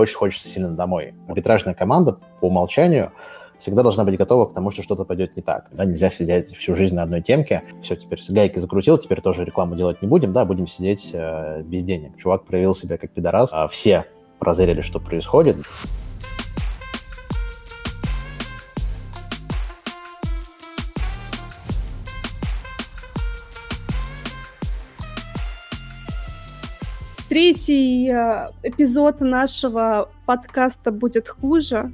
очень 0.00 0.16
хочется 0.16 0.48
сильно 0.48 0.70
домой. 0.70 1.14
Арбитражная 1.28 1.74
команда 1.74 2.18
по 2.40 2.46
умолчанию 2.46 3.12
всегда 3.58 3.82
должна 3.82 4.04
быть 4.04 4.16
готова 4.16 4.46
к 4.46 4.54
тому, 4.54 4.70
что 4.70 4.82
что-то 4.82 5.04
пойдет 5.04 5.36
не 5.36 5.42
так. 5.42 5.68
Да, 5.72 5.84
нельзя 5.84 6.10
сидеть 6.10 6.54
всю 6.56 6.74
жизнь 6.74 6.94
на 6.94 7.02
одной 7.02 7.22
темке. 7.22 7.62
Все, 7.82 7.96
теперь 7.96 8.20
с 8.20 8.30
гайки 8.30 8.58
закрутил, 8.58 8.98
теперь 8.98 9.20
тоже 9.20 9.44
рекламу 9.44 9.76
делать 9.76 10.02
не 10.02 10.08
будем, 10.08 10.32
да, 10.32 10.44
будем 10.44 10.66
сидеть 10.66 11.10
э, 11.12 11.62
без 11.62 11.82
денег. 11.82 12.16
Чувак 12.16 12.44
проявил 12.44 12.74
себя 12.74 12.98
как 12.98 13.10
пидорас, 13.10 13.50
а 13.52 13.68
все 13.68 14.04
прозрели, 14.38 14.80
что 14.80 15.00
происходит. 15.00 15.56
Третий 27.36 28.08
э, 28.08 28.48
эпизод 28.62 29.20
нашего 29.20 30.10
подкаста 30.24 30.90
будет 30.90 31.28
хуже. 31.28 31.92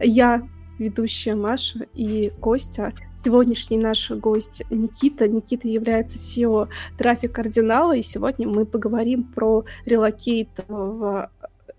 Я 0.00 0.42
ведущая 0.76 1.36
Маша 1.36 1.86
и 1.94 2.32
Костя. 2.40 2.92
Сегодняшний 3.16 3.78
наш 3.78 4.10
гость 4.10 4.64
Никита. 4.70 5.28
Никита 5.28 5.68
является 5.68 6.18
SEO 6.18 6.66
трафик 6.98 7.30
кардинала, 7.30 7.94
и 7.94 8.02
сегодня 8.02 8.48
мы 8.48 8.66
поговорим 8.66 9.22
про 9.22 9.64
релокейт 9.84 10.48
в 10.66 11.30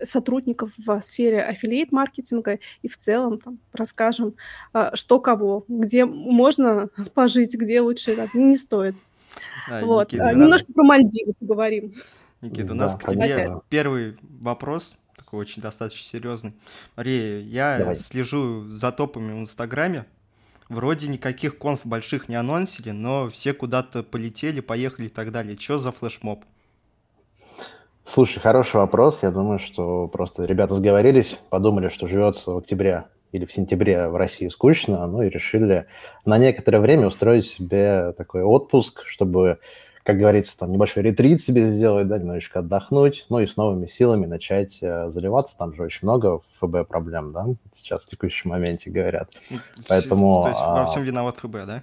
сотрудников 0.02 0.70
в 0.78 0.98
сфере 1.02 1.42
аффилиейт-маркетинга 1.42 2.58
и 2.80 2.88
в 2.88 2.96
целом 2.96 3.38
там, 3.38 3.58
расскажем, 3.74 4.32
а, 4.72 4.96
что 4.96 5.20
кого, 5.20 5.66
где 5.68 6.06
можно 6.06 6.88
пожить, 7.12 7.54
где 7.54 7.82
лучше 7.82 8.30
не 8.32 8.56
стоит. 8.56 8.94
А, 9.68 9.84
вот. 9.84 10.10
Никита, 10.10 10.30
Немножко 10.30 10.68
нас... 10.68 10.74
про 10.74 10.84
Мальдивы 10.84 11.34
поговорим. 11.38 11.92
Никита, 12.44 12.72
у 12.72 12.76
нас 12.76 12.94
да, 12.94 12.98
к 12.98 13.10
тебе 13.10 13.34
опять. 13.34 13.58
первый 13.68 14.16
вопрос 14.40 14.94
такой 15.16 15.40
очень 15.40 15.62
достаточно 15.62 16.04
серьезный. 16.04 16.54
Мария, 16.96 17.40
я 17.40 17.78
Давай. 17.78 17.96
слежу 17.96 18.64
за 18.68 18.92
топами 18.92 19.32
в 19.32 19.38
Инстаграме. 19.38 20.06
Вроде 20.68 21.08
никаких 21.08 21.58
конф 21.58 21.84
больших 21.84 22.28
не 22.28 22.36
анонсили, 22.36 22.90
но 22.90 23.28
все 23.28 23.52
куда-то 23.52 24.02
полетели, 24.02 24.60
поехали 24.60 25.06
и 25.06 25.10
так 25.10 25.30
далее. 25.30 25.58
Что 25.58 25.78
за 25.78 25.92
флешмоб? 25.92 26.44
Слушай, 28.06 28.40
хороший 28.40 28.76
вопрос. 28.76 29.22
Я 29.22 29.30
думаю, 29.30 29.58
что 29.58 30.08
просто 30.08 30.44
ребята 30.44 30.74
сговорились, 30.74 31.38
подумали, 31.48 31.88
что 31.88 32.06
живется 32.06 32.50
в 32.50 32.58
октябре 32.58 33.04
или 33.32 33.46
в 33.46 33.52
сентябре 33.52 34.08
в 34.08 34.16
России 34.16 34.48
скучно, 34.48 35.06
ну 35.06 35.22
и 35.22 35.28
решили 35.28 35.86
на 36.24 36.38
некоторое 36.38 36.78
время 36.78 37.08
устроить 37.08 37.46
себе 37.46 38.12
такой 38.12 38.42
отпуск, 38.42 39.02
чтобы 39.06 39.58
как 40.04 40.18
говорится, 40.18 40.56
там 40.58 40.70
небольшой 40.70 41.02
ретрит 41.02 41.40
себе 41.40 41.66
сделать, 41.66 42.06
да, 42.06 42.18
немножечко 42.18 42.58
отдохнуть, 42.58 43.24
ну 43.30 43.40
и 43.40 43.46
с 43.46 43.56
новыми 43.56 43.86
силами 43.86 44.26
начать 44.26 44.78
э, 44.82 45.10
заливаться. 45.10 45.56
Там 45.56 45.74
же 45.74 45.82
очень 45.82 46.00
много 46.02 46.40
ФБ 46.60 46.86
проблем, 46.86 47.32
да, 47.32 47.46
сейчас 47.74 48.02
в 48.02 48.10
текущем 48.10 48.50
моменте 48.50 48.90
говорят. 48.90 49.30
Поэтому... 49.88 50.42
То 50.42 50.48
есть 50.50 50.60
во 50.60 50.82
а, 50.82 50.86
всем 50.86 51.04
виноват 51.04 51.38
ФБ, 51.38 51.52
да? 51.66 51.82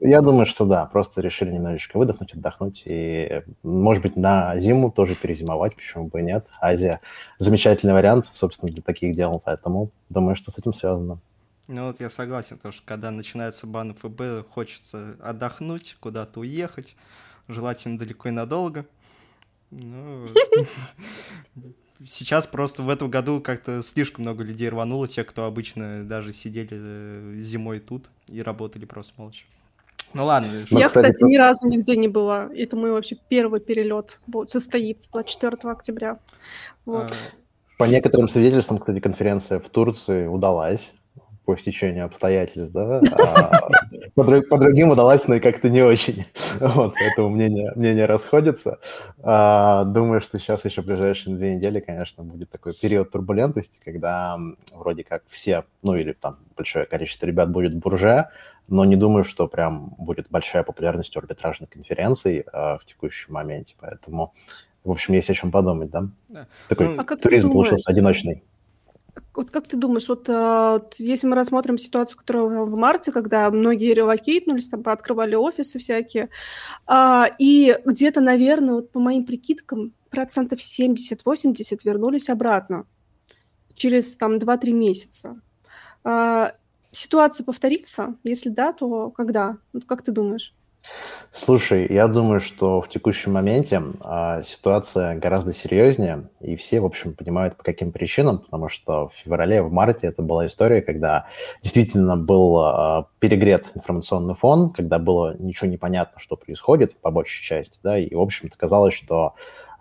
Я 0.00 0.20
думаю, 0.20 0.44
что 0.44 0.66
да, 0.66 0.84
просто 0.84 1.22
решили 1.22 1.50
немножечко 1.50 1.96
выдохнуть, 1.98 2.34
отдохнуть 2.34 2.82
и, 2.84 3.42
может 3.62 4.02
быть, 4.02 4.16
на 4.16 4.58
зиму 4.58 4.90
тоже 4.90 5.14
перезимовать, 5.14 5.76
почему 5.76 6.08
бы 6.08 6.20
и 6.20 6.22
нет. 6.22 6.46
Азия 6.60 7.00
замечательный 7.38 7.94
вариант, 7.94 8.26
собственно, 8.32 8.70
для 8.70 8.82
таких 8.82 9.16
дел, 9.16 9.40
поэтому 9.42 9.90
думаю, 10.10 10.36
что 10.36 10.50
с 10.50 10.58
этим 10.58 10.74
связано. 10.74 11.18
Ну 11.68 11.86
вот 11.86 12.00
я 12.00 12.10
согласен, 12.10 12.56
потому 12.56 12.72
что 12.72 12.82
когда 12.84 13.10
начинается 13.10 13.66
бан 13.66 13.94
ФБ, 13.94 14.48
хочется 14.50 15.16
отдохнуть, 15.22 15.96
куда-то 16.00 16.40
уехать, 16.40 16.96
желательно 17.52 17.98
далеко 17.98 18.28
и 18.28 18.32
надолго. 18.32 18.86
Ну, 19.70 20.26
сейчас 22.06 22.46
просто 22.46 22.82
в 22.82 22.88
этом 22.88 23.10
году 23.10 23.40
как-то 23.40 23.82
слишком 23.82 24.24
много 24.24 24.42
людей 24.42 24.68
рвануло, 24.68 25.06
те, 25.06 25.24
кто 25.24 25.44
обычно 25.44 26.04
даже 26.04 26.32
сидели 26.32 26.70
э, 26.72 27.34
зимой 27.36 27.78
тут 27.78 28.08
и 28.28 28.42
работали 28.42 28.84
просто 28.84 29.14
молча. 29.16 29.44
Ну 30.12 30.24
ладно. 30.24 30.48
Я, 30.70 30.88
кстати, 30.88 31.22
ни 31.22 31.36
разу 31.36 31.68
нигде 31.68 31.96
не 31.96 32.08
была. 32.08 32.50
Это 32.54 32.76
мой 32.76 32.90
вообще 32.90 33.16
первый 33.28 33.60
перелет 33.60 34.20
будет 34.26 34.50
состоится 34.50 35.10
24 35.12 35.56
октября. 35.70 36.18
Вот. 36.84 37.12
А, 37.12 37.14
по 37.78 37.84
некоторым 37.84 38.28
свидетельствам, 38.28 38.78
кстати, 38.78 38.98
конференция 38.98 39.60
в 39.60 39.68
Турции 39.68 40.26
удалась 40.26 40.92
по 41.50 41.58
стечению 41.58 42.04
обстоятельств, 42.04 42.72
да, 42.72 43.00
а 43.18 43.68
по, 44.14 44.22
по 44.22 44.56
другим 44.56 44.90
удалась, 44.90 45.26
но 45.26 45.34
и 45.34 45.40
как-то 45.40 45.68
не 45.68 45.82
очень. 45.82 46.24
Вот, 46.60 46.94
поэтому 46.94 47.30
мнение, 47.30 47.72
мнение 47.74 48.04
расходится. 48.06 48.78
А, 49.22 49.84
думаю, 49.84 50.20
что 50.20 50.38
сейчас 50.38 50.64
еще 50.64 50.82
в 50.82 50.86
ближайшие 50.86 51.34
две 51.34 51.56
недели, 51.56 51.80
конечно, 51.80 52.22
будет 52.22 52.50
такой 52.50 52.74
период 52.74 53.10
турбулентности, 53.10 53.80
когда 53.84 54.38
вроде 54.72 55.02
как 55.02 55.24
все, 55.28 55.64
ну 55.82 55.96
или 55.96 56.12
там 56.12 56.36
большое 56.56 56.84
количество 56.84 57.26
ребят 57.26 57.50
будет 57.50 57.74
бурже, 57.74 58.28
но 58.68 58.84
не 58.84 58.96
думаю, 58.96 59.24
что 59.24 59.48
прям 59.48 59.94
будет 59.98 60.26
большая 60.30 60.62
популярность 60.62 61.16
у 61.16 61.18
арбитражных 61.18 61.70
конференций 61.70 62.44
а, 62.52 62.78
в 62.78 62.84
текущем 62.84 63.34
моменте, 63.34 63.74
поэтому, 63.80 64.34
в 64.84 64.90
общем, 64.92 65.14
есть 65.14 65.30
о 65.30 65.34
чем 65.34 65.50
подумать, 65.50 65.90
да? 65.90 66.04
да. 66.28 66.46
Такой 66.68 66.94
ну, 66.94 67.02
а 67.02 67.16
туризм 67.16 67.50
получился 67.50 67.90
одиночный. 67.90 68.44
Вот 69.34 69.50
как 69.50 69.66
ты 69.66 69.76
думаешь, 69.76 70.08
вот, 70.08 70.28
а, 70.28 70.74
вот 70.74 70.96
если 70.98 71.26
мы 71.26 71.36
рассмотрим 71.36 71.78
ситуацию, 71.78 72.18
которая 72.18 72.44
в 72.44 72.76
марте, 72.76 73.12
когда 73.12 73.50
многие 73.50 73.94
релокейтнулись, 73.94 74.68
там 74.68 74.82
пооткрывали 74.82 75.34
офисы 75.34 75.78
всякие, 75.78 76.28
а, 76.86 77.26
и 77.38 77.78
где-то, 77.84 78.20
наверное, 78.20 78.76
вот 78.76 78.92
по 78.92 79.00
моим 79.00 79.24
прикидкам, 79.24 79.92
процентов 80.10 80.60
70-80 80.60 81.80
вернулись 81.84 82.28
обратно 82.28 82.86
через 83.74 84.16
там 84.16 84.38
2-3 84.38 84.72
месяца. 84.72 85.40
А, 86.04 86.54
ситуация 86.90 87.44
повторится? 87.44 88.16
Если 88.24 88.48
да, 88.50 88.72
то 88.72 89.10
когда? 89.10 89.58
Вот 89.72 89.84
как 89.84 90.02
ты 90.02 90.12
думаешь? 90.12 90.54
Слушай, 91.32 91.86
я 91.88 92.08
думаю, 92.08 92.40
что 92.40 92.80
в 92.80 92.88
текущем 92.88 93.32
моменте 93.34 93.80
а, 94.00 94.42
ситуация 94.42 95.16
гораздо 95.16 95.54
серьезнее, 95.54 96.28
и 96.40 96.56
все, 96.56 96.80
в 96.80 96.84
общем, 96.84 97.14
понимают, 97.14 97.56
по 97.56 97.62
каким 97.62 97.92
причинам, 97.92 98.40
потому 98.40 98.68
что 98.68 99.08
в 99.08 99.14
феврале, 99.14 99.62
в 99.62 99.72
марте 99.72 100.08
это 100.08 100.22
была 100.22 100.46
история, 100.46 100.82
когда 100.82 101.26
действительно 101.62 102.16
был 102.16 102.58
а, 102.58 103.06
перегрет 103.20 103.66
информационный 103.76 104.34
фон, 104.34 104.70
когда 104.70 104.98
было 104.98 105.36
ничего 105.38 105.70
непонятно, 105.70 106.18
что 106.18 106.34
происходит, 106.34 106.96
по 106.96 107.12
большей 107.12 107.44
части, 107.44 107.78
да, 107.84 107.96
и, 107.96 108.12
в 108.12 108.20
общем-то, 108.20 108.58
казалось, 108.58 108.94
что 108.94 109.34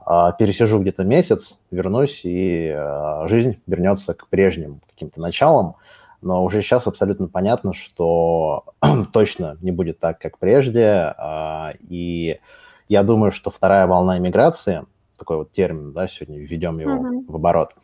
а, 0.06 0.32
пересижу 0.34 0.80
где-то 0.80 1.04
месяц, 1.04 1.58
вернусь, 1.72 2.22
и 2.24 2.72
а, 2.76 3.28
жизнь 3.28 3.60
вернется 3.66 4.14
к 4.14 4.28
прежним 4.28 4.82
каким-то 4.88 5.20
началам, 5.20 5.76
но 6.22 6.44
уже 6.44 6.62
сейчас 6.62 6.88
абсолютно 6.88 7.28
понятно, 7.28 7.74
что 7.74 8.66
точно 9.14 9.58
не 9.62 9.72
будет 9.72 10.00
так, 10.00 10.20
как 10.20 10.38
прежде, 10.38 11.14
а, 11.18 11.74
и 11.80 12.40
я 12.88 13.04
думаю, 13.04 13.32
что 13.32 13.50
вторая 13.50 13.88
волна 13.88 14.18
иммиграции, 14.18 14.86
такой 15.20 15.38
вот 15.38 15.52
термин, 15.52 15.92
да, 15.94 16.08
сегодня 16.08 16.40
введем 16.40 16.80
его 16.80 16.92
mm-hmm. 16.92 17.26
в 17.28 17.36
оборот, 17.36 17.76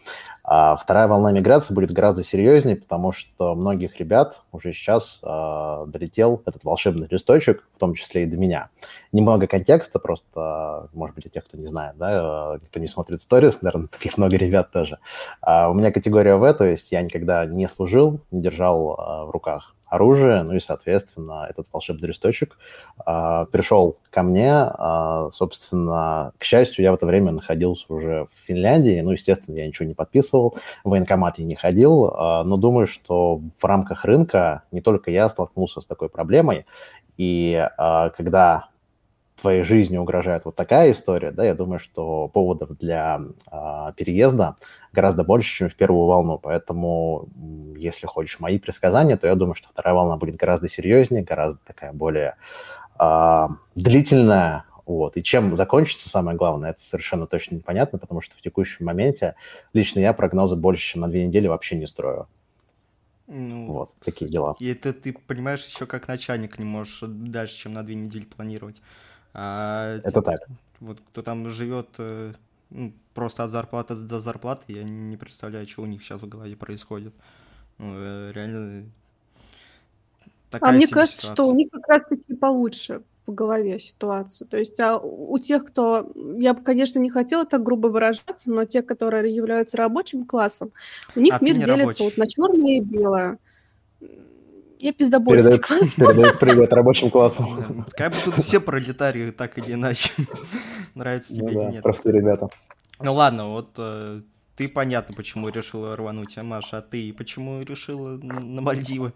а 0.44 0.76
вторая 0.76 1.08
волна 1.08 1.32
миграции 1.32 1.74
будет 1.74 1.92
гораздо 1.92 2.24
серьезнее, 2.24 2.76
потому 2.76 3.12
что 3.12 3.56
многих 3.56 4.00
ребят 4.00 4.42
уже 4.52 4.74
сейчас 4.74 5.20
э, 5.24 5.86
долетел 5.88 6.44
этот 6.46 6.64
волшебный 6.64 7.08
листочек, 7.10 7.68
в 7.76 7.80
том 7.80 7.96
числе 7.96 8.24
и 8.24 8.26
до 8.26 8.38
меня. 8.38 8.70
Немного 9.12 9.48
контекста, 9.48 9.98
просто, 10.00 10.90
может 10.94 11.16
быть, 11.16 11.24
для 11.24 11.32
тех, 11.32 11.46
кто 11.46 11.58
не 11.58 11.68
знает, 11.68 11.98
да, 11.98 12.60
кто 12.68 12.80
не 12.80 12.88
смотрит 12.88 13.22
сторис, 13.22 13.62
наверное, 13.62 13.88
таких 13.88 14.18
много 14.18 14.36
ребят 14.38 14.72
тоже. 14.72 15.00
А 15.42 15.70
у 15.70 15.74
меня 15.74 15.92
категория 15.92 16.36
В, 16.36 16.54
то 16.54 16.64
есть 16.66 16.92
я 16.92 17.02
никогда 17.02 17.46
не 17.46 17.68
служил, 17.68 18.20
не 18.32 18.42
держал 18.42 18.94
э, 18.94 19.26
в 19.26 19.32
руках 19.32 19.75
оружие, 19.88 20.44
ну 20.44 20.54
и, 20.54 20.60
соответственно, 20.60 21.48
этот 21.50 21.68
волшебный 21.72 22.08
листочек 22.08 22.58
э, 23.06 23.46
пришел 23.52 23.98
ко 24.10 24.24
мне. 24.24 24.52
Э, 24.52 25.30
собственно, 25.34 26.34
к 26.38 26.44
счастью, 26.44 26.84
я 26.84 26.92
в 26.92 26.96
это 26.96 27.06
время 27.06 27.32
находился 27.32 27.94
уже 27.94 28.28
в 28.34 28.48
Финляндии, 28.48 29.02
ну, 29.02 29.12
естественно, 29.12 29.58
я 29.58 29.68
ничего 29.68 29.88
не 29.88 29.94
подписывал, 29.94 30.58
в 30.84 30.90
военкомат 30.90 31.40
я 31.40 31.46
не 31.46 31.56
ходил, 31.56 32.08
э, 32.08 32.44
но 32.44 32.58
думаю, 32.58 32.88
что 32.88 33.42
в 33.58 33.64
рамках 33.64 34.06
рынка 34.06 34.64
не 34.72 34.82
только 34.82 35.12
я 35.12 35.30
столкнулся 35.30 35.82
с 35.82 35.86
такой 35.86 36.10
проблемой, 36.10 36.66
и 37.18 37.54
э, 37.54 38.10
когда 38.18 38.70
твоей 39.42 39.64
жизни 39.64 39.98
угрожает 39.98 40.46
вот 40.46 40.56
такая 40.56 40.92
история, 40.92 41.32
да, 41.32 41.44
я 41.44 41.54
думаю, 41.54 41.80
что 41.80 42.28
поводов 42.30 42.78
для 42.78 43.22
э, 43.52 43.92
переезда 43.96 44.56
гораздо 44.96 45.24
больше, 45.24 45.56
чем 45.56 45.70
в 45.70 45.76
первую 45.76 46.06
волну. 46.06 46.40
Поэтому, 46.40 47.28
если 47.78 48.08
хочешь 48.08 48.40
мои 48.40 48.58
предсказания, 48.58 49.18
то 49.18 49.28
я 49.28 49.36
думаю, 49.36 49.54
что 49.54 49.70
вторая 49.70 49.94
волна 49.94 50.18
будет 50.18 50.36
гораздо 50.36 50.68
серьезнее, 50.68 51.24
гораздо 51.24 51.60
такая 51.66 51.94
более 51.94 52.36
э, 53.00 53.48
длительная. 53.76 54.66
Вот. 54.86 55.18
И 55.18 55.24
чем 55.24 55.56
закончится, 55.56 56.10
самое 56.10 56.38
главное, 56.38 56.72
это 56.72 56.82
совершенно 56.82 57.28
точно 57.28 57.56
непонятно, 57.56 58.00
потому 58.00 58.22
что 58.22 58.36
в 58.36 58.42
текущем 58.42 58.86
моменте 58.86 59.36
лично 59.74 60.00
я 60.00 60.14
прогнозы 60.14 60.56
больше, 60.56 60.84
чем 60.84 61.02
на 61.02 61.08
две 61.08 61.26
недели 61.26 61.48
вообще 61.48 61.76
не 61.76 61.88
строю. 61.88 62.28
Ну, 63.28 63.66
вот, 63.72 63.92
такие 64.00 64.30
дела. 64.30 64.56
И 64.60 64.68
это 64.68 64.94
ты 64.94 65.14
понимаешь 65.14 65.66
еще 65.66 65.88
как 65.88 66.08
начальник 66.08 66.60
не 66.60 66.66
можешь 66.66 67.02
дальше, 67.08 67.58
чем 67.58 67.74
на 67.74 67.84
две 67.84 67.96
недели 67.96 68.26
планировать. 68.26 68.82
А, 69.34 69.98
это 70.04 70.22
так. 70.22 70.42
Вот 70.80 71.00
кто 71.10 71.22
там 71.24 71.50
живет 71.50 71.88
э, 71.98 72.34
Ну, 72.70 72.94
просто 73.14 73.44
от 73.44 73.52
зарплаты 73.52 73.96
до 73.96 74.20
зарплаты 74.20 74.74
я 74.74 74.84
не 74.84 75.18
представляю, 75.18 75.68
что 75.68 75.84
у 75.84 75.86
них 75.86 76.02
сейчас 76.02 76.22
в 76.22 76.28
голове 76.28 76.56
происходит. 76.56 77.14
Ну, 77.78 77.94
э, 77.96 78.32
реально 78.34 78.86
такая 80.50 80.72
А 80.72 80.74
мне 80.74 80.88
кажется, 80.88 81.22
ситуация. 81.22 81.34
что 81.36 81.48
у 81.50 81.56
них 81.56 81.70
как 81.72 81.88
раз-таки 81.88 82.34
получше 82.34 83.02
в 83.28 83.34
голове 83.34 83.80
ситуация. 83.80 84.48
То 84.48 84.58
есть 84.58 84.80
а 84.80 84.98
у 84.98 85.38
тех, 85.40 85.66
кто... 85.66 86.12
Я 86.38 86.54
бы, 86.54 86.64
конечно, 86.64 87.00
не 87.00 87.10
хотела 87.10 87.46
так 87.46 87.64
грубо 87.64 87.88
выражаться, 87.88 88.52
но 88.52 88.66
те, 88.66 88.82
которые 88.82 89.34
являются 89.34 89.78
рабочим 89.78 90.26
классом, 90.26 90.72
у 91.16 91.20
них 91.20 91.34
а 91.40 91.44
мир 91.44 91.56
делится 91.56 91.76
рабочий. 91.76 92.04
вот 92.06 92.18
на 92.18 92.28
черное 92.28 92.78
и 92.78 92.82
белое. 92.82 93.40
Я 94.80 94.94
пиздобольский 94.94 95.52
передает, 95.52 95.96
передает 95.96 96.40
привет 96.40 96.74
рабочим 96.74 97.10
классам. 97.10 97.86
Как 97.92 98.12
бы 98.12 98.18
тут 98.24 98.36
все 98.36 98.60
пролетарии 98.60 99.32
так 99.32 99.58
или 99.58 99.74
иначе. 99.74 100.12
Нравится 100.96 101.34
тебе 101.34 101.52
ну, 101.52 101.62
или 101.62 101.72
нет. 101.74 101.84
Простые 101.84 102.14
ребята. 102.14 102.50
Ну 103.00 103.14
ладно, 103.14 103.50
вот 103.50 103.72
э, 103.78 104.22
ты 104.56 104.70
понятно, 104.70 105.16
почему 105.16 105.50
решила 105.50 105.96
рвануть, 105.96 106.38
а 106.38 106.44
Маша, 106.44 106.78
а 106.80 106.82
ты 106.82 107.14
почему 107.14 107.62
решила 107.62 108.18
на 108.18 108.62
Мальдивы? 108.62 109.14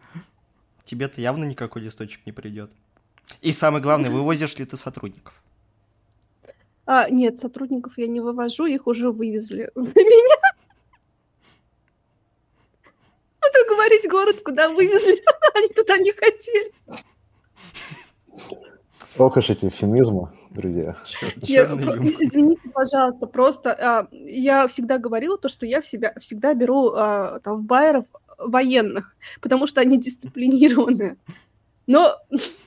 Тебе-то 0.85 1.21
явно 1.21 1.45
никакой 1.45 1.81
листочек 1.81 2.25
не 2.25 2.31
придет. 2.31 2.71
И 3.41 3.51
самое 3.51 3.83
главное, 3.83 4.09
вывозишь 4.09 4.57
ли 4.57 4.65
ты 4.65 4.75
сотрудников? 4.75 5.41
А, 6.85 7.09
нет, 7.09 7.37
сотрудников 7.37 7.97
я 7.97 8.07
не 8.07 8.19
вывожу, 8.19 8.65
их 8.65 8.87
уже 8.87 9.11
вывезли 9.11 9.69
за 9.75 9.93
меня. 9.95 10.35
Буду 13.51 13.75
говорить 13.75 14.09
город, 14.09 14.41
куда 14.43 14.67
вывезли, 14.69 15.23
они 15.55 15.67
туда 15.69 15.97
не 15.97 16.11
хотели. 16.11 16.71
Ох 19.17 19.37
уж 19.37 19.49
эти 19.49 19.65
эфемизмы, 19.65 20.29
друзья. 20.49 20.97
Я, 21.41 21.65
извините, 21.65 22.69
пожалуйста, 22.73 23.27
просто 23.27 23.71
а, 23.71 24.07
я 24.11 24.67
всегда 24.67 24.97
говорила 24.97 25.37
то, 25.37 25.49
что 25.49 25.65
я 25.65 25.81
в 25.81 25.87
себя 25.87 26.13
всегда 26.19 26.53
беру 26.53 26.91
а, 26.95 27.39
там 27.39 27.57
в 27.57 27.63
байеров 27.63 28.05
военных, 28.37 29.15
потому 29.41 29.67
что 29.67 29.81
они 29.81 29.99
дисциплинированные. 29.99 31.17
Но 31.87 32.17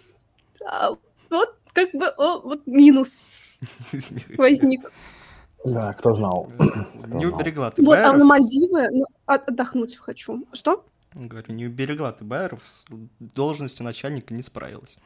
а, 0.67 0.97
вот 1.31 1.57
как 1.73 1.93
бы 1.93 2.09
о, 2.09 2.41
вот 2.41 2.67
минус 2.67 3.27
возник. 4.37 4.91
Да, 5.65 5.93
кто 5.95 6.13
знал. 6.13 6.51
Не 7.07 7.27
уберегла 7.27 7.71
ты 7.71 7.83
Вот, 7.83 7.99
а 7.99 8.13
на 8.13 8.25
Мальдивы 8.25 8.89
ну, 8.91 9.05
отдохнуть 9.27 9.97
хочу. 9.97 10.45
Что? 10.53 10.85
Говорю, 11.15 11.53
не 11.53 11.67
уберегла 11.67 12.13
ты 12.13 12.25
Байеров, 12.25 12.65
с 12.65 12.87
должностью 13.21 13.85
начальника 13.85 14.35
не 14.35 14.43
справилась. 14.43 14.99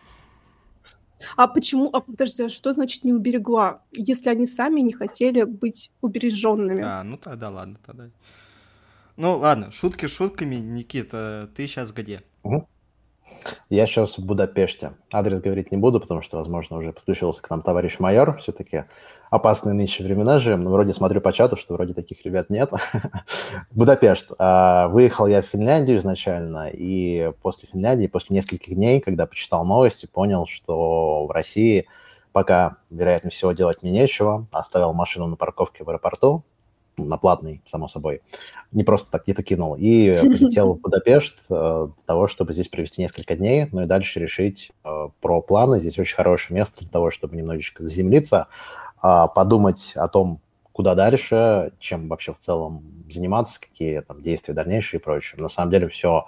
А 1.37 1.47
почему? 1.47 1.91
А 1.93 2.01
подожди, 2.01 2.45
а 2.45 2.49
что 2.49 2.73
значит 2.73 3.05
не 3.05 3.13
уберегла? 3.13 3.83
Если 3.93 4.31
они 4.31 4.47
сами 4.47 4.81
не 4.81 4.93
хотели 4.93 5.43
быть 5.43 5.91
убереженными. 6.01 6.83
А, 6.83 7.03
ну 7.03 7.17
тогда 7.17 7.51
ладно, 7.51 7.79
тогда. 7.85 8.11
Ну 9.17 9.37
ладно, 9.39 9.73
шутки 9.73 10.07
шутками, 10.07 10.57
Никита, 10.57 11.49
ты 11.55 11.67
сейчас 11.67 11.93
где? 11.93 12.23
Угу. 12.43 12.69
Я 13.71 13.87
сейчас 13.87 14.19
в 14.19 14.25
Будапеште. 14.25 14.93
Адрес 15.11 15.41
говорить 15.41 15.73
не 15.73 15.79
буду, 15.79 16.01
потому 16.01 16.23
что, 16.23 16.39
возможно, 16.39 16.77
уже 16.77 16.93
подключился 16.93 17.43
к 17.43 17.51
нам 17.51 17.63
товарищ 17.63 17.99
майор. 17.99 18.39
Все-таки 18.39 18.85
опасные 19.31 19.75
нынче 19.75 20.05
времена 20.05 20.39
живем. 20.39 20.63
Но 20.63 20.71
вроде 20.71 20.93
смотрю 20.93 21.21
по 21.21 21.33
чату, 21.33 21.57
что 21.57 21.75
вроде 21.75 21.95
таких 21.95 22.25
ребят 22.25 22.51
нет. 22.51 22.71
Будапешт. 23.71 24.31
А, 24.39 24.89
выехал 24.89 25.27
я 25.27 25.43
в 25.43 25.47
Финляндию 25.47 25.99
изначально, 25.99 26.69
и 26.73 27.33
после 27.43 27.69
Финляндии, 27.73 28.07
после 28.07 28.35
нескольких 28.37 28.75
дней, 28.75 29.01
когда 29.01 29.27
почитал 29.27 29.65
новости, 29.65 30.07
понял, 30.07 30.47
что 30.47 31.27
в 31.27 31.31
России 31.31 31.87
пока, 32.33 32.77
вероятно 32.91 33.31
всего, 33.31 33.53
делать 33.53 33.83
мне 33.83 33.93
нечего. 33.93 34.47
Оставил 34.53 34.93
машину 34.93 35.27
на 35.27 35.37
парковке 35.37 35.85
в 35.85 35.89
аэропорту, 35.89 36.45
на 36.99 37.17
платный, 37.17 37.63
само 37.67 37.89
собой. 37.89 38.21
Не 38.73 38.85
просто 38.85 39.11
так 39.11 39.25
где-то 39.25 39.43
кинул. 39.43 39.75
И 39.77 40.13
полетел 40.13 40.75
в 40.75 40.81
Будапешт 40.81 41.37
э, 41.49 41.89
для 41.95 42.05
того, 42.05 42.29
чтобы 42.29 42.53
здесь 42.53 42.69
провести 42.69 43.03
несколько 43.03 43.37
дней, 43.37 43.69
ну 43.73 43.83
и 43.83 43.87
дальше 43.87 44.21
решить 44.21 44.71
э, 44.85 45.09
про 45.21 45.41
планы. 45.41 45.81
Здесь 45.81 45.99
очень 45.99 46.17
хорошее 46.17 46.59
место 46.59 46.81
для 46.81 46.89
того, 46.91 47.11
чтобы 47.11 47.37
немножечко 47.37 47.83
заземлиться, 47.83 48.49
подумать 49.35 49.93
о 49.97 50.09
том, 50.09 50.41
куда 50.77 50.95
дальше, 50.95 51.73
чем 51.79 52.07
вообще 52.07 52.35
в 52.35 52.39
целом 52.39 52.85
заниматься, 53.11 53.59
какие 53.59 54.01
там 54.01 54.21
действия 54.21 54.53
дальнейшие 54.53 55.01
и 55.01 55.03
прочее. 55.03 55.41
На 55.41 55.49
самом 55.49 55.71
деле 55.71 55.89
все 55.89 56.27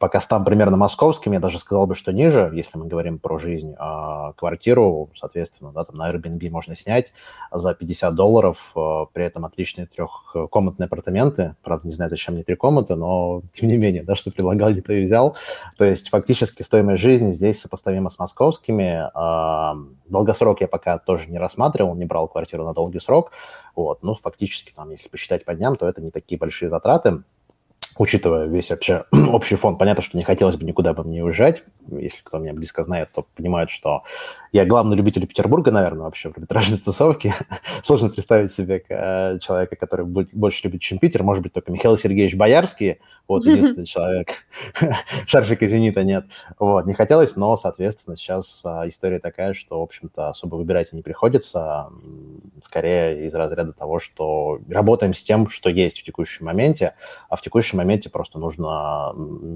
по 0.00 0.08
костам 0.08 0.46
примерно 0.46 0.78
московским, 0.78 1.32
я 1.32 1.40
даже 1.40 1.58
сказал 1.58 1.86
бы, 1.86 1.94
что 1.94 2.10
ниже, 2.10 2.50
если 2.54 2.78
мы 2.78 2.86
говорим 2.86 3.18
про 3.18 3.38
жизнь. 3.38 3.74
А 3.78 4.32
квартиру, 4.32 5.10
соответственно, 5.14 5.72
да, 5.72 5.84
там 5.84 5.96
на 5.96 6.10
Airbnb 6.10 6.48
можно 6.48 6.74
снять 6.74 7.12
за 7.52 7.74
50 7.74 8.14
долларов, 8.14 8.72
а, 8.74 9.04
при 9.12 9.26
этом 9.26 9.44
отличные 9.44 9.86
трехкомнатные 9.86 10.86
апартаменты. 10.86 11.54
Правда, 11.62 11.86
не 11.86 11.92
знаю, 11.92 12.08
зачем 12.08 12.32
мне 12.32 12.42
три 12.42 12.56
комнаты, 12.56 12.94
но 12.94 13.42
тем 13.52 13.68
не 13.68 13.76
менее, 13.76 14.02
да, 14.02 14.14
что 14.14 14.30
предлагал, 14.30 14.72
то 14.74 14.94
и 14.94 15.04
взял. 15.04 15.36
То 15.76 15.84
есть 15.84 16.08
фактически 16.08 16.62
стоимость 16.62 17.02
жизни 17.02 17.32
здесь 17.32 17.60
сопоставима 17.60 18.08
с 18.08 18.18
московскими. 18.18 19.10
А, 19.12 19.76
долгосрок 20.08 20.62
я 20.62 20.68
пока 20.68 20.96
тоже 20.96 21.30
не 21.30 21.36
рассматривал, 21.36 21.94
не 21.94 22.06
брал 22.06 22.26
квартиру 22.26 22.64
на 22.64 22.72
долгий 22.72 23.00
срок. 23.00 23.32
Вот, 23.84 24.02
ну, 24.02 24.14
фактически, 24.14 24.72
там, 24.74 24.90
если 24.90 25.08
посчитать 25.08 25.44
по 25.44 25.54
дням, 25.54 25.76
то 25.76 25.88
это 25.88 26.00
не 26.00 26.10
такие 26.10 26.38
большие 26.38 26.68
затраты 26.68 27.22
учитывая 27.98 28.46
весь 28.46 28.70
вообще 28.70 29.04
общий 29.12 29.56
фон, 29.56 29.76
понятно, 29.76 30.02
что 30.02 30.16
не 30.16 30.24
хотелось 30.24 30.56
бы 30.56 30.64
никуда 30.64 30.92
бы 30.92 31.04
мне 31.04 31.22
уезжать. 31.22 31.62
Если 31.90 32.20
кто 32.22 32.38
меня 32.38 32.52
близко 32.52 32.82
знает, 32.82 33.10
то 33.12 33.26
понимает, 33.34 33.70
что 33.70 34.02
я 34.52 34.64
главный 34.64 34.96
любитель 34.96 35.26
Петербурга, 35.26 35.70
наверное, 35.70 36.04
вообще 36.04 36.30
в 36.30 36.36
арбитражной 36.36 36.78
тусовке. 36.78 37.34
Сложно 37.84 38.08
представить 38.08 38.54
себе 38.54 38.82
э, 38.88 39.38
человека, 39.40 39.76
который 39.76 40.06
больше 40.06 40.64
любит, 40.64 40.80
чем 40.80 40.98
Питер. 40.98 41.22
Может 41.22 41.42
быть, 41.42 41.52
только 41.52 41.72
Михаил 41.72 41.96
Сергеевич 41.96 42.36
Боярский. 42.36 43.00
Вот 43.30 43.44
единственный 43.46 43.86
человек. 43.86 44.44
Шарфика 45.26 45.64
«Зенита» 45.68 46.02
нет. 46.02 46.26
Вот, 46.58 46.84
не 46.86 46.94
хотелось, 46.94 47.36
но, 47.36 47.56
соответственно, 47.56 48.16
сейчас 48.16 48.60
а, 48.64 48.88
история 48.88 49.20
такая, 49.20 49.54
что, 49.54 49.78
в 49.78 49.82
общем-то, 49.84 50.30
особо 50.30 50.56
выбирать 50.56 50.92
не 50.92 51.00
приходится. 51.00 51.90
Скорее 52.64 53.28
из 53.28 53.34
разряда 53.34 53.72
того, 53.72 54.00
что 54.00 54.58
работаем 54.68 55.14
с 55.14 55.22
тем, 55.22 55.48
что 55.48 55.70
есть 55.70 56.00
в 56.00 56.02
текущем 56.02 56.46
моменте, 56.46 56.94
а 57.28 57.36
в 57.36 57.40
текущем 57.40 57.78
моменте 57.78 58.10
просто 58.10 58.40
нужно 58.40 59.14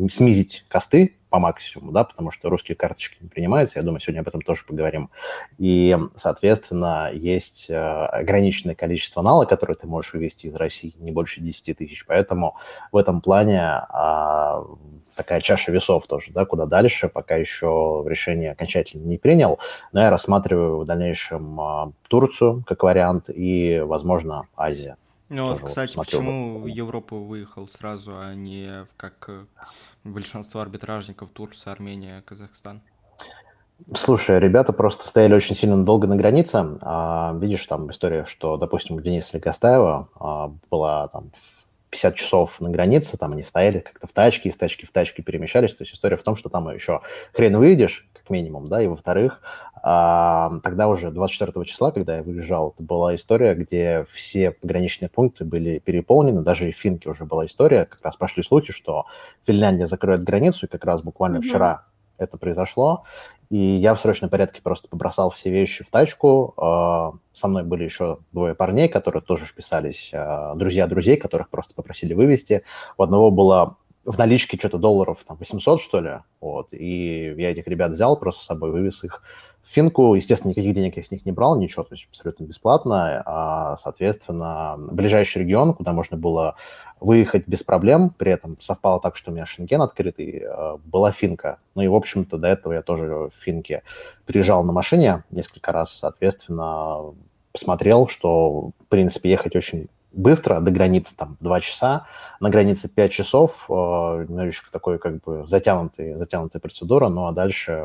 снизить 0.09 0.65
косты, 0.69 1.17
по 1.35 1.41
максимуму, 1.41 1.91
да, 1.91 2.05
потому 2.05 2.31
что 2.31 2.49
русские 2.49 2.77
карточки 2.77 3.17
не 3.21 3.29
принимаются, 3.29 3.81
я 3.81 3.85
думаю, 3.85 3.99
сегодня 3.99 4.21
об 4.21 4.29
этом 4.29 4.41
тоже 4.41 4.65
поговорим. 4.65 5.11
И, 5.59 5.99
соответственно, 6.15 7.11
есть 7.13 7.67
э, 7.69 7.75
ограниченное 7.77 8.77
количество 8.77 9.21
нала, 9.21 9.45
которые 9.45 9.75
ты 9.75 9.89
можешь 9.89 10.13
вывести 10.13 10.47
из 10.47 10.55
России, 10.55 10.95
не 10.97 11.11
больше 11.11 11.41
10 11.41 11.77
тысяч, 11.77 12.07
поэтому 12.07 12.55
в 12.93 12.97
этом 12.97 13.21
плане 13.21 13.63
а, 13.63 14.65
такая 15.17 15.41
чаша 15.41 15.73
весов 15.73 16.07
тоже, 16.07 16.31
да, 16.31 16.45
куда 16.45 16.67
дальше, 16.67 17.09
пока 17.09 17.35
еще 17.35 18.05
решение 18.07 18.53
окончательно 18.53 19.05
не 19.05 19.19
принял, 19.19 19.59
но 19.91 20.03
я 20.03 20.11
рассматриваю 20.11 20.79
в 20.79 20.85
дальнейшем 20.85 21.61
а, 21.61 21.93
Турцию 22.07 22.63
как 22.65 22.85
вариант 22.85 23.25
и, 23.29 23.81
возможно, 23.85 24.45
Азия. 24.55 24.97
Ну 25.31 25.53
вот, 25.53 25.63
кстати, 25.63 25.97
вот 25.97 26.07
почему 26.07 26.61
в 26.61 26.67
Европу 26.67 27.25
выехал 27.25 27.67
сразу, 27.67 28.13
а 28.17 28.35
не 28.35 28.87
как 28.97 29.25
э, 29.29 29.47
большинство 30.05 30.61
арбитражников 30.61 31.31
Турция, 31.31 31.73
Армения, 31.73 32.23
Казахстан? 32.23 32.83
Слушай, 33.95 34.39
ребята 34.39 34.73
просто 34.73 35.07
стояли 35.07 35.35
очень 35.35 35.57
сильно 35.57 35.85
долго 35.85 36.07
на 36.07 36.17
границе. 36.17 36.79
А, 36.81 37.37
видишь, 37.41 37.67
там 37.67 37.91
история, 37.91 38.25
что, 38.25 38.57
допустим, 38.57 38.97
у 38.97 39.01
Дениса 39.01 39.37
Легостаева 39.37 40.09
а, 40.15 40.53
была 40.71 41.09
там 41.09 41.33
50 41.95 42.15
часов 42.17 42.61
на 42.61 42.71
границе, 42.71 43.17
там 43.17 43.33
они 43.33 43.45
стояли 43.45 43.79
как-то 43.79 44.09
в 44.09 44.13
тачке, 44.13 44.49
из 44.49 44.57
тачки 44.57 44.85
в 44.85 44.91
тачке 44.91 45.23
перемещались. 45.23 45.75
То 45.75 45.85
есть 45.85 45.95
история 45.95 46.17
в 46.17 46.25
том, 46.25 46.35
что 46.35 46.49
там 46.49 46.69
еще 46.69 47.03
хрен 47.33 47.57
выйдешь, 47.57 48.09
как 48.13 48.31
минимум, 48.31 48.67
да, 48.67 48.83
и 48.83 48.89
во-вторых, 48.89 49.41
а, 49.81 50.59
тогда 50.65 50.89
уже 50.89 51.13
24 51.13 51.65
числа, 51.65 51.93
когда 51.93 52.17
я 52.17 52.23
выезжал, 52.25 52.73
это 52.75 52.83
была 52.83 53.15
история, 53.15 53.55
где 53.55 54.07
все 54.13 54.51
пограничные 54.51 55.09
пункты 55.09 55.45
были 55.45 55.79
переполнены, 55.79 56.43
даже 56.43 56.69
и 56.69 56.73
в 56.73 56.77
Финке 56.77 57.11
уже 57.11 57.25
была 57.27 57.47
история, 57.47 57.85
как 57.85 58.01
раз 58.03 58.17
пошли 58.17 58.43
слухи, 58.43 58.73
что 58.73 59.07
Финляндия 59.47 59.87
закроет 59.87 60.25
границу, 60.25 60.67
и 60.67 60.69
как 60.69 60.85
раз 60.85 61.01
буквально 61.03 61.37
mm-hmm. 61.37 61.49
вчера 61.49 61.85
это 62.19 62.39
произошло, 62.39 63.05
и 63.51 63.57
я 63.57 63.95
в 63.95 64.01
срочном 64.01 64.31
порядке 64.31 64.63
просто 64.63 64.89
побросал 64.89 65.31
все 65.31 65.51
вещи 65.51 65.85
в 65.85 65.91
тачку. 65.91 66.55
А, 66.57 67.13
со 67.33 67.49
мной 67.49 67.63
были 67.63 67.85
еще 67.85 68.19
двое 68.33 68.55
парней, 68.55 68.89
которые 68.89 69.23
тоже 69.23 69.47
вписались, 69.47 70.11
а, 70.13 70.55
друзья 70.55 70.87
друзей, 70.87 71.17
которых 71.17 71.49
просто 71.51 71.75
попросили 71.75 72.15
вывести. 72.15 72.63
У 72.97 73.03
одного 73.03 73.31
было 73.31 73.77
в 74.05 74.19
наличке 74.19 74.59
что-то 74.59 74.79
долларов 74.79 75.25
там 75.27 75.37
800, 75.39 75.81
что 75.81 76.01
ли, 76.01 76.11
вот, 76.41 76.69
и 76.73 77.35
я 77.39 77.51
этих 77.51 77.67
ребят 77.67 77.93
взял, 77.93 78.19
просто 78.19 78.43
с 78.43 78.47
собой 78.47 78.71
вывез 78.71 79.03
их 79.03 79.23
Финку. 79.65 80.15
Естественно, 80.15 80.51
никаких 80.51 80.75
денег 80.75 80.97
я 80.97 81.03
с 81.03 81.11
них 81.11 81.25
не 81.25 81.33
брал, 81.33 81.59
ничего, 81.59 81.85
то 81.85 81.95
есть 81.95 82.07
абсолютно 82.09 82.45
бесплатно, 82.45 83.23
а, 83.25 83.77
соответственно, 83.79 84.77
ближайший 84.79 85.43
регион, 85.43 85.75
куда 85.75 85.93
можно 85.93 86.17
было 86.17 86.57
выехать 87.01 87.47
без 87.47 87.63
проблем, 87.63 88.11
при 88.11 88.33
этом 88.33 88.57
совпало 88.61 89.01
так, 89.01 89.17
что 89.17 89.31
у 89.31 89.35
меня 89.35 89.47
Шенген 89.47 89.83
открытый, 89.83 90.43
а, 90.47 90.79
была 90.85 91.13
Финка. 91.13 91.59
Ну 91.75 91.83
и, 91.83 91.89
в 91.89 91.95
общем-то, 91.95 92.39
до 92.39 92.49
этого 92.49 92.73
я 92.73 92.83
тоже 92.83 93.07
в 93.07 93.31
Финке 93.43 93.83
приезжал 94.27 94.63
на 94.65 94.73
машине 94.73 95.25
несколько 95.31 95.73
раз, 95.73 95.93
соответственно, 95.93 97.15
посмотрел, 97.53 98.09
что, 98.09 98.71
в 98.71 98.89
принципе, 98.89 99.31
ехать 99.31 99.57
очень 99.57 99.89
быстро, 100.13 100.61
до 100.61 100.71
границы 100.71 101.15
там 101.17 101.37
2 101.41 101.61
часа, 101.61 102.07
на 102.41 102.51
границе 102.51 102.89
5 102.89 103.13
часов, 103.13 103.67
э, 103.69 103.73
немножечко 103.73 104.71
такой 104.71 104.99
как 104.99 105.21
бы 105.23 105.45
затянутый, 105.47 106.15
затянутая 106.15 106.61
процедура, 106.61 107.09
ну 107.09 107.27
а 107.27 107.33
дальше 107.33 107.85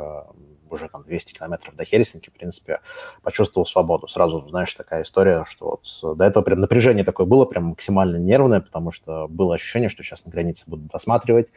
уже 0.71 0.89
там 0.89 1.03
200 1.03 1.33
километров 1.33 1.75
до 1.75 1.85
Хельсинки, 1.85 2.29
в 2.29 2.33
принципе, 2.33 2.81
почувствовал 3.23 3.65
свободу. 3.65 4.07
Сразу, 4.07 4.47
знаешь, 4.49 4.73
такая 4.73 5.03
история, 5.03 5.45
что 5.47 5.79
вот 6.01 6.17
до 6.17 6.23
этого 6.23 6.43
прям 6.43 6.59
напряжение 6.59 7.03
такое 7.03 7.25
было, 7.25 7.45
прям 7.45 7.65
максимально 7.65 8.17
нервное, 8.17 8.61
потому 8.61 8.91
что 8.91 9.27
было 9.27 9.55
ощущение, 9.55 9.89
что 9.89 10.03
сейчас 10.03 10.25
на 10.25 10.31
границе 10.31 10.63
будут 10.67 10.87
досматривать, 10.87 11.51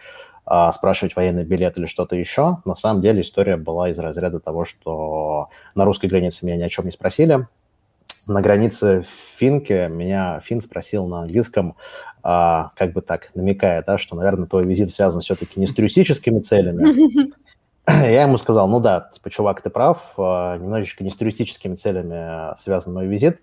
а, 0.45 0.73
спрашивать 0.73 1.17
военный 1.17 1.45
билет 1.45 1.79
или 1.79 1.87
что-то 1.87 2.17
еще. 2.17 2.59
На 2.65 2.75
самом 2.75 3.01
деле 3.03 3.21
история 3.23 3.57
была 3.57 3.91
из 3.91 3.99
разряда 3.99 4.41
того, 4.41 4.65
что 4.65 5.49
на 5.75 5.85
русской 5.85 6.07
границе 6.07 6.45
меня 6.45 6.57
ни 6.57 6.63
о 6.63 6.69
чем 6.69 6.85
не 6.87 6.93
спросили, 6.93 7.47
на 8.27 8.41
границе 8.41 9.05
Финки 9.37 9.89
меня 9.89 10.41
Фин 10.45 10.61
спросил 10.61 11.07
на 11.07 11.23
английском, 11.23 11.77
а, 12.23 12.71
как 12.77 12.93
бы 12.93 13.03
так, 13.03 13.31
намекая, 13.35 13.83
да, 13.85 13.99
что, 13.99 14.15
наверное, 14.15 14.47
твой 14.47 14.65
визит 14.65 14.91
связан 14.91 15.21
все-таки 15.21 15.59
не 15.59 15.67
с 15.67 15.75
туристическими 15.75 16.39
целями, 16.39 17.33
Я 17.89 18.23
ему 18.23 18.39
сказал, 18.39 18.69
ну 18.69 18.81
да, 18.81 19.09
типа, 19.13 19.31
чувак, 19.31 19.61
ты 19.61 19.71
прав, 19.71 20.15
а, 20.17 20.57
немножечко 20.59 21.03
не 21.03 21.11
с 21.11 21.17
туристическими 21.17 21.75
целями 21.75 22.57
связан 22.61 22.95
мой 22.95 23.07
визит, 23.07 23.43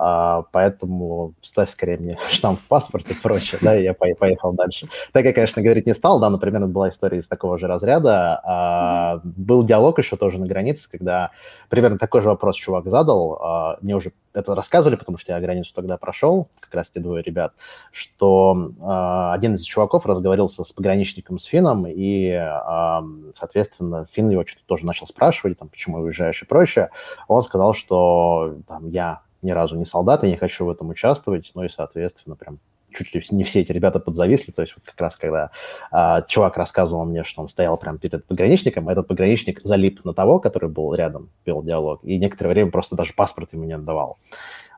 а, 0.00 0.44
поэтому 0.52 1.34
ставь 1.42 1.70
скорее 1.70 1.98
мне 1.98 2.18
штамп 2.30 2.60
в 2.60 2.68
паспорт 2.68 3.10
и 3.10 3.14
прочее, 3.14 3.58
да, 3.60 3.76
и 3.76 3.82
я 3.82 3.94
поехал 3.94 4.52
дальше. 4.52 4.88
Так 5.12 5.24
я, 5.24 5.32
конечно, 5.32 5.60
говорить 5.60 5.86
не 5.86 5.94
стал, 5.94 6.20
да, 6.20 6.30
например, 6.30 6.62
это 6.62 6.70
была 6.70 6.88
история 6.88 7.18
из 7.18 7.26
такого 7.26 7.58
же 7.58 7.66
разряда. 7.66 8.40
А, 8.44 9.20
был 9.24 9.64
диалог 9.64 9.98
еще 9.98 10.16
тоже 10.16 10.38
на 10.38 10.46
границе, 10.46 10.88
когда 10.88 11.30
примерно 11.68 11.98
такой 11.98 12.20
же 12.20 12.28
вопрос 12.28 12.56
чувак 12.56 12.88
задал, 12.88 13.38
а, 13.42 13.78
мне 13.80 13.96
уже 13.96 14.12
это 14.38 14.54
рассказывали, 14.54 14.96
потому 14.96 15.18
что 15.18 15.32
я 15.32 15.40
границу 15.40 15.72
тогда 15.74 15.96
прошел, 15.96 16.48
как 16.60 16.74
раз 16.74 16.90
те 16.90 17.00
двое 17.00 17.22
ребят, 17.22 17.54
что 17.90 18.72
э, 18.78 19.34
один 19.34 19.54
из 19.54 19.62
чуваков 19.62 20.06
разговорился 20.06 20.64
с 20.64 20.72
пограничником, 20.72 21.38
с 21.38 21.44
Фином, 21.44 21.86
и, 21.86 22.28
э, 22.28 23.00
соответственно, 23.34 24.06
Фин 24.12 24.30
его 24.30 24.46
что-то 24.46 24.66
тоже 24.66 24.86
начал 24.86 25.06
спрашивать, 25.06 25.58
там, 25.58 25.68
почему 25.68 25.98
уезжаешь 25.98 26.42
и 26.42 26.46
прочее. 26.46 26.90
Он 27.26 27.42
сказал, 27.42 27.74
что 27.74 28.54
там, 28.68 28.88
я 28.88 29.22
ни 29.42 29.50
разу 29.50 29.76
не 29.76 29.84
солдат, 29.84 30.24
и 30.24 30.28
не 30.28 30.36
хочу 30.36 30.64
в 30.64 30.70
этом 30.70 30.88
участвовать, 30.88 31.50
ну 31.54 31.64
и, 31.64 31.68
соответственно, 31.68 32.36
прям 32.36 32.58
чуть 32.92 33.14
ли 33.14 33.22
не 33.30 33.44
все 33.44 33.60
эти 33.60 33.72
ребята 33.72 34.00
подзависли, 34.00 34.50
то 34.50 34.62
есть 34.62 34.74
вот 34.76 34.84
как 34.84 35.00
раз 35.00 35.16
когда 35.16 35.50
а, 35.90 36.22
чувак 36.22 36.56
рассказывал 36.56 37.04
мне, 37.04 37.24
что 37.24 37.42
он 37.42 37.48
стоял 37.48 37.76
прямо 37.76 37.98
перед 37.98 38.26
пограничником, 38.26 38.88
этот 38.88 39.06
пограничник 39.06 39.60
залип 39.62 40.04
на 40.04 40.14
того, 40.14 40.40
который 40.40 40.68
был 40.68 40.94
рядом, 40.94 41.30
вел 41.44 41.62
диалог, 41.62 42.00
и 42.02 42.18
некоторое 42.18 42.50
время 42.50 42.70
просто 42.70 42.96
даже 42.96 43.12
паспорт 43.14 43.52
ему 43.52 43.64
не 43.64 43.74
отдавал. 43.74 44.18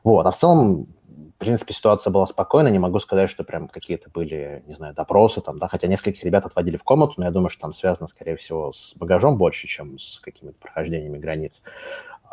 Вот, 0.03 0.25
а 0.25 0.31
в 0.31 0.37
целом, 0.37 0.87
в 1.07 1.37
принципе, 1.37 1.73
ситуация 1.73 2.11
была 2.11 2.25
спокойная, 2.25 2.71
не 2.71 2.79
могу 2.79 2.99
сказать, 2.99 3.29
что 3.29 3.43
прям 3.43 3.67
какие-то 3.67 4.09
были, 4.09 4.63
не 4.67 4.73
знаю, 4.73 4.93
допросы 4.93 5.41
там, 5.41 5.59
да, 5.59 5.67
хотя 5.67 5.87
нескольких 5.87 6.23
ребят 6.23 6.45
отводили 6.45 6.77
в 6.77 6.83
комнату, 6.83 7.13
но 7.17 7.25
я 7.25 7.31
думаю, 7.31 7.49
что 7.49 7.61
там 7.61 7.73
связано, 7.73 8.07
скорее 8.07 8.35
всего, 8.35 8.73
с 8.73 8.93
багажом 8.95 9.37
больше, 9.37 9.67
чем 9.67 9.99
с 9.99 10.19
какими-то 10.19 10.57
прохождениями 10.59 11.17
границ. 11.17 11.61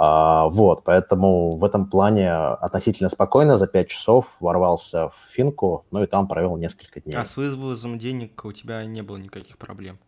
А, 0.01 0.49
вот, 0.49 0.85
поэтому 0.85 1.57
в 1.57 1.65
этом 1.65 1.91
плане 1.91 2.33
относительно 2.33 3.09
спокойно 3.09 3.59
за 3.59 3.67
5 3.67 3.89
часов 3.89 4.41
ворвался 4.41 5.09
в 5.09 5.17
Финку, 5.33 5.85
ну 5.91 6.05
и 6.05 6.07
там 6.07 6.29
провел 6.29 6.57
несколько 6.57 7.01
дней. 7.01 7.17
А 7.17 7.25
с 7.25 7.37
вывозом 7.37 7.99
денег 7.99 8.45
у 8.45 8.53
тебя 8.53 8.85
не 8.85 9.03
было 9.03 9.17
никаких 9.17 9.59
проблем? 9.59 9.99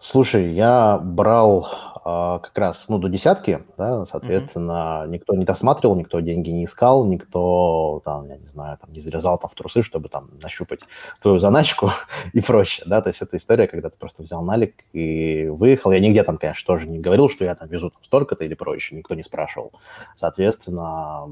Слушай, 0.00 0.52
я 0.52 0.98
брал 0.98 1.68
а, 2.04 2.38
как 2.38 2.56
раз, 2.56 2.88
ну, 2.88 2.98
до 2.98 3.08
десятки, 3.08 3.64
да, 3.76 4.04
соответственно, 4.04 5.02
mm-hmm. 5.02 5.08
никто 5.08 5.34
не 5.34 5.44
досматривал, 5.44 5.96
никто 5.96 6.20
деньги 6.20 6.50
не 6.50 6.64
искал, 6.64 7.04
никто, 7.04 8.00
там, 8.04 8.28
я 8.28 8.38
не 8.38 8.46
знаю, 8.46 8.78
там, 8.80 8.92
не 8.92 9.00
залезал 9.00 9.38
там 9.38 9.50
в 9.50 9.54
трусы, 9.54 9.82
чтобы 9.82 10.08
там 10.08 10.30
нащупать 10.42 10.80
твою 11.20 11.38
заначку 11.38 11.90
и 12.32 12.40
прочее, 12.40 12.86
да, 12.88 13.02
то 13.02 13.08
есть 13.08 13.20
это 13.20 13.36
история, 13.36 13.66
когда 13.66 13.90
ты 13.90 13.98
просто 13.98 14.22
взял 14.22 14.42
налик 14.42 14.84
и 14.92 15.48
выехал. 15.48 15.90
Я 15.90 16.00
нигде 16.00 16.22
там, 16.22 16.38
конечно, 16.38 16.66
тоже 16.66 16.88
не 16.88 16.98
говорил, 16.98 17.28
что 17.28 17.44
я 17.44 17.54
там 17.54 17.68
везу 17.68 17.90
там 17.90 18.02
столько-то 18.04 18.44
или 18.44 18.54
прочее, 18.54 18.98
никто 18.98 19.14
не 19.14 19.22
спрашивал. 19.22 19.72
Соответственно, 20.14 21.28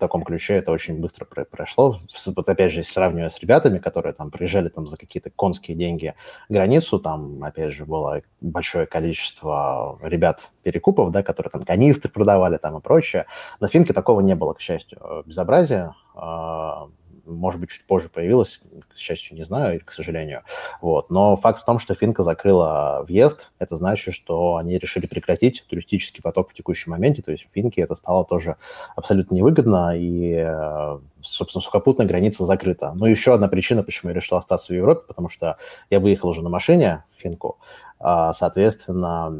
таком 0.00 0.24
ключе 0.24 0.54
это 0.54 0.72
очень 0.72 0.98
быстро 0.98 1.26
прошло. 1.26 2.00
Вот 2.26 2.48
опять 2.48 2.72
же, 2.72 2.82
сравнивая 2.82 3.28
с 3.28 3.38
ребятами, 3.38 3.78
которые 3.78 4.14
там 4.14 4.32
приезжали 4.32 4.68
там 4.68 4.88
за 4.88 4.96
какие-то 4.96 5.30
конские 5.30 5.76
деньги 5.76 6.14
границу, 6.48 6.98
там, 6.98 7.44
опять 7.44 7.72
же, 7.72 7.84
было 7.84 8.09
большое 8.40 8.86
количество 8.86 9.98
ребят 10.02 10.50
перекупов, 10.62 11.10
да, 11.10 11.22
которые 11.22 11.50
там 11.50 11.64
канистры 11.64 12.10
продавали 12.10 12.56
там 12.56 12.78
и 12.78 12.80
прочее. 12.80 13.26
На 13.60 13.68
Финке 13.68 13.92
такого 13.92 14.20
не 14.20 14.34
было, 14.34 14.54
к 14.54 14.60
счастью, 14.60 15.22
безобразия. 15.26 15.94
А, 16.14 16.88
может 17.26 17.60
быть, 17.60 17.70
чуть 17.70 17.86
позже 17.86 18.08
появилась, 18.08 18.60
к 18.82 18.96
счастью, 18.96 19.36
не 19.36 19.44
знаю, 19.44 19.80
к 19.84 19.92
сожалению. 19.92 20.42
Вот. 20.80 21.10
Но 21.10 21.36
факт 21.36 21.60
в 21.60 21.64
том, 21.64 21.78
что 21.78 21.94
Финка 21.94 22.22
закрыла 22.22 23.04
въезд, 23.06 23.50
это 23.58 23.76
значит, 23.76 24.14
что 24.14 24.56
они 24.56 24.78
решили 24.78 25.06
прекратить 25.06 25.64
туристический 25.68 26.22
поток 26.22 26.50
в 26.50 26.54
текущем 26.54 26.92
моменте, 26.92 27.22
то 27.22 27.30
есть 27.32 27.46
Финке 27.52 27.82
это 27.82 27.94
стало 27.94 28.24
тоже 28.24 28.56
абсолютно 28.96 29.34
невыгодно, 29.34 29.96
и, 29.96 30.34
э, 30.36 30.98
собственно, 31.20 31.62
сухопутная 31.62 32.06
граница 32.06 32.44
закрыта. 32.44 32.92
Но 32.94 33.06
еще 33.06 33.34
одна 33.34 33.48
причина, 33.48 33.82
почему 33.82 34.10
я 34.10 34.16
решил 34.16 34.36
остаться 34.38 34.72
в 34.72 34.76
Европе, 34.76 35.02
потому 35.06 35.28
что 35.28 35.56
я 35.90 36.00
выехал 36.00 36.28
уже 36.28 36.42
на 36.42 36.48
машине 36.48 37.04
в 37.10 37.20
Финку, 37.20 37.58
а, 38.02 38.32
соответственно, 38.32 39.30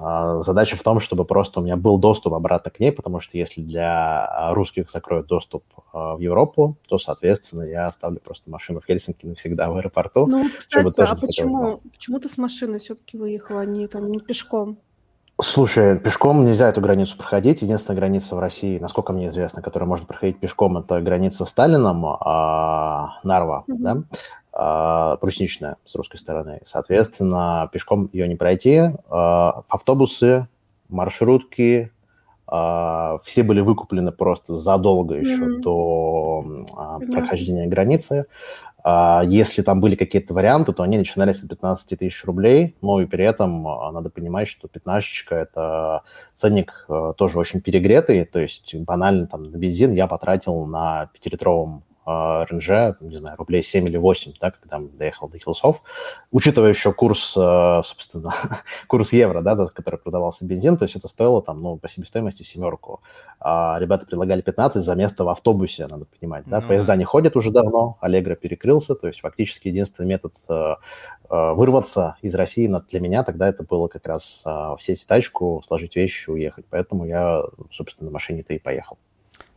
а, 0.00 0.40
задача 0.42 0.76
в 0.76 0.82
том, 0.84 1.00
чтобы 1.00 1.24
просто 1.24 1.58
у 1.58 1.62
меня 1.64 1.76
был 1.76 1.98
доступ 1.98 2.34
обратно 2.34 2.70
к 2.70 2.78
ней, 2.78 2.92
потому 2.92 3.18
что 3.18 3.36
если 3.36 3.60
для 3.60 4.52
русских 4.52 4.92
закроют 4.92 5.26
доступ 5.26 5.64
а, 5.92 6.14
в 6.14 6.20
Европу, 6.20 6.76
то, 6.88 6.98
соответственно, 6.98 7.62
я 7.62 7.88
оставлю 7.88 8.20
просто 8.20 8.48
машину 8.48 8.75
в 8.80 8.86
Хельсинки 8.86 9.26
навсегда 9.26 9.70
в 9.70 9.76
аэропорту. 9.76 10.26
Ну, 10.26 10.48
кстати, 10.56 11.00
а 11.00 11.14
почему, 11.14 11.80
почему 11.92 12.18
ты 12.18 12.28
с 12.28 12.38
машиной 12.38 12.78
все-таки 12.78 13.18
выехала, 13.18 13.60
а 13.60 13.66
не, 13.66 13.86
там, 13.86 14.10
не 14.10 14.20
пешком? 14.20 14.78
Слушай, 15.38 15.98
пешком 15.98 16.46
нельзя 16.46 16.68
эту 16.70 16.80
границу 16.80 17.18
проходить. 17.18 17.60
Единственная 17.60 17.98
граница 17.98 18.36
в 18.36 18.38
России, 18.38 18.78
насколько 18.78 19.12
мне 19.12 19.28
известно, 19.28 19.60
которая 19.60 19.86
может 19.86 20.06
проходить 20.06 20.40
пешком, 20.40 20.78
это 20.78 21.00
граница 21.02 21.44
с 21.44 21.50
Сталином, 21.50 22.06
а, 22.06 23.18
Нарва, 23.22 23.64
mm-hmm. 23.68 23.76
да? 23.78 24.02
э, 24.56 25.16
брусничная 25.20 25.76
с 25.84 25.94
русской 25.94 26.16
стороны. 26.16 26.60
Соответственно, 26.64 27.68
пешком 27.72 28.08
ее 28.12 28.26
не 28.28 28.36
пройти. 28.36 28.76
Э, 28.76 28.92
автобусы, 29.68 30.48
маршрутки, 30.88 31.92
э, 32.50 33.18
все 33.24 33.42
были 33.42 33.60
выкуплены 33.60 34.12
просто 34.12 34.56
задолго 34.56 35.16
еще 35.16 35.44
mm-hmm. 35.44 35.60
до 35.60 36.44
э, 37.02 37.06
прохождения 37.12 37.66
границы. 37.66 38.26
А, 38.88 39.24
если 39.26 39.62
там 39.62 39.80
были 39.80 39.96
какие-то 39.96 40.32
варианты, 40.32 40.72
то 40.72 40.84
они 40.84 40.96
начинались 40.96 41.42
от 41.42 41.48
15 41.48 41.98
тысяч 41.98 42.24
рублей, 42.24 42.76
но 42.82 43.00
и 43.00 43.06
при 43.06 43.24
этом 43.24 43.66
а, 43.66 43.90
надо 43.90 44.10
понимать, 44.10 44.46
что 44.46 44.68
15 44.68 45.26
это 45.30 46.02
ценник 46.36 46.86
э, 46.88 47.12
тоже 47.16 47.40
очень 47.40 47.60
перегретый, 47.60 48.24
то 48.24 48.38
есть 48.38 48.76
банально 48.76 49.26
там 49.26 49.50
на 49.50 49.56
бензин 49.56 49.92
я 49.92 50.06
потратил 50.06 50.66
на 50.66 51.10
5-литровом 51.20 51.82
а, 52.08 52.44
РНЖ, 52.44 52.96
ну, 53.00 53.08
не 53.08 53.18
знаю, 53.18 53.36
рублей 53.36 53.64
7 53.64 53.88
или 53.88 53.96
8, 53.96 54.34
да, 54.40 54.52
когда 54.52 54.78
доехал 54.78 55.28
до 55.28 55.38
Хилсов, 55.38 55.82
учитывая 56.30 56.68
еще 56.68 56.92
курс, 56.92 57.36
э, 57.36 57.82
собственно, 57.84 58.32
курс 58.86 59.12
евро, 59.12 59.42
да, 59.42 59.56
который 59.66 59.98
продавался 59.98 60.44
бензин, 60.44 60.76
то 60.76 60.84
есть 60.84 60.94
это 60.94 61.08
стоило 61.08 61.42
там, 61.42 61.60
ну, 61.60 61.76
по 61.76 61.88
себестоимости 61.88 62.44
семерку. 62.44 63.02
А 63.40 63.76
ребята 63.80 64.06
предлагали 64.06 64.40
15 64.40 64.84
за 64.84 64.94
место 64.94 65.24
в 65.24 65.28
автобусе, 65.28 65.88
надо 65.88 66.04
понимать, 66.04 66.44
да, 66.46 66.60
ну, 66.60 66.68
поезда 66.68 66.94
не 66.94 67.02
ходят 67.02 67.34
уже 67.34 67.50
давно, 67.50 67.98
Аллегро 68.00 68.36
перекрылся, 68.36 68.94
то 68.94 69.08
есть 69.08 69.18
фактически 69.18 69.66
единственный 69.66 70.06
метод 70.06 70.32
э, 70.48 70.76
э, 71.28 71.52
вырваться 71.54 72.18
из 72.22 72.36
России, 72.36 72.68
но 72.68 72.82
для 72.88 73.00
меня 73.00 73.24
тогда 73.24 73.48
это 73.48 73.64
было 73.64 73.88
как 73.88 74.06
раз 74.06 74.44
сесть 74.78 75.02
в 75.02 75.06
тачку, 75.08 75.60
сложить 75.66 75.96
вещи, 75.96 76.30
уехать, 76.30 76.66
поэтому 76.70 77.04
я, 77.04 77.42
собственно, 77.72 78.10
на 78.10 78.12
машине-то 78.12 78.54
и 78.54 78.60
поехал. 78.60 78.96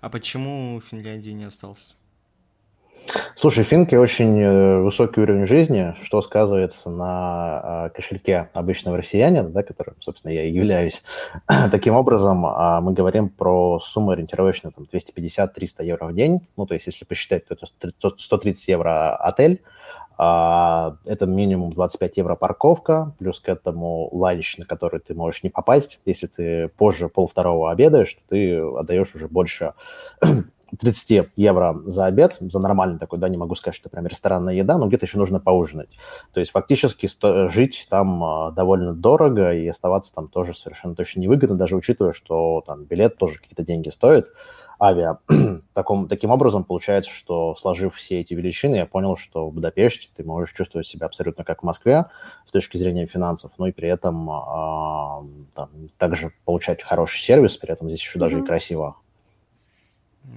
А 0.01 0.09
почему 0.09 0.79
в 0.79 0.83
Финляндии 0.85 1.29
не 1.29 1.43
остался? 1.43 1.93
Слушай, 3.35 3.63
финки 3.63 3.95
очень 3.95 4.39
э, 4.41 4.79
высокий 4.81 5.21
уровень 5.21 5.45
жизни, 5.45 5.95
что 6.03 6.21
сказывается 6.21 6.89
на 6.89 7.05
а, 7.05 7.89
кошельке 7.89 8.49
обычного 8.53 8.97
россиянина, 8.97 9.49
да, 9.49 9.63
которым, 9.63 9.95
собственно, 9.99 10.31
я 10.31 10.43
и 10.43 10.51
являюсь. 10.51 11.01
Таким 11.71 11.95
образом, 11.95 12.45
а, 12.45 12.81
мы 12.81 12.93
говорим 12.93 13.29
про 13.29 13.79
сумму 13.79 14.11
ориентировочно 14.11 14.71
там, 14.71 14.87
250-300 14.91 15.85
евро 15.85 16.05
в 16.05 16.13
день. 16.13 16.47
Ну, 16.57 16.65
то 16.65 16.73
есть, 16.73 16.87
если 16.87 17.05
посчитать, 17.05 17.47
то 17.47 17.55
это 17.55 17.65
130 18.17 18.67
евро 18.67 19.15
отель, 19.15 19.61
а, 20.21 20.97
это 21.05 21.25
минимум 21.25 21.71
25 21.71 22.17
евро 22.17 22.35
парковка, 22.35 23.15
плюс 23.19 23.39
к 23.39 23.47
этому 23.47 24.09
ланч, 24.11 24.57
на 24.57 24.65
который 24.65 24.99
ты 24.99 25.13
можешь 25.13 25.43
не 25.43 25.49
попасть. 25.49 26.01
Если 26.03 26.27
ты 26.27 26.67
позже 26.67 27.07
полвторого 27.07 27.71
обедаешь, 27.71 28.13
то 28.15 28.21
ты 28.27 28.59
отдаешь 28.59 29.15
уже 29.15 29.29
больше 29.29 29.75
30 30.77 31.29
евро 31.35 31.81
за 31.85 32.05
обед, 32.05 32.37
за 32.39 32.59
нормальный 32.59 32.99
такой, 32.99 33.19
да, 33.19 33.29
не 33.29 33.37
могу 33.37 33.55
сказать, 33.55 33.75
что 33.75 33.89
прям 33.89 34.07
ресторанная 34.07 34.53
еда, 34.53 34.77
но 34.77 34.87
где-то 34.87 35.05
еще 35.05 35.17
нужно 35.17 35.39
поужинать. 35.39 35.89
То 36.33 36.39
есть 36.39 36.51
фактически 36.51 37.07
сто- 37.07 37.49
жить 37.49 37.87
там 37.89 38.23
э, 38.23 38.51
довольно 38.53 38.93
дорого 38.93 39.53
и 39.53 39.67
оставаться 39.67 40.13
там 40.13 40.27
тоже 40.27 40.53
совершенно 40.53 40.95
точно 40.95 41.21
невыгодно, 41.21 41.55
даже 41.55 41.75
учитывая, 41.75 42.13
что 42.13 42.63
там 42.65 42.83
билет 42.83 43.17
тоже 43.17 43.39
какие-то 43.39 43.63
деньги 43.63 43.89
стоит. 43.89 44.27
авиа. 44.81 45.17
Таком, 45.73 46.07
таким 46.07 46.31
образом, 46.31 46.63
получается, 46.63 47.11
что 47.11 47.55
сложив 47.55 47.95
все 47.95 48.21
эти 48.21 48.33
величины, 48.33 48.75
я 48.75 48.85
понял, 48.85 49.17
что 49.17 49.49
в 49.49 49.53
Будапеште 49.53 50.09
ты 50.15 50.23
можешь 50.23 50.53
чувствовать 50.55 50.87
себя 50.87 51.07
абсолютно 51.07 51.43
как 51.43 51.61
в 51.61 51.65
Москве 51.65 52.05
с 52.45 52.51
точки 52.51 52.77
зрения 52.77 53.05
финансов, 53.05 53.51
но 53.57 53.67
и 53.67 53.71
при 53.71 53.89
этом 53.89 54.29
э, 54.29 54.33
там, 55.55 55.69
также 55.97 56.31
получать 56.45 56.81
хороший 56.81 57.19
сервис, 57.19 57.57
при 57.57 57.71
этом 57.71 57.89
здесь 57.89 57.99
еще 57.99 58.17
mm-hmm. 58.17 58.21
даже 58.21 58.39
и 58.39 58.43
красиво. 58.43 58.95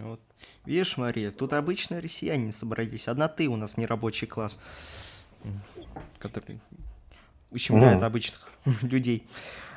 Вот. 0.00 0.20
Видишь, 0.64 0.96
Мария, 0.96 1.30
тут 1.30 1.52
обычные 1.52 2.00
россияне 2.00 2.52
собрались. 2.52 3.08
Одна 3.08 3.28
ты 3.28 3.48
у 3.48 3.56
нас 3.56 3.76
не 3.76 3.86
рабочий 3.86 4.26
класс, 4.26 4.58
который 6.18 6.60
ущемляет 7.50 8.02
mm. 8.02 8.04
обычных 8.04 8.48
людей. 8.82 9.26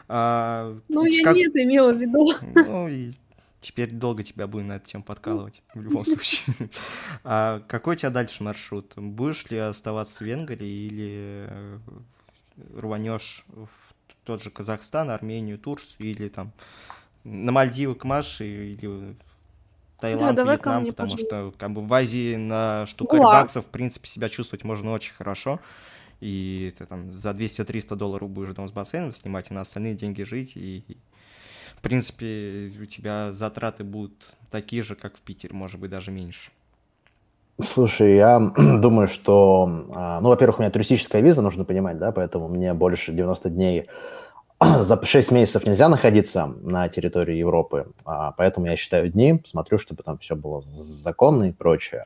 А, 0.08 0.78
ну, 0.88 1.06
я 1.06 1.24
как... 1.24 1.36
не 1.36 1.48
это 1.48 1.64
имела 1.64 1.92
в 1.92 1.98
виду. 1.98 2.34
Ну, 2.54 2.88
и 2.88 3.14
теперь 3.62 3.92
долго 3.92 4.24
тебя 4.24 4.48
будем 4.48 4.68
на 4.68 4.78
эту 4.78 4.88
тему 4.88 5.04
подкалывать, 5.04 5.62
в 5.74 5.82
любом 5.82 6.06
случае. 6.06 6.56
А 7.24 7.62
какой 7.68 7.96
у 7.96 7.98
тебя 7.98 8.12
дальше 8.12 8.44
маршрут? 8.44 8.94
Будешь 8.96 9.50
ли 9.50 9.58
оставаться 9.58 10.24
в 10.24 10.28
Венгрии 10.28 10.88
или 10.88 11.46
э, 11.50 11.80
рванешь 12.76 13.44
в 13.48 13.70
тот 14.24 14.42
же 14.42 14.50
Казахстан, 14.50 15.10
Армению, 15.10 15.58
Турцию 15.58 16.08
или 16.08 16.30
там 16.30 16.52
на 17.24 17.52
Мальдивы 17.52 17.96
к 17.96 18.04
Маше 18.04 18.46
или 18.46 19.16
Таиланд, 20.00 20.36
да, 20.36 20.44
Вьетнам, 20.44 20.86
потому 20.86 21.12
пожалуйста. 21.12 21.38
что 21.38 21.54
как 21.58 21.72
бы 21.72 21.86
в 21.86 21.94
Азии 21.94 22.36
на 22.36 22.86
штукарь 22.86 23.22
Уа. 23.22 23.42
баксов, 23.42 23.66
в 23.66 23.70
принципе, 23.70 24.08
себя 24.08 24.30
чувствовать 24.30 24.64
можно 24.64 24.92
очень 24.92 25.14
хорошо. 25.14 25.60
И 26.22 26.74
ты 26.78 26.86
там 26.86 27.14
за 27.14 27.32
200-300 27.32 27.96
долларов 27.96 28.30
будешь 28.30 28.50
дом 28.50 28.68
с 28.68 28.72
бассейном 28.72 29.14
снимать, 29.14 29.52
и 29.52 29.54
на 29.54 29.62
остальные 29.62 29.96
деньги 29.96 30.24
жить. 30.24 30.54
И, 30.56 30.84
в 31.78 31.82
принципе, 31.82 32.72
у 32.82 32.86
тебя 32.86 33.32
затраты 33.34 33.84
будут 33.84 34.36
такие 34.50 34.84
же, 34.84 34.96
как 34.96 35.18
в 35.18 35.22
Питере, 35.22 35.54
может 35.54 35.80
быть, 35.80 35.92
даже 35.92 36.12
меньше. 36.12 36.52
Слушай, 37.62 38.16
я 38.16 38.40
думаю, 38.58 39.08
что, 39.08 39.88
а, 39.94 40.20
ну, 40.22 40.30
во-первых, 40.30 40.60
у 40.60 40.62
меня 40.62 40.72
туристическая 40.72 41.22
виза, 41.22 41.42
нужно 41.42 41.64
понимать, 41.64 41.98
да, 41.98 42.12
поэтому 42.12 42.48
мне 42.50 42.74
больше 42.74 43.12
90 43.12 43.50
дней 43.50 43.86
за 44.82 45.04
6 45.04 45.32
месяцев 45.32 45.66
нельзя 45.66 45.90
находиться 45.90 46.46
на 46.62 46.88
территории 46.88 47.36
Европы, 47.36 47.88
а, 48.06 48.32
поэтому 48.32 48.68
я 48.68 48.76
считаю 48.76 49.10
дни, 49.10 49.42
смотрю, 49.46 49.78
чтобы 49.78 50.04
там 50.04 50.18
все 50.18 50.36
было 50.36 50.64
законно 51.04 51.46
и 51.46 51.52
прочее. 51.52 52.06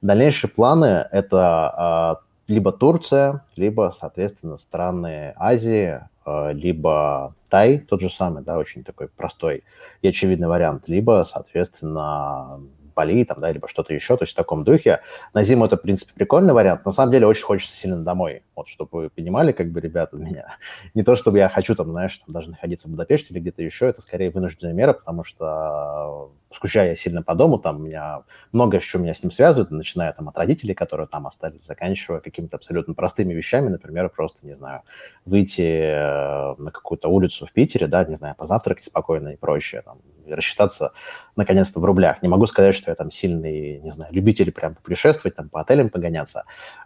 Дальнейшие 0.00 0.48
планы– 0.48 1.08
это 1.12 1.40
а, 1.76 2.20
либо 2.46 2.70
Турция, 2.70 3.44
либо, 3.56 3.92
соответственно, 3.98 4.58
страны 4.58 5.34
Азии, 5.36 6.00
а, 6.24 6.52
либо 6.52 7.34
Тай, 7.48 7.78
тот 7.78 8.00
же 8.00 8.10
самый, 8.10 8.44
да, 8.44 8.58
очень 8.58 8.84
такой 8.84 9.08
простой 9.08 9.64
и 10.02 10.08
очевидный 10.08 10.48
вариант, 10.48 10.88
либо, 10.88 11.26
соответственно, 11.28 12.60
Бали, 12.98 13.22
там, 13.22 13.40
да, 13.40 13.52
либо 13.52 13.68
что-то 13.68 13.94
еще, 13.94 14.16
то 14.16 14.24
есть 14.24 14.32
в 14.32 14.36
таком 14.36 14.64
духе. 14.64 15.02
На 15.32 15.44
зиму 15.44 15.66
это, 15.66 15.76
в 15.76 15.82
принципе, 15.82 16.12
прикольный 16.14 16.52
вариант. 16.52 16.84
На 16.84 16.90
самом 16.90 17.12
деле 17.12 17.28
очень 17.28 17.44
хочется 17.44 17.76
сильно 17.76 18.02
домой. 18.02 18.42
Вот, 18.56 18.66
чтобы 18.66 18.90
вы 18.92 19.08
понимали, 19.08 19.52
как 19.52 19.70
бы, 19.70 19.80
ребята, 19.80 20.16
меня. 20.16 20.56
Не 20.94 21.04
то, 21.04 21.14
чтобы 21.14 21.38
я 21.38 21.48
хочу 21.48 21.76
там, 21.76 21.92
знаешь, 21.92 22.18
там, 22.18 22.34
даже 22.34 22.50
находиться 22.50 22.88
в 22.88 22.90
Будапеште 22.90 23.32
или 23.32 23.40
где-то 23.40 23.62
еще, 23.62 23.86
это 23.86 24.02
скорее 24.02 24.30
вынужденная 24.30 24.72
мера, 24.72 24.94
потому 24.94 25.22
что 25.22 26.32
скучаю 26.50 26.88
я 26.88 26.96
сильно 26.96 27.22
по 27.22 27.36
дому, 27.36 27.58
там 27.58 27.76
у 27.76 27.78
меня 27.80 28.22
многое, 28.50 28.80
что 28.80 28.98
меня 28.98 29.14
с 29.14 29.22
ним 29.22 29.30
связывает, 29.30 29.70
начиная 29.70 30.12
там 30.12 30.28
от 30.28 30.36
родителей, 30.36 30.74
которые 30.74 31.06
там 31.06 31.26
остались, 31.28 31.64
заканчивая 31.64 32.20
какими-то 32.20 32.56
абсолютно 32.56 32.94
простыми 32.94 33.32
вещами, 33.32 33.68
например, 33.68 34.08
просто, 34.08 34.44
не 34.44 34.54
знаю, 34.54 34.82
выйти 35.24 35.62
э, 35.62 36.54
на 36.58 36.72
какую-то 36.72 37.08
улицу 37.08 37.46
в 37.46 37.52
Питере, 37.52 37.86
да, 37.86 38.04
не 38.04 38.16
знаю, 38.16 38.34
позавтракать 38.36 38.86
спокойно 38.86 39.28
и 39.28 39.36
прочее, 39.36 39.82
там, 39.82 39.98
рассчитаться 40.34 40.92
наконец-то 41.36 41.80
в 41.80 41.84
рублях. 41.84 42.22
Не 42.22 42.28
могу 42.28 42.46
сказать, 42.46 42.74
что 42.74 42.90
я 42.90 42.94
там 42.94 43.10
сильный, 43.10 43.80
не 43.80 43.90
знаю, 43.90 44.12
любитель 44.12 44.52
прям 44.52 44.74
путешествовать, 44.74 45.36
там 45.36 45.48
по 45.48 45.60
отелям 45.60 45.90
погоняться, 45.90 46.44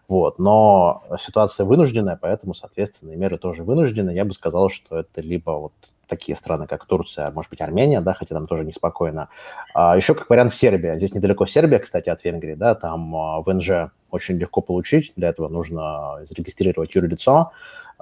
вот, 0.08 0.38
но 0.38 1.02
ситуация 1.18 1.64
вынужденная, 1.64 2.18
поэтому, 2.20 2.54
соответственно, 2.54 3.12
меры 3.12 3.38
тоже 3.38 3.64
вынуждены. 3.64 4.10
Я 4.10 4.24
бы 4.24 4.32
сказал, 4.32 4.68
что 4.68 4.98
это 4.98 5.20
либо 5.20 5.52
вот 5.52 5.72
такие 6.12 6.36
страны, 6.36 6.66
как 6.66 6.84
Турция, 6.84 7.30
может 7.30 7.50
быть, 7.50 7.62
Армения, 7.62 8.02
да, 8.02 8.12
хотя 8.12 8.34
там 8.34 8.46
тоже 8.46 8.64
неспокойно. 8.64 9.28
А 9.74 9.96
еще 9.96 10.14
как 10.14 10.28
вариант 10.28 10.52
Сербия. 10.52 10.96
Здесь 10.98 11.14
недалеко 11.14 11.46
Сербия, 11.46 11.78
кстати, 11.78 12.10
от 12.10 12.22
Венгрии, 12.22 12.54
да, 12.54 12.74
там 12.74 13.16
а, 13.16 13.40
ВНЖ 13.40 13.90
очень 14.10 14.36
легко 14.36 14.60
получить. 14.60 15.12
Для 15.16 15.28
этого 15.28 15.48
нужно 15.48 16.18
зарегистрировать 16.28 16.94
юрлицо, 16.94 17.32
а, 17.32 17.52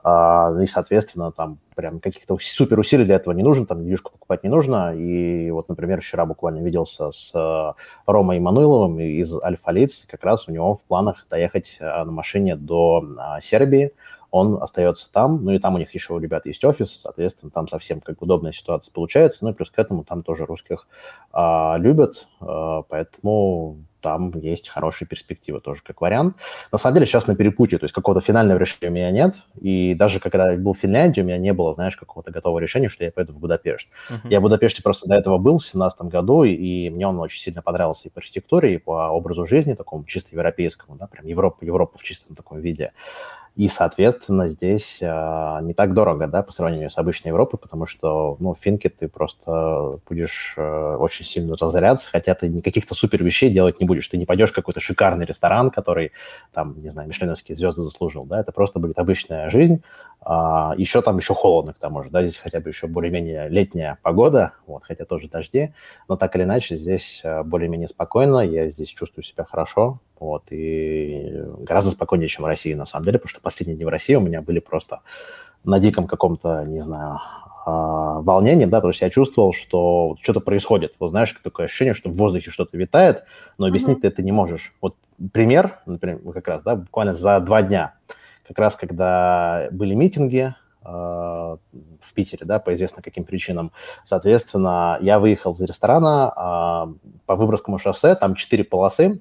и, 0.02 0.66
соответственно, 0.66 1.30
там 1.30 1.58
прям 1.80 2.00
каких-то 2.00 2.38
супер 2.40 2.78
усилий 2.78 3.04
для 3.04 3.16
этого 3.16 3.34
не 3.34 3.42
нужно, 3.42 3.66
там 3.66 3.84
движку 3.84 4.12
покупать 4.12 4.44
не 4.44 4.50
нужно. 4.50 4.94
И 4.94 5.50
вот, 5.50 5.68
например, 5.68 6.00
вчера 6.00 6.26
буквально 6.26 6.60
виделся 6.60 7.10
с 7.10 7.32
э, 7.34 7.72
Ромой 8.06 8.38
Имануиловым 8.38 9.00
из 9.00 9.34
Альфа-Лиц, 9.42 10.06
как 10.08 10.24
раз 10.24 10.48
у 10.48 10.52
него 10.52 10.74
в 10.74 10.84
планах 10.84 11.26
доехать 11.30 11.76
э, 11.80 12.04
на 12.04 12.12
машине 12.12 12.56
до 12.56 13.04
а, 13.18 13.40
Сербии, 13.40 13.92
он 14.30 14.62
остается 14.62 15.10
там, 15.12 15.44
ну 15.44 15.52
и 15.52 15.58
там 15.58 15.74
у 15.74 15.78
них 15.78 15.92
еще 15.94 16.12
у 16.12 16.18
ребят 16.18 16.46
есть 16.46 16.64
офис, 16.64 17.00
соответственно, 17.02 17.50
там 17.50 17.66
совсем 17.66 18.00
как 18.00 18.22
удобная 18.22 18.52
ситуация 18.52 18.92
получается, 18.92 19.38
ну 19.42 19.50
и 19.50 19.54
плюс 19.54 19.70
к 19.70 19.78
этому 19.78 20.04
там 20.04 20.22
тоже 20.22 20.46
русских 20.46 20.86
а, 21.32 21.76
любят, 21.78 22.28
а, 22.40 22.82
поэтому 22.82 23.78
там 24.00 24.32
есть 24.40 24.68
хорошие 24.68 25.06
перспективы 25.06 25.60
тоже 25.60 25.82
как 25.82 26.00
вариант. 26.00 26.36
На 26.72 26.78
самом 26.78 26.94
деле 26.94 27.06
сейчас 27.06 27.26
на 27.26 27.36
перепутье, 27.36 27.78
то 27.78 27.84
есть 27.84 27.94
какого-то 27.94 28.24
финального 28.24 28.58
решения 28.58 28.90
у 28.90 28.94
меня 28.94 29.10
нет, 29.10 29.34
и 29.60 29.94
даже 29.94 30.20
когда 30.20 30.52
я 30.52 30.58
был 30.58 30.72
в 30.72 30.78
Финляндии, 30.78 31.20
у 31.20 31.24
меня 31.24 31.38
не 31.38 31.52
было, 31.52 31.74
знаешь, 31.74 31.96
какого-то 31.96 32.30
готового 32.30 32.58
решения, 32.58 32.88
что 32.88 33.04
я 33.04 33.12
поеду 33.12 33.32
в 33.32 33.38
Будапешт. 33.38 33.88
Uh-huh. 34.10 34.28
Я 34.30 34.40
в 34.40 34.42
Будапеште 34.42 34.82
просто 34.82 35.08
до 35.08 35.14
этого 35.14 35.38
был 35.38 35.58
в 35.58 35.62
2017 35.62 36.02
году, 36.02 36.44
и 36.44 36.90
мне 36.90 37.06
он 37.06 37.18
очень 37.20 37.40
сильно 37.40 37.62
понравился 37.62 38.08
и 38.08 38.10
по 38.10 38.20
архитектуре, 38.20 38.74
и 38.74 38.78
по 38.78 39.08
образу 39.08 39.46
жизни 39.46 39.74
такому 39.74 40.04
чисто 40.04 40.30
европейскому, 40.32 40.96
да, 40.96 41.06
прям 41.06 41.26
Европа, 41.26 41.64
Европа 41.64 41.98
в 41.98 42.02
чистом 42.02 42.36
таком 42.36 42.60
виде. 42.60 42.92
И, 43.56 43.68
соответственно, 43.68 44.48
здесь 44.48 44.98
э, 45.00 45.58
не 45.62 45.74
так 45.74 45.92
дорого, 45.92 46.28
да, 46.28 46.42
по 46.42 46.52
сравнению 46.52 46.88
с 46.88 46.96
обычной 46.98 47.28
Европой, 47.30 47.58
потому 47.58 47.84
что, 47.84 48.36
ну, 48.38 48.54
в 48.54 48.58
Финке 48.58 48.88
ты 48.88 49.08
просто 49.08 49.98
будешь 50.08 50.54
э, 50.56 50.96
очень 50.96 51.24
сильно 51.24 51.56
разоряться, 51.60 52.08
хотя 52.10 52.34
ты 52.34 52.60
каких-то 52.62 52.94
супер 52.94 53.24
вещей 53.24 53.50
делать 53.50 53.80
не 53.80 53.86
будешь. 53.86 54.06
Ты 54.08 54.18
не 54.18 54.24
пойдешь 54.24 54.50
в 54.50 54.54
какой-то 54.54 54.80
шикарный 54.80 55.26
ресторан, 55.26 55.70
который, 55.70 56.12
там, 56.52 56.80
не 56.80 56.88
знаю, 56.88 57.08
мишленовские 57.08 57.56
звезды 57.56 57.82
заслужил, 57.82 58.24
да, 58.24 58.40
это 58.40 58.52
просто 58.52 58.78
будет 58.78 58.98
обычная 58.98 59.50
жизнь, 59.50 59.82
а, 60.22 60.74
еще 60.76 61.00
там 61.00 61.16
еще 61.16 61.34
холодно, 61.34 61.72
к 61.72 61.78
тому 61.78 62.04
же, 62.04 62.10
да, 62.10 62.22
здесь 62.22 62.36
хотя 62.36 62.60
бы 62.60 62.68
еще 62.68 62.86
более-менее 62.86 63.48
летняя 63.48 63.98
погода, 64.02 64.52
вот, 64.66 64.84
хотя 64.84 65.06
тоже 65.06 65.28
дожди, 65.28 65.72
но 66.08 66.16
так 66.16 66.36
или 66.36 66.42
иначе 66.42 66.76
здесь 66.76 67.22
э, 67.24 67.42
более-менее 67.42 67.88
спокойно, 67.88 68.40
я 68.40 68.68
здесь 68.68 68.88
чувствую 68.90 69.24
себя 69.24 69.44
хорошо, 69.44 69.98
вот, 70.18 70.44
и 70.50 71.42
гораздо 71.60 71.92
спокойнее, 71.92 72.28
чем 72.28 72.44
в 72.44 72.48
России, 72.48 72.74
на 72.74 72.84
самом 72.84 73.06
деле, 73.06 73.18
потому 73.18 73.30
что 73.30 73.40
последние 73.40 73.76
дни 73.76 73.84
в 73.86 73.88
России 73.88 74.14
у 74.14 74.20
меня 74.20 74.42
были 74.42 74.60
просто 74.60 75.00
на 75.64 75.78
диком 75.78 76.06
каком-то, 76.06 76.64
не 76.66 76.80
знаю, 76.80 77.20
а, 77.64 78.20
волнении, 78.20 78.66
да, 78.66 78.78
потому 78.78 78.92
что 78.92 79.06
я 79.06 79.10
чувствовал, 79.10 79.54
что 79.54 80.16
что-то 80.20 80.40
происходит. 80.40 80.94
Вот 80.98 81.10
знаешь, 81.10 81.34
такое 81.42 81.64
ощущение, 81.64 81.94
что 81.94 82.10
в 82.10 82.14
воздухе 82.14 82.50
что-то 82.50 82.76
витает, 82.76 83.24
но 83.56 83.66
объяснить 83.66 83.98
uh-huh. 83.98 84.02
ты 84.02 84.08
это 84.08 84.22
не 84.22 84.32
можешь. 84.32 84.72
Вот 84.80 84.96
пример, 85.32 85.78
например, 85.86 86.20
как 86.32 86.48
раз, 86.48 86.62
да, 86.62 86.76
буквально 86.76 87.14
за 87.14 87.40
два 87.40 87.62
дня– 87.62 87.94
как 88.50 88.58
раз 88.58 88.74
когда 88.74 89.68
были 89.70 89.94
митинги 89.94 90.52
э, 90.84 90.88
в 90.88 92.14
Питере, 92.14 92.44
да, 92.44 92.58
по 92.58 92.74
известно 92.74 93.00
каким 93.00 93.22
причинам. 93.22 93.70
Соответственно, 94.04 94.98
я 95.00 95.20
выехал 95.20 95.52
из 95.52 95.60
ресторана 95.60 96.32
э, 96.36 97.10
по 97.26 97.36
Выборгскому 97.36 97.78
шоссе, 97.78 98.16
там 98.16 98.34
четыре 98.34 98.64
полосы, 98.64 99.20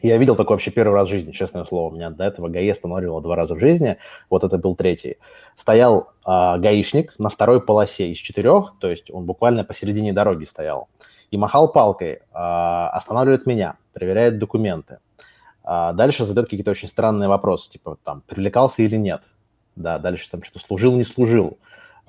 я 0.00 0.16
видел 0.16 0.34
такой 0.34 0.54
вообще 0.54 0.70
первый 0.70 0.94
раз 0.94 1.08
в 1.08 1.10
жизни, 1.10 1.32
честное 1.32 1.64
слово. 1.66 1.92
У 1.92 1.94
меня 1.94 2.08
до 2.08 2.24
этого 2.24 2.48
ГАИ 2.48 2.70
останавливало 2.70 3.20
два 3.20 3.36
раза 3.36 3.54
в 3.54 3.60
жизни. 3.60 3.98
Вот 4.30 4.44
это 4.44 4.56
был 4.56 4.74
третий. 4.74 5.18
Стоял 5.56 6.12
э, 6.26 6.56
гаишник 6.58 7.18
на 7.18 7.28
второй 7.28 7.60
полосе 7.60 8.10
из 8.10 8.16
четырех, 8.16 8.76
то 8.80 8.88
есть 8.88 9.10
он 9.10 9.26
буквально 9.26 9.64
посередине 9.64 10.14
дороги 10.14 10.44
стоял. 10.44 10.88
И 11.30 11.36
махал 11.36 11.70
палкой, 11.70 12.12
э, 12.12 12.18
останавливает 12.32 13.44
меня, 13.44 13.76
проверяет 13.92 14.38
документы. 14.38 15.00
А 15.72 15.92
дальше 15.92 16.24
задает 16.24 16.48
какие-то 16.48 16.72
очень 16.72 16.88
странные 16.88 17.28
вопросы, 17.28 17.70
типа 17.70 17.96
там, 18.02 18.24
привлекался 18.26 18.82
или 18.82 18.96
нет. 18.96 19.22
Да, 19.76 20.00
дальше 20.00 20.28
там 20.28 20.42
что 20.42 20.58
служил, 20.58 20.96
не 20.96 21.04
служил. 21.04 21.58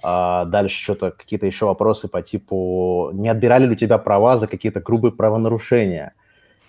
А 0.02 0.46
дальше 0.46 0.82
что-то, 0.82 1.12
какие-то 1.12 1.46
еще 1.46 1.68
вопросы 1.68 2.08
по 2.08 2.24
типу, 2.24 3.12
не 3.14 3.30
отбирали 3.30 3.68
ли 3.68 3.74
у 3.74 3.76
тебя 3.76 4.00
права 4.00 4.38
за 4.38 4.48
какие-то 4.48 4.80
грубые 4.80 5.12
правонарушения. 5.12 6.16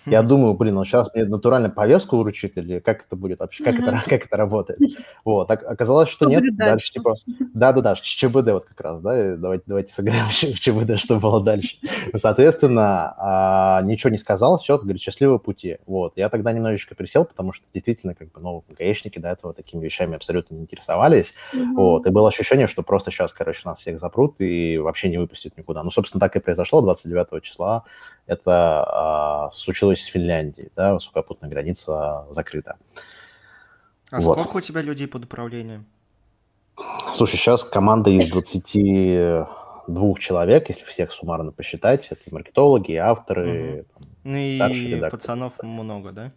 Я 0.05 0.21
думаю, 0.21 0.53
блин, 0.53 0.77
он 0.77 0.85
сейчас 0.85 1.13
мне 1.13 1.25
натурально 1.25 1.69
повестку 1.69 2.17
вручит 2.17 2.57
или 2.57 2.79
как 2.79 3.05
это 3.05 3.15
будет 3.15 3.39
вообще, 3.39 3.63
как, 3.63 3.79
это, 3.79 4.01
как 4.09 4.25
это 4.25 4.37
работает. 4.37 4.79
Вот, 5.23 5.47
так, 5.47 5.63
оказалось, 5.63 6.09
что, 6.09 6.25
нет. 6.25 6.43
Дальше, 6.55 6.91
типа, 6.91 7.15
да-да-да, 7.53 7.95
ЧБД 7.95 8.51
вот 8.51 8.65
как 8.65 8.79
раз, 8.81 9.01
да, 9.01 9.35
давайте, 9.35 9.63
давайте 9.65 9.93
сыграем 9.93 10.25
в 10.29 10.59
ЧБД, 10.59 10.99
что 10.99 11.19
было 11.19 11.41
дальше. 11.41 11.77
Соответственно, 12.15 13.13
а, 13.17 13.81
ничего 13.83 14.09
не 14.09 14.17
сказал, 14.17 14.59
все, 14.59 14.77
говорит, 14.77 15.01
счастливого 15.01 15.37
пути. 15.37 15.77
Вот, 15.85 16.13
я 16.15 16.29
тогда 16.29 16.51
немножечко 16.51 16.95
присел, 16.95 17.25
потому 17.25 17.51
что 17.51 17.65
действительно, 17.73 18.15
как 18.15 18.31
бы, 18.31 18.39
ну, 18.41 18.63
гаишники 18.77 19.19
до 19.19 19.29
этого 19.29 19.53
такими 19.53 19.83
вещами 19.83 20.15
абсолютно 20.15 20.55
не 20.55 20.61
интересовались. 20.61 21.33
Вот, 21.53 22.05
и 22.05 22.09
было 22.09 22.27
ощущение, 22.27 22.67
что 22.67 22.83
просто 22.83 23.11
сейчас, 23.11 23.33
короче, 23.33 23.61
нас 23.65 23.79
всех 23.79 23.99
запрут 23.99 24.35
и 24.39 24.77
вообще 24.77 25.09
не 25.09 25.17
выпустят 25.17 25.57
никуда. 25.57 25.83
Ну, 25.83 25.91
собственно, 25.91 26.19
так 26.19 26.35
и 26.35 26.39
произошло 26.39 26.81
29 26.81 27.41
числа 27.43 27.83
Это 28.25 29.49
э, 29.51 29.55
случилось 29.55 30.01
с 30.01 30.05
Финляндией, 30.05 30.71
да, 30.75 30.97
сухопутная 30.99 31.49
граница 31.49 32.25
закрыта. 32.31 32.77
А 34.11 34.21
вот. 34.21 34.37
сколько 34.39 34.57
у 34.57 34.61
тебя 34.61 34.81
людей 34.81 35.07
под 35.07 35.25
управлением? 35.25 35.85
Слушай, 37.13 37.37
сейчас 37.37 37.63
команда 37.63 38.09
из 38.09 38.29
22 38.29 40.15
человек, 40.19 40.69
если 40.69 40.85
всех 40.85 41.11
суммарно 41.11 41.51
посчитать. 41.51 42.07
Это 42.09 42.21
и 42.25 42.33
маркетологи, 42.33 42.91
и 42.91 42.95
авторы. 42.95 43.79
Угу. 43.79 43.85
Там, 43.93 44.07
ну 44.23 44.37
и 44.37 45.09
пацанов 45.09 45.53
много, 45.61 46.11
да? 46.11 46.31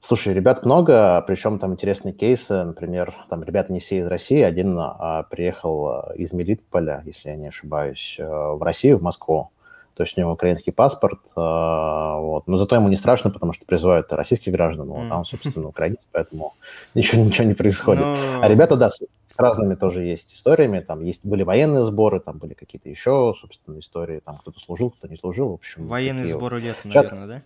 Слушай, 0.00 0.34
ребят 0.34 0.64
много, 0.64 1.22
причем 1.26 1.58
там 1.58 1.72
интересные 1.72 2.14
кейсы. 2.14 2.62
Например, 2.62 3.12
там 3.28 3.42
ребята 3.42 3.72
не 3.72 3.80
все 3.80 3.98
из 3.98 4.06
России. 4.06 4.40
Один 4.40 4.76
а, 4.78 5.24
приехал 5.24 5.88
а, 5.88 6.12
из 6.14 6.32
Мелитополя, 6.32 7.02
если 7.04 7.30
я 7.30 7.36
не 7.36 7.48
ошибаюсь, 7.48 8.16
а, 8.20 8.54
в 8.54 8.62
Россию, 8.62 8.98
в 8.98 9.02
Москву 9.02 9.50
то 9.96 10.02
есть 10.02 10.16
у 10.18 10.20
него 10.20 10.32
украинский 10.32 10.72
паспорт, 10.72 11.20
э, 11.34 11.40
вот. 11.40 12.46
но 12.46 12.58
зато 12.58 12.76
ему 12.76 12.88
не 12.88 12.96
страшно, 12.96 13.30
потому 13.30 13.54
что 13.54 13.64
призывают 13.64 14.12
российских 14.12 14.52
граждан, 14.52 14.88
вот, 14.88 15.06
а 15.10 15.18
он, 15.18 15.24
собственно, 15.24 15.68
украинец, 15.68 16.06
поэтому 16.12 16.54
ничего, 16.94 17.24
ничего 17.24 17.46
не 17.46 17.54
происходит. 17.54 18.04
Но... 18.04 18.42
А 18.42 18.48
ребята, 18.48 18.76
да, 18.76 18.90
с, 18.90 18.98
с 18.98 19.38
разными 19.38 19.74
тоже 19.74 20.02
есть 20.02 20.34
историями, 20.34 20.80
там 20.80 21.02
есть, 21.02 21.24
были 21.24 21.44
военные 21.44 21.82
сборы, 21.82 22.20
там 22.20 22.36
были 22.36 22.52
какие-то 22.52 22.90
еще, 22.90 23.34
собственно, 23.40 23.78
истории, 23.78 24.20
там 24.20 24.36
кто-то 24.36 24.60
служил, 24.60 24.90
кто 24.90 25.08
не 25.08 25.16
служил, 25.16 25.48
в 25.48 25.54
общем. 25.54 25.86
Военные 25.86 26.26
сборы 26.26 26.60
летом, 26.60 26.90
Сейчас... 26.90 27.12
наверное, 27.12 27.38
да? 27.38 27.44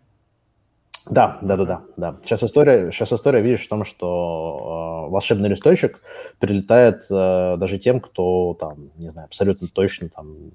Да, 1.08 1.38
да, 1.40 1.56
да, 1.56 1.64
да, 1.64 1.82
да. 1.96 2.16
Сейчас 2.24 2.42
история, 2.42 2.90
сейчас 2.92 3.12
история, 3.12 3.40
видишь, 3.40 3.64
в 3.64 3.68
том, 3.68 3.84
что 3.84 5.06
э, 5.06 5.10
волшебный 5.10 5.48
листочек 5.48 6.00
прилетает 6.38 7.02
э, 7.10 7.56
даже 7.56 7.78
тем, 7.78 8.00
кто 8.00 8.54
там, 8.54 8.90
не 8.96 9.08
знаю, 9.08 9.26
абсолютно 9.26 9.68
точно 9.68 10.08
там 10.08 10.52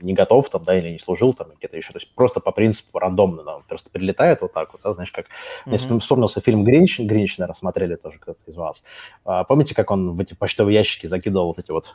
не 0.00 0.12
готов 0.12 0.48
там, 0.50 0.62
да, 0.64 0.78
или 0.78 0.90
не 0.90 0.98
служил 0.98 1.32
там 1.32 1.48
где-то 1.56 1.76
еще. 1.76 1.92
То 1.92 1.98
есть 1.98 2.14
просто 2.14 2.40
по 2.40 2.52
принципу 2.52 2.98
рандомно, 2.98 3.42
да, 3.42 3.58
просто 3.66 3.90
прилетает 3.90 4.40
вот 4.42 4.52
так 4.52 4.72
вот, 4.72 4.82
да, 4.82 4.92
знаешь, 4.92 5.10
как... 5.10 5.26
Mm-hmm. 5.26 5.72
Если 5.72 5.98
вспомнился 5.98 6.40
фильм 6.40 6.64
«Гринч», 6.64 7.00
«Гринч», 7.00 7.38
наверное, 7.38 7.54
смотрели 7.54 7.96
тоже 7.96 8.18
кто-то 8.18 8.40
из 8.46 8.56
вас. 8.56 8.82
А, 9.24 9.44
помните, 9.44 9.74
как 9.74 9.90
он 9.90 10.14
в 10.14 10.20
эти 10.20 10.34
почтовые 10.34 10.74
ящики 10.74 11.06
закидывал 11.06 11.48
вот 11.48 11.58
эти 11.58 11.70
вот 11.70 11.92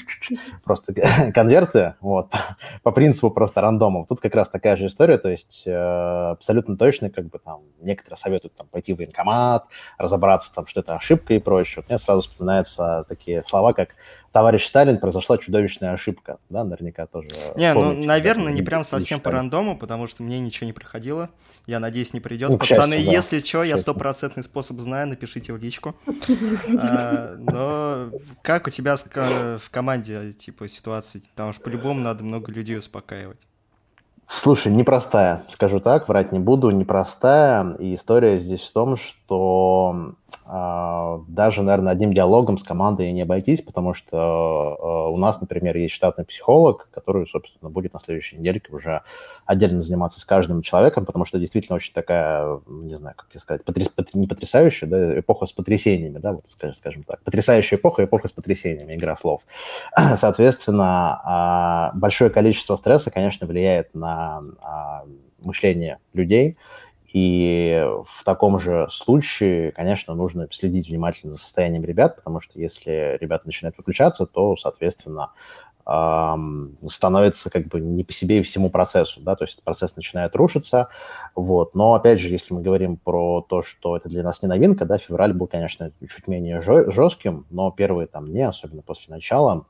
просто 0.64 0.94
конверты, 1.34 1.94
вот, 2.00 2.30
по 2.82 2.92
принципу 2.92 3.30
просто 3.30 3.60
рандома. 3.60 4.06
Тут 4.06 4.20
как 4.20 4.34
раз 4.34 4.50
такая 4.50 4.76
же 4.76 4.86
история, 4.86 5.18
то 5.18 5.28
есть 5.28 5.62
э, 5.66 5.72
абсолютно 5.72 6.76
точно, 6.76 7.10
как 7.10 7.26
бы 7.28 7.38
там, 7.38 7.62
некоторые 7.80 8.18
советуют 8.18 8.54
там 8.54 8.66
пойти 8.66 8.92
в 8.92 8.98
военкомат, 8.98 9.64
разобраться 9.98 10.54
там, 10.54 10.66
что 10.66 10.80
это 10.80 10.94
ошибка 10.94 11.34
и 11.34 11.38
прочее. 11.38 11.76
Вот 11.78 11.88
мне 11.88 11.98
сразу 11.98 12.22
вспоминаются 12.22 13.04
такие 13.08 13.42
слова, 13.44 13.72
как 13.72 13.90
товарищ 14.32 14.66
Сталин, 14.66 14.98
произошла 14.98 15.38
чудовищная 15.38 15.92
ошибка, 15.92 16.38
да, 16.48 16.64
наверняка 16.64 17.06
тоже. 17.06 17.28
Не, 17.56 17.74
ну, 17.74 17.92
наверное, 17.92 18.52
не 18.52 18.62
прям 18.62 18.84
совсем 18.84 19.20
по 19.20 19.30
рандому, 19.30 19.76
потому 19.76 20.06
что 20.06 20.22
мне 20.22 20.40
ничего 20.40 20.66
не 20.66 20.72
приходило. 20.72 21.30
Я 21.66 21.78
надеюсь, 21.78 22.12
не 22.12 22.20
придет. 22.20 22.50
Ну, 22.50 22.58
Пацаны, 22.58 22.94
счастью, 22.94 23.06
да. 23.06 23.12
если 23.12 23.40
что, 23.40 23.64
я 23.64 23.76
стопроцентный 23.76 24.42
способ 24.42 24.80
знаю, 24.80 25.08
напишите 25.08 25.52
в 25.52 25.58
личку. 25.58 25.94
А, 26.78 27.36
но 27.38 28.10
как 28.42 28.66
у 28.66 28.70
тебя 28.70 28.96
в 28.96 29.70
команде, 29.70 30.32
типа, 30.32 30.68
ситуации? 30.68 31.22
Потому 31.30 31.52
что 31.52 31.62
по-любому 31.62 32.00
надо 32.00 32.24
много 32.24 32.50
людей 32.50 32.78
успокаивать. 32.78 33.38
Слушай, 34.32 34.70
непростая, 34.70 35.42
скажу 35.48 35.80
так, 35.80 36.08
врать 36.08 36.30
не 36.30 36.38
буду, 36.38 36.70
непростая. 36.70 37.74
И 37.80 37.96
история 37.96 38.38
здесь 38.38 38.60
в 38.60 38.72
том, 38.72 38.96
что 38.96 40.14
а, 40.46 41.18
даже, 41.26 41.64
наверное, 41.64 41.92
одним 41.92 42.12
диалогом 42.12 42.56
с 42.56 42.62
командой 42.62 43.10
не 43.10 43.22
обойтись, 43.22 43.60
потому 43.60 43.92
что 43.92 44.16
а, 44.16 45.08
у 45.08 45.16
нас, 45.16 45.40
например, 45.40 45.76
есть 45.76 45.96
штатный 45.96 46.24
психолог, 46.24 46.88
который, 46.92 47.26
собственно, 47.26 47.70
будет 47.70 47.92
на 47.92 47.98
следующей 47.98 48.36
недельке 48.36 48.72
уже 48.72 49.02
отдельно 49.50 49.82
заниматься 49.82 50.20
с 50.20 50.24
каждым 50.24 50.62
человеком, 50.62 51.04
потому 51.04 51.24
что 51.24 51.40
действительно 51.40 51.74
очень 51.74 51.92
такая, 51.92 52.60
не 52.68 52.96
знаю, 52.96 53.16
как 53.16 53.30
я 53.34 53.40
сказать, 53.40 53.64
потряс, 53.64 53.88
не 54.14 54.28
потрясающая, 54.28 54.88
да, 54.88 55.18
эпоха 55.18 55.46
с 55.46 55.52
потрясениями, 55.52 56.18
да, 56.18 56.34
вот 56.34 56.44
скажем 56.46 57.02
так. 57.02 57.20
Потрясающая 57.24 57.76
эпоха, 57.76 58.04
эпоха 58.04 58.28
с 58.28 58.32
потрясениями, 58.32 58.94
игра 58.94 59.16
слов. 59.16 59.42
Соответственно, 60.18 61.20
а, 61.24 61.90
большое 61.94 62.30
количество 62.30 62.76
стресса, 62.76 63.10
конечно, 63.10 63.48
влияет 63.48 63.92
на 63.92 64.42
мышление 65.40 65.98
людей, 66.12 66.56
и 67.12 67.84
в 68.06 68.24
таком 68.24 68.60
же 68.60 68.86
случае, 68.88 69.72
конечно, 69.72 70.14
нужно 70.14 70.46
следить 70.52 70.88
внимательно 70.88 71.32
за 71.32 71.38
состоянием 71.38 71.84
ребят, 71.84 72.14
потому 72.14 72.40
что 72.40 72.60
если 72.60 73.18
ребята 73.20 73.46
начинают 73.46 73.76
выключаться, 73.78 74.26
то, 74.26 74.56
соответственно, 74.56 75.32
становится 76.88 77.50
как 77.50 77.66
бы 77.66 77.80
не 77.80 78.04
по 78.04 78.12
себе 78.12 78.38
и 78.38 78.42
всему 78.42 78.70
процессу, 78.70 79.20
да, 79.20 79.34
то 79.34 79.44
есть 79.44 79.62
процесс 79.64 79.96
начинает 79.96 80.36
рушиться, 80.36 80.88
вот, 81.34 81.74
но, 81.74 81.94
опять 81.94 82.20
же, 82.20 82.28
если 82.28 82.54
мы 82.54 82.62
говорим 82.62 82.96
про 82.96 83.44
то, 83.48 83.62
что 83.62 83.96
это 83.96 84.08
для 84.08 84.22
нас 84.22 84.42
не 84.42 84.48
новинка, 84.48 84.84
да, 84.84 84.98
февраль 84.98 85.32
был, 85.32 85.48
конечно, 85.48 85.90
чуть 86.08 86.28
менее 86.28 86.60
жестким, 86.60 87.46
но 87.50 87.70
первые 87.70 88.06
там 88.06 88.28
дни, 88.28 88.42
особенно 88.42 88.82
после 88.82 89.12
начала, 89.12 89.66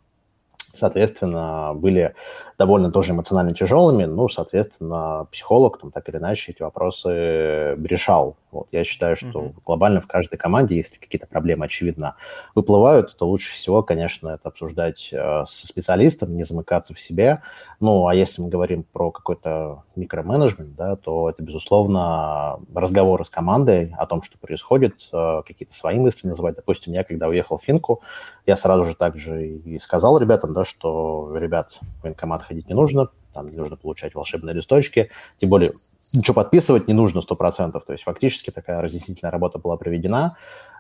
соответственно, 0.73 1.73
были 1.75 2.15
довольно 2.59 2.91
тоже 2.93 3.13
эмоционально 3.13 3.55
тяжелыми. 3.55 4.05
Ну, 4.05 4.29
соответственно, 4.29 5.27
психолог 5.33 5.81
там 5.81 5.91
так 5.91 6.09
или 6.09 6.19
иначе 6.19 6.53
эти 6.53 6.63
вопросы 6.63 7.09
решал. 7.09 8.37
Вот. 8.51 8.67
Я 8.73 8.85
считаю, 8.85 9.17
что 9.17 9.29
mm-hmm. 9.29 9.55
глобально 9.65 10.01
в 10.01 10.07
каждой 10.07 10.37
команде, 10.37 10.77
если 10.77 10.99
какие-то 10.99 11.27
проблемы, 11.27 11.67
очевидно, 11.67 12.17
выплывают, 12.55 13.17
то 13.17 13.29
лучше 13.29 13.53
всего, 13.53 13.83
конечно, 13.83 14.29
это 14.31 14.49
обсуждать 14.49 15.09
э, 15.13 15.45
со 15.47 15.67
специалистом, 15.67 16.35
не 16.35 16.43
замыкаться 16.43 16.93
в 16.93 17.01
себе. 17.01 17.43
Ну, 17.79 18.09
а 18.09 18.15
если 18.15 18.43
мы 18.43 18.49
говорим 18.49 18.83
про 18.83 19.11
какой-то 19.11 19.85
микроменеджмент, 19.95 20.75
да, 20.75 20.97
то 20.97 21.31
это, 21.31 21.43
безусловно, 21.43 22.59
разговоры 22.75 23.25
с 23.25 23.31
командой 23.31 23.95
о 23.97 24.07
том, 24.07 24.23
что 24.23 24.37
происходит, 24.39 24.97
э, 25.13 25.43
какие-то 25.47 25.75
свои 25.75 25.99
мысли 25.99 26.27
называть. 26.27 26.57
Допустим, 26.57 26.93
я, 26.93 27.05
когда 27.05 27.29
уехал 27.29 27.59
в 27.59 27.63
Финку, 27.63 28.03
я 28.47 28.57
сразу 28.57 28.85
же 28.85 28.97
также 28.97 29.47
и 29.47 29.79
сказал 29.79 30.19
ребятам, 30.19 30.55
да, 30.55 30.60
что, 30.65 31.37
ребят, 31.37 31.79
в 31.99 32.03
военкомат 32.03 32.43
ходить 32.43 32.69
не 32.69 32.75
нужно, 32.75 33.09
там 33.33 33.49
не 33.49 33.57
нужно 33.57 33.77
получать 33.77 34.15
волшебные 34.15 34.55
листочки, 34.55 35.11
тем 35.41 35.51
более 35.51 35.73
ничего 36.13 36.35
подписывать 36.35 36.89
не 36.89 36.95
нужно 36.95 37.21
100%, 37.21 37.73
то 37.73 37.93
есть 37.93 38.05
фактически 38.05 38.51
такая 38.51 38.81
разъяснительная 38.83 39.31
работа 39.31 39.59
была 39.59 39.77
проведена, 39.77 40.37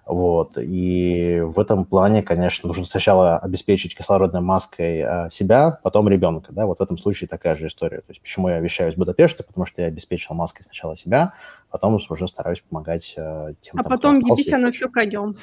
вот, 0.06 0.58
и 0.58 1.40
в 1.40 1.60
этом 1.60 1.84
плане, 1.84 2.22
конечно, 2.22 2.66
нужно 2.66 2.84
сначала 2.84 3.38
обеспечить 3.38 3.96
кислородной 3.96 4.40
маской 4.40 5.02
а, 5.02 5.30
себя, 5.30 5.78
потом 5.84 6.08
ребенка, 6.08 6.52
да, 6.52 6.66
вот 6.66 6.78
в 6.78 6.80
этом 6.80 6.98
случае 6.98 7.28
такая 7.28 7.54
же 7.54 7.68
история, 7.68 7.98
то 7.98 8.06
есть 8.08 8.20
почему 8.20 8.48
я 8.48 8.58
вещаю 8.58 8.90
из 8.90 8.96
Будапешта, 8.96 9.44
потому 9.44 9.66
что 9.66 9.82
я 9.82 9.88
обеспечил 9.88 10.34
маской 10.34 10.62
сначала 10.62 10.96
себя, 10.96 11.34
потом 11.70 12.00
уже 12.08 12.26
стараюсь 12.26 12.60
помогать 12.60 13.14
а, 13.16 13.52
тем, 13.60 13.78
А 13.78 13.82
там, 13.84 13.90
потом 13.90 14.14
ебись, 14.18 14.50
на 14.50 14.72
все 14.72 14.88
пройдем. 14.88 15.36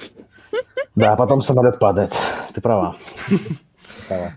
Да, 0.95 1.15
потом 1.15 1.41
самолет 1.41 1.79
падает, 1.79 2.11
ты 2.53 2.59
права. 2.59 2.95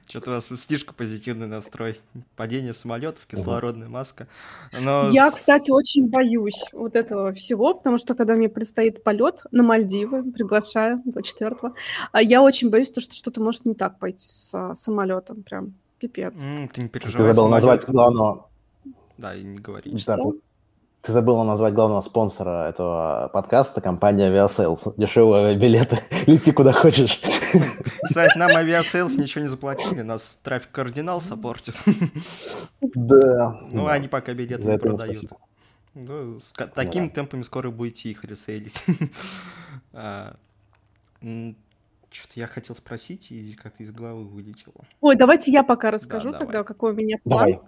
Что-то 0.08 0.30
у 0.30 0.34
вас 0.34 0.48
слишком 0.58 0.94
позитивный 0.94 1.46
настрой. 1.46 2.00
Падение 2.36 2.72
самолетов, 2.72 3.26
кислородная 3.26 3.88
маска. 3.88 4.26
Но... 4.72 5.10
Я, 5.10 5.30
кстати, 5.30 5.70
очень 5.70 6.08
боюсь 6.08 6.64
вот 6.72 6.96
этого 6.96 7.32
всего, 7.32 7.74
потому 7.74 7.98
что 7.98 8.14
когда 8.14 8.34
мне 8.34 8.48
предстоит 8.48 9.02
полет 9.02 9.44
на 9.50 9.62
Мальдивы, 9.62 10.30
приглашаю 10.32 11.02
24-го, 11.06 11.74
а 12.12 12.22
я 12.22 12.42
очень 12.42 12.70
боюсь, 12.70 12.88
что 12.88 13.00
что-то 13.00 13.40
может 13.40 13.64
не 13.66 13.74
так 13.74 13.98
пойти 13.98 14.28
с 14.28 14.74
самолетом. 14.76 15.42
Прям 15.42 15.74
пипец. 15.98 16.42
Ты 16.72 16.82
не 16.82 16.88
переживай. 16.88 17.28
Ты 17.28 17.34
забыл 17.34 17.48
назвать 17.48 17.84
главного. 17.84 18.48
Да, 19.18 19.34
и 19.34 19.42
не 19.42 19.58
говори. 19.58 19.92
Да, 20.06 20.18
ты 21.02 21.12
забыла 21.12 21.44
назвать 21.44 21.72
главного 21.72 22.02
спонсора 22.02 22.68
этого 22.68 23.30
подкаста, 23.32 23.80
компания 23.80 24.30
Aviasales. 24.30 24.92
Дешевые 24.96 25.56
билеты, 25.56 26.00
лети 26.26 26.52
куда 26.52 26.72
хочешь. 26.72 27.20
Кстати, 28.02 28.36
нам 28.36 28.50
Aviasales 28.50 29.18
ничего 29.18 29.42
не 29.44 29.48
заплатили, 29.48 30.02
нас 30.02 30.38
трафик 30.42 30.70
кардинал 30.70 31.20
саппортит. 31.20 31.74
Да. 32.94 33.60
Ну, 33.70 33.86
они 33.86 34.08
пока 34.08 34.32
билеты 34.32 34.62
не 34.62 34.78
продают. 34.78 35.24
Ну, 35.94 36.38
с 36.38 36.52
такими 36.74 37.08
темпами 37.08 37.42
скоро 37.42 37.70
будете 37.70 38.08
их 38.08 38.24
ресейлить. 38.24 38.82
Что-то 42.10 42.40
я 42.40 42.48
хотел 42.48 42.74
спросить, 42.74 43.30
и 43.30 43.52
как-то 43.52 43.84
из 43.84 43.92
головы 43.92 44.24
вылетело. 44.24 44.84
Ой, 45.00 45.14
давайте 45.14 45.52
я 45.52 45.62
пока 45.62 45.92
расскажу 45.92 46.32
да, 46.32 46.38
тогда, 46.38 46.52
давай. 46.52 46.66
какой 46.66 46.92
у 46.92 46.94
меня 46.94 47.18
план. 47.22 47.50
Давай. 47.50 47.60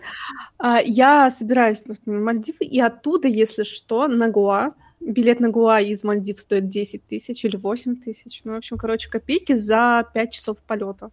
А, 0.58 0.80
я 0.84 1.30
собираюсь 1.30 1.84
в 1.84 2.10
Мальдивы, 2.10 2.64
и 2.64 2.80
оттуда, 2.80 3.28
если 3.28 3.62
что, 3.62 4.08
на 4.08 4.28
Гуа. 4.28 4.74
Билет 5.00 5.40
на 5.40 5.50
Гуа 5.50 5.80
из 5.80 6.04
Мальдив 6.04 6.40
стоит 6.40 6.68
10 6.68 7.06
тысяч 7.06 7.44
или 7.44 7.56
8 7.56 7.96
тысяч. 7.96 8.40
Ну, 8.44 8.52
в 8.52 8.56
общем, 8.56 8.78
короче, 8.78 9.08
копейки 9.08 9.56
за 9.56 10.08
5 10.12 10.32
часов 10.32 10.58
полета. 10.58 11.10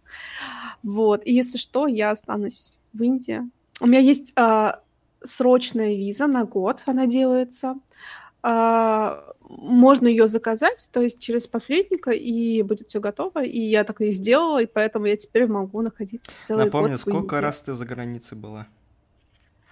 Вот. 0.82 1.24
И 1.24 1.32
если 1.32 1.58
что, 1.58 1.86
я 1.86 2.10
останусь 2.10 2.78
в 2.92 3.02
Индии. 3.02 3.42
У 3.80 3.86
меня 3.86 4.00
есть 4.00 4.32
а, 4.36 4.80
срочная 5.22 5.94
виза 5.94 6.26
на 6.26 6.44
год, 6.44 6.82
она 6.86 7.06
делается. 7.06 7.76
А, 8.42 9.24
можно 9.48 10.06
ее 10.06 10.28
заказать, 10.28 10.88
то 10.92 11.00
есть 11.00 11.20
через 11.20 11.46
посредника, 11.46 12.10
и 12.10 12.62
будет 12.62 12.88
все 12.88 13.00
готово. 13.00 13.44
И 13.44 13.60
я 13.60 13.84
так 13.84 14.00
и 14.00 14.12
сделала, 14.12 14.62
и 14.62 14.66
поэтому 14.66 15.06
я 15.06 15.16
теперь 15.16 15.46
могу 15.46 15.82
находиться 15.82 16.34
целый 16.42 16.66
Напомню, 16.66 16.92
год 16.92 17.00
сколько 17.00 17.40
раз 17.40 17.60
ты 17.60 17.72
за 17.72 17.84
границей 17.84 18.38
была? 18.38 18.66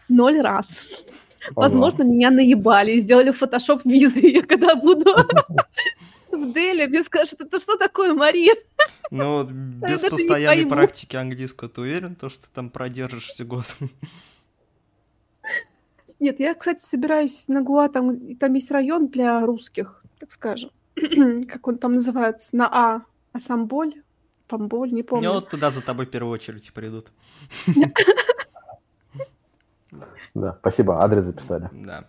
Ноль 0.08 0.40
раз. 0.40 1.06
Возможно, 1.54 2.02
меня 2.02 2.30
наебали 2.30 2.92
и 2.92 3.00
сделали 3.00 3.30
фотошоп 3.30 3.84
визы. 3.84 4.18
Я 4.22 4.42
когда 4.42 4.74
буду 4.74 5.14
в 6.32 6.52
Дели, 6.52 6.86
мне 6.86 7.02
скажут, 7.02 7.40
это 7.40 7.58
что 7.58 7.76
такое, 7.76 8.14
Мария? 8.14 8.54
Ну, 9.10 9.44
без 9.44 10.00
постоянной 10.00 10.66
практики 10.66 11.16
английского, 11.16 11.68
ты 11.68 11.80
уверен, 11.80 12.14
то, 12.16 12.28
что 12.28 12.48
там 12.52 12.70
продержишься 12.70 13.44
год? 13.44 13.66
Нет, 16.20 16.40
я, 16.40 16.54
кстати, 16.54 16.80
собираюсь 16.80 17.46
на 17.48 17.62
Гуа, 17.62 17.88
там, 17.88 18.36
там 18.36 18.54
есть 18.54 18.70
район 18.70 19.08
для 19.08 19.40
русских, 19.40 20.02
так 20.18 20.32
скажем. 20.32 20.70
как 21.48 21.66
он 21.68 21.78
там 21.78 21.94
называется, 21.94 22.56
на 22.56 22.68
А. 22.70 23.02
Асамболь? 23.32 24.02
Памболь, 24.48 24.92
не 24.92 25.02
помню. 25.02 25.28
Ну, 25.28 25.34
вот 25.34 25.50
туда 25.50 25.70
за 25.70 25.82
тобой 25.82 26.06
в 26.06 26.10
первую 26.10 26.32
очередь 26.32 26.72
придут. 26.72 27.12
Да, 30.34 30.56
спасибо, 30.60 31.02
адрес 31.02 31.24
записали. 31.24 31.68
Да. 31.72 32.04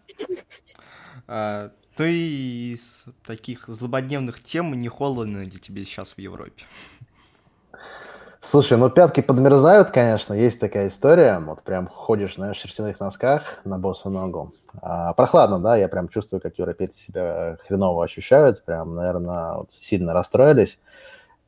А, 1.25 1.71
то 1.95 2.03
и 2.03 2.73
из 2.73 3.05
таких 3.25 3.67
злободневных 3.67 4.43
тем 4.43 4.77
не 4.77 4.89
холодно 4.89 5.43
ли 5.43 5.57
тебе 5.57 5.83
сейчас 5.85 6.11
в 6.13 6.19
Европе? 6.19 6.63
Слушай, 8.41 8.77
ну 8.77 8.89
пятки 8.89 9.21
подмерзают, 9.21 9.91
конечно, 9.91 10.33
есть 10.33 10.59
такая 10.59 10.87
история. 10.87 11.39
Вот 11.39 11.61
прям 11.61 11.87
ходишь, 11.87 12.35
знаешь, 12.35 12.57
в 12.57 12.61
шерстяных 12.61 12.99
носках 12.99 13.59
на 13.65 13.77
босу 13.77 14.09
ногу. 14.09 14.53
А, 14.81 15.13
прохладно, 15.13 15.59
да, 15.59 15.75
я 15.75 15.89
прям 15.89 16.07
чувствую, 16.07 16.41
как 16.41 16.57
европейцы 16.57 16.99
себя 16.99 17.57
хреново 17.67 18.05
ощущают. 18.05 18.63
Прям, 18.63 18.95
наверное, 18.95 19.55
вот 19.55 19.71
сильно 19.73 20.13
расстроились 20.13 20.79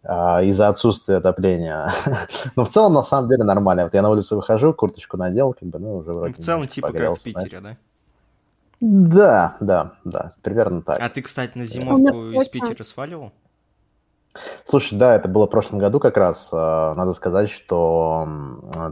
а, 0.04 0.42
из-за 0.44 0.68
отсутствия 0.68 1.18
отопления. 1.18 1.94
Но 2.56 2.66
в 2.66 2.70
целом, 2.70 2.94
на 2.94 3.04
самом 3.04 3.30
деле, 3.30 3.44
нормально. 3.44 3.84
Вот 3.84 3.94
я 3.94 4.02
на 4.02 4.10
улицу 4.10 4.36
выхожу, 4.36 4.74
курточку 4.74 5.16
надел, 5.16 5.54
как 5.54 5.70
бы, 5.70 5.80
ну, 5.80 5.98
уже 5.98 6.12
вроде... 6.12 6.34
В 6.34 6.46
целом, 6.46 6.68
типа 6.68 6.92
как 6.92 7.18
в 7.18 7.24
Питере, 7.24 7.60
знаешь. 7.60 7.78
да? 7.78 7.78
Да, 8.82 9.58
да, 9.60 9.94
да, 10.04 10.34
примерно 10.42 10.82
так. 10.82 11.00
А 11.00 11.08
ты, 11.08 11.22
кстати, 11.22 11.56
на 11.58 11.66
зимовку 11.66 12.32
из 12.32 12.48
Питера 12.50 12.84
сваливал? 12.84 13.32
Слушай, 14.66 14.98
да, 14.98 15.16
это 15.16 15.28
было 15.28 15.46
в 15.46 15.50
прошлом 15.50 15.80
году 15.80 16.00
как 16.00 16.16
раз. 16.16 16.50
Э, 16.54 16.94
надо 16.96 17.14
сказать, 17.14 17.50
что 17.50 18.28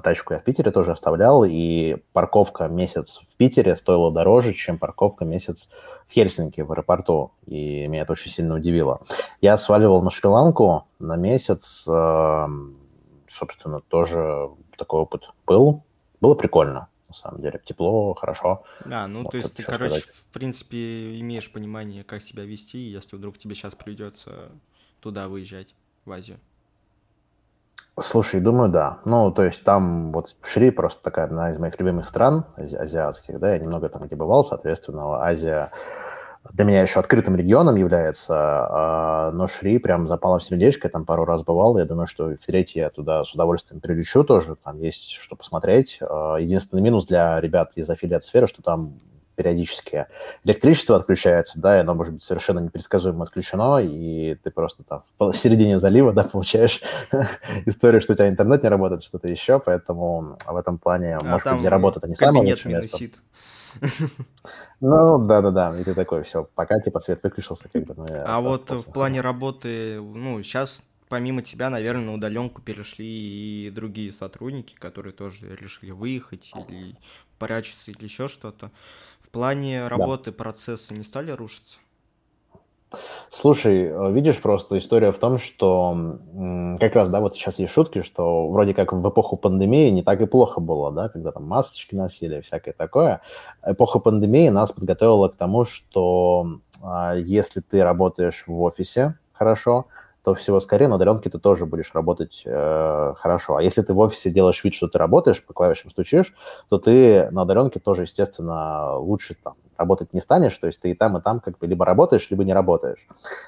тачку 0.04 0.34
я 0.34 0.40
в 0.40 0.44
Питере 0.44 0.72
тоже 0.72 0.92
оставлял, 0.92 1.46
и 1.46 1.98
парковка 2.14 2.68
месяц 2.68 3.22
в 3.30 3.36
Питере 3.38 3.76
стоила 3.76 4.12
дороже, 4.12 4.54
чем 4.54 4.78
парковка 4.78 5.26
месяц 5.26 5.70
в 6.08 6.12
Хельсинки, 6.12 6.62
в 6.62 6.72
аэропорту, 6.72 7.32
и 7.46 7.88
меня 7.88 8.02
это 8.02 8.14
очень 8.14 8.32
сильно 8.32 8.56
удивило. 8.56 9.02
Я 9.42 9.58
сваливал 9.58 10.02
на 10.02 10.12
Шри-Ланку 10.12 10.88
на 11.00 11.16
месяц, 11.16 11.86
эм, 11.88 12.78
собственно, 13.30 13.80
тоже 13.80 14.50
такой 14.78 15.02
опыт 15.02 15.24
был. 15.46 15.84
Было 16.20 16.36
прикольно, 16.36 16.90
на 17.08 17.14
самом 17.14 17.42
деле. 17.42 17.62
Тепло, 17.66 18.14
хорошо. 18.14 18.64
А, 18.86 19.08
ну 19.08 19.24
вот, 19.24 19.32
то 19.32 19.38
есть 19.38 19.54
ты, 19.54 19.64
короче, 19.64 20.00
сказать. 20.00 20.16
в 20.16 20.34
принципе, 20.34 21.20
имеешь 21.20 21.50
понимание, 21.52 22.04
как 22.04 22.22
себя 22.24 22.44
вести, 22.44 22.80
если 22.80 23.16
вдруг 23.16 23.38
тебе 23.38 23.56
сейчас 23.56 23.76
придется 23.76 24.50
туда 25.02 25.28
выезжать, 25.28 25.76
в 26.06 26.12
Азию? 26.12 26.38
Слушай, 28.00 28.40
думаю, 28.40 28.70
да. 28.70 29.00
Ну, 29.06 29.32
то 29.32 29.44
есть 29.44 29.64
там 29.64 30.12
вот 30.12 30.36
Шри 30.42 30.72
просто 30.72 31.04
такая 31.04 31.26
одна 31.26 31.52
из 31.52 31.58
моих 31.58 31.78
любимых 31.80 32.08
стран 32.08 32.46
ази- 32.56 32.76
азиатских, 32.76 33.40
да, 33.40 33.54
я 33.54 33.60
немного 33.60 33.90
там 33.90 34.04
где 34.04 34.16
бывал, 34.16 34.46
соответственно, 34.46 35.22
Азия 35.22 35.72
для 36.54 36.64
меня 36.64 36.82
еще 36.82 37.00
открытым 37.00 37.36
регионом 37.36 37.76
является, 37.76 38.34
а, 38.36 39.32
но 39.34 39.48
Шри 39.48 39.78
прям 39.78 40.08
запала 40.08 40.40
в 40.40 40.44
сердечко, 40.44 40.88
я 40.88 40.92
там 40.92 41.06
пару 41.06 41.26
раз 41.26 41.44
бывал, 41.44 41.78
я 41.78 41.86
думаю, 41.86 42.08
что 42.08 42.30
в 42.30 42.46
третий 42.46 42.80
я 42.80 42.90
туда 42.90 43.24
с 43.26 43.34
удовольствием 43.34 43.82
прилечу 43.82 44.24
тоже, 44.24 44.56
там 44.56 44.80
есть 44.80 45.12
что 45.12 45.36
посмотреть. 45.36 46.00
А, 46.02 46.38
единственный 46.38 46.82
минус 46.82 47.06
для 47.06 47.40
ребят 47.42 47.72
из 47.76 47.90
аффилиат 47.90 48.24
сферы, 48.24 48.48
что 48.48 48.62
там 48.62 48.94
периодически 49.40 50.08
электричество 50.44 50.98
отключается, 50.98 51.62
да, 51.62 51.78
и 51.78 51.80
оно 51.80 51.96
может 51.96 52.14
быть 52.14 52.24
совершенно 52.24 52.60
непредсказуемо 52.60 53.24
отключено, 53.24 53.78
и 53.80 54.36
ты 54.36 54.52
просто 54.52 54.84
там 54.84 55.04
в 55.18 55.32
середине 55.34 55.80
залива, 55.80 56.12
да, 56.14 56.24
получаешь 56.24 56.82
историю, 57.66 58.02
что 58.02 58.12
у 58.12 58.16
тебя 58.18 58.28
интернет 58.28 58.64
не 58.64 58.68
работает, 58.68 59.02
что-то 59.02 59.30
еще, 59.30 59.60
поэтому 59.60 60.38
в 60.46 60.58
этом 60.58 60.78
плане, 60.78 61.18
а 61.22 61.24
может 61.24 61.54
быть, 61.54 61.62
для 61.62 61.70
работы 61.70 62.00
это 62.00 62.10
не 62.10 62.16
самое 62.16 62.52
лучшее 62.52 62.76
место. 62.76 63.06
Ну, 64.82 65.20
да-да-да, 65.20 65.80
и 65.80 65.86
ты 65.86 65.94
такой, 65.94 66.24
все, 66.24 66.50
пока, 66.56 66.82
типа, 66.82 67.00
свет 67.00 67.24
выключился, 67.24 67.70
как 67.72 67.86
бы, 67.86 67.94
ну, 67.96 68.06
А 68.26 68.42
вот 68.42 68.70
в 68.70 68.92
плане 68.92 69.22
работы, 69.22 70.02
ну, 70.02 70.44
сейчас 70.44 70.84
помимо 71.08 71.42
тебя, 71.42 71.70
наверное, 71.70 72.06
на 72.06 72.14
удаленку 72.14 72.62
перешли 72.62 73.68
и 73.68 73.70
другие 73.72 74.12
сотрудники, 74.12 74.76
которые 74.76 75.14
тоже 75.14 75.56
решили 75.56 75.92
выехать 75.92 76.52
или 76.54 76.96
прячутся 77.40 77.92
или 77.92 78.04
еще 78.04 78.28
что-то. 78.28 78.72
В 79.30 79.32
плане 79.32 79.88
работы 79.88 80.32
да. 80.32 80.38
процессы 80.38 80.92
не 80.96 81.04
стали 81.04 81.30
рушиться? 81.30 81.78
Слушай, 83.30 83.84
э, 83.84 84.12
видишь, 84.12 84.42
просто 84.42 84.80
история 84.80 85.12
в 85.12 85.20
том, 85.20 85.38
что 85.38 86.18
как 86.80 86.96
раз, 86.96 87.12
да, 87.12 87.20
вот 87.20 87.36
сейчас 87.36 87.60
есть 87.60 87.72
шутки, 87.72 88.02
что 88.02 88.50
вроде 88.50 88.74
как 88.74 88.92
в 88.92 89.08
эпоху 89.08 89.38
пандемии 89.38 89.92
не 89.92 90.02
так 90.02 90.20
и 90.22 90.26
плохо 90.26 90.60
было, 90.60 90.92
да, 90.92 91.10
когда 91.10 91.32
там 91.32 91.44
масочки 91.44 91.94
носили, 91.94 92.42
всякое 92.42 92.74
такое. 92.74 93.22
Эпоха 93.64 94.00
пандемии 94.00 94.50
нас 94.50 94.72
подготовила 94.72 95.28
к 95.28 95.36
тому, 95.36 95.64
что 95.64 96.60
а, 96.82 97.14
если 97.16 97.60
ты 97.62 97.84
работаешь 97.84 98.46
в 98.48 98.60
офисе 98.64 99.20
хорошо, 99.32 99.86
то 100.30 100.36
всего 100.36 100.60
скорее 100.60 100.88
на 100.88 100.96
удаленке 100.96 101.28
ты 101.32 101.40
тоже 101.40 101.66
будешь 101.66 101.96
работать 101.96 102.44
э, 102.46 103.14
хорошо. 103.18 103.56
А 103.56 103.64
если 103.64 103.82
ты 103.82 103.94
в 103.94 104.00
офисе 104.00 104.30
делаешь 104.30 104.64
вид, 104.64 104.76
что 104.76 104.88
ты 104.88 105.00
работаешь, 105.00 105.44
по 105.44 105.54
клавишам 105.54 105.90
стучишь, 105.90 106.36
то 106.70 106.78
ты 106.78 107.32
на 107.32 107.42
удаленке 107.42 107.80
тоже, 107.80 108.04
естественно, 108.04 108.96
лучше 108.98 109.36
там 109.44 109.56
работать 109.76 110.14
не 110.14 110.20
станешь, 110.20 110.56
то 110.56 110.68
есть 110.68 110.82
ты 110.82 110.92
и 110.92 110.94
там, 110.94 111.18
и 111.18 111.22
там 111.22 111.40
как 111.40 111.58
бы 111.58 111.66
либо 111.66 111.84
работаешь, 111.84 112.28
либо 112.30 112.44
не 112.44 112.54
работаешь. 112.54 113.08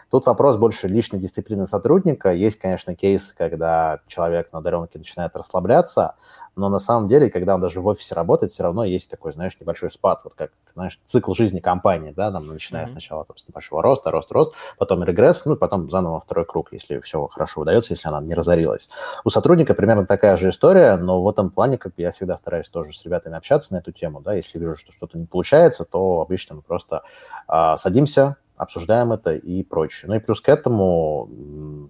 Тут 0.10 0.26
вопрос 0.26 0.58
больше 0.58 0.88
личной 0.88 1.20
дисциплины 1.20 1.68
сотрудника. 1.68 2.34
Есть, 2.34 2.58
конечно, 2.58 2.96
кейс, 2.96 3.32
когда 3.38 4.00
человек 4.08 4.52
на 4.52 4.60
удаленке 4.60 4.98
начинает 4.98 5.36
расслабляться, 5.36 6.16
но 6.56 6.70
на 6.70 6.80
самом 6.80 7.08
деле, 7.08 7.30
когда 7.30 7.56
он 7.56 7.62
даже 7.62 7.80
в 7.80 7.88
офисе 7.88 8.14
работает, 8.14 8.52
все 8.52 8.64
равно 8.64 8.84
есть 8.84 9.10
такой, 9.10 9.32
знаешь, 9.32 9.58
небольшой 9.60 9.90
спад, 9.90 10.22
вот 10.24 10.34
как, 10.34 10.52
знаешь, 10.74 11.00
цикл 11.06 11.34
жизни 11.34 11.60
компании, 11.60 12.14
да, 12.16 12.32
там, 12.32 12.48
начиная 12.48 12.86
mm-hmm. 12.86 12.92
сначала 12.92 13.26
там, 13.26 13.38
с 13.38 13.48
небольшого 13.48 13.82
роста, 13.82 14.12
рост, 14.12 14.32
рост, 14.32 14.54
потом 14.78 15.04
регресс, 15.04 15.46
ну, 15.46 15.54
и 15.54 15.58
потом 15.58 15.90
заново 15.90 16.20
второй 16.20 16.46
круг, 16.46 16.74
если 16.74 17.00
все 17.00 17.26
хорошо 17.28 17.62
удается, 17.62 17.94
если 17.94 18.08
она 18.10 18.22
не 18.22 18.34
разорилась. 18.34 18.90
У 19.24 19.30
сотрудника 19.30 19.74
примерно 19.74 20.06
такая 20.06 20.36
же 20.36 20.50
история, 20.50 20.98
но 20.98 21.22
в 21.22 21.30
этом 21.30 21.50
плане 21.50 21.78
как 21.78 21.94
я 21.98 22.12
всегда 22.12 22.36
стараюсь 22.36 22.68
тоже 22.68 22.94
с 22.94 23.04
ребятами 23.06 23.38
общаться 23.38 23.74
на 23.74 23.78
эту 23.78 23.94
тему, 23.94 24.20
да, 24.20 24.34
если 24.34 24.60
вижу, 24.60 24.76
что 24.76 24.92
что-то 24.92 25.18
не 25.18 25.26
получается, 25.26 25.86
то 25.86 26.22
обычно 26.22 26.56
мы 26.56 26.62
просто 26.62 27.04
а, 27.48 27.78
садимся, 27.78 28.36
обсуждаем 28.58 29.12
это 29.12 29.34
и 29.34 29.64
прочее. 29.64 30.10
Ну 30.10 30.16
и 30.16 30.20
плюс 30.20 30.42
к 30.42 30.50
этому, 30.50 31.30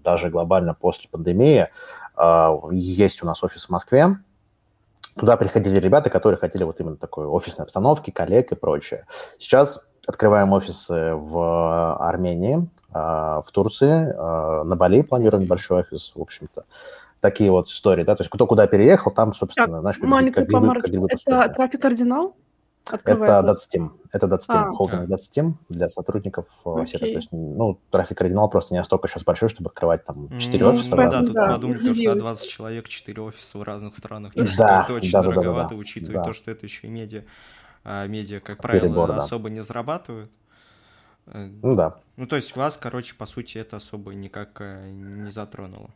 даже 0.03 0.29
глобально 0.29 0.73
после 0.73 1.09
пандемии, 1.09 1.69
а, 2.15 2.57
есть 2.71 3.23
у 3.23 3.25
нас 3.25 3.43
офис 3.43 3.65
в 3.65 3.69
Москве, 3.69 4.17
Туда 5.15 5.37
приходили 5.37 5.79
ребята, 5.79 6.09
которые 6.09 6.39
хотели 6.39 6.63
вот 6.63 6.79
именно 6.79 6.95
такой 6.95 7.25
офисной 7.25 7.65
обстановки, 7.65 8.11
коллег 8.11 8.51
и 8.51 8.55
прочее. 8.55 9.05
Сейчас 9.39 9.85
открываем 10.07 10.53
офисы 10.53 11.13
в 11.13 11.95
Армении, 11.99 12.67
а, 12.91 13.41
в 13.41 13.51
Турции, 13.51 14.13
а, 14.17 14.63
на 14.63 14.75
Бали 14.75 15.01
планируем 15.01 15.45
большой 15.45 15.81
офис, 15.81 16.11
в 16.15 16.21
общем-то. 16.21 16.65
Такие 17.19 17.51
вот 17.51 17.67
истории, 17.67 18.03
да, 18.03 18.15
то 18.15 18.21
есть 18.21 18.31
кто 18.31 18.47
куда 18.47 18.65
переехал, 18.65 19.11
там, 19.11 19.33
собственно, 19.35 19.67
так, 19.67 19.81
знаешь, 19.81 19.97
как, 19.97 20.09
как, 20.33 20.47
грибы, 20.47 20.73
как 20.73 20.85
грибы 20.85 21.07
Это 21.09 21.53
трафик 21.55 21.85
Это 22.89 23.13
DatSteam. 23.13 23.91
Это 24.11 24.27
DatSteam, 24.27 24.71
а, 24.71 24.73
холдинг 24.73 25.07
да. 25.07 25.15
DatSteam 25.15 25.53
для 25.69 25.87
сотрудников 25.87 26.47
okay. 26.65 26.85
сети. 26.85 26.99
То 26.99 27.05
есть, 27.05 27.29
ну, 27.31 27.79
трафик 27.89 28.17
кардинал 28.17 28.49
просто 28.49 28.73
не 28.73 28.79
настолько 28.79 29.07
сейчас 29.07 29.23
большой, 29.23 29.49
чтобы 29.49 29.69
открывать 29.69 30.03
там 30.03 30.29
4 30.39 30.63
ну, 30.63 30.69
офиса. 30.71 30.95
Да, 30.95 31.09
да, 31.09 31.19
тут 31.21 31.33
да, 31.33 31.47
подумали, 31.47 31.79
что 31.79 32.15
на 32.15 32.15
20 32.15 32.49
человек 32.49 32.87
4 32.87 33.21
офиса 33.21 33.57
в 33.57 33.63
разных 33.63 33.97
странах. 33.97 34.33
Да, 34.35 34.83
это 34.83 34.93
очень 34.93 35.11
да, 35.11 35.21
дороговато, 35.21 35.69
да, 35.69 35.75
да, 35.75 35.75
учитывая 35.75 36.17
да. 36.17 36.23
то, 36.23 36.33
что 36.33 36.51
это 36.51 36.65
еще 36.65 36.87
и 36.87 36.89
медиа. 36.89 37.23
А 37.83 38.07
медиа, 38.07 38.39
как 38.39 38.57
правило, 38.57 38.87
Перебор, 38.87 39.11
особо 39.11 39.49
да. 39.49 39.55
не 39.55 39.63
зарабатывают. 39.63 40.31
Э, 41.27 41.47
ну 41.61 41.75
да. 41.75 41.97
Ну, 42.17 42.27
то 42.27 42.35
есть 42.35 42.55
вас, 42.55 42.77
короче, 42.77 43.15
по 43.15 43.25
сути, 43.25 43.57
это 43.57 43.77
особо 43.77 44.13
никак 44.13 44.59
э, 44.59 44.89
не 44.91 45.31
затронуло. 45.31 45.89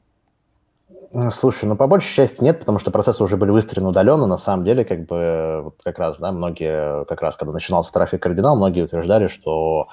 Слушай, 1.32 1.66
ну 1.66 1.78
по 1.78 1.88
большей 1.88 2.14
части 2.14 2.44
нет, 2.44 2.60
потому 2.60 2.78
что 2.78 2.92
процессы 2.92 3.24
уже 3.24 3.38
были 3.38 3.50
выстроены 3.52 3.88
удаленно. 3.88 4.26
На 4.28 4.38
самом 4.38 4.66
деле, 4.66 4.84
как 4.84 5.06
бы, 5.06 5.62
вот 5.64 5.76
как 5.82 5.98
раз, 5.98 6.18
да, 6.18 6.34
многие, 6.34 7.06
как 7.06 7.22
раз, 7.22 7.38
когда 7.38 7.54
начинался 7.54 7.94
трафик 7.94 8.22
кардинал, 8.22 8.58
многие 8.58 8.82
утверждали, 8.84 9.28
что 9.28 9.88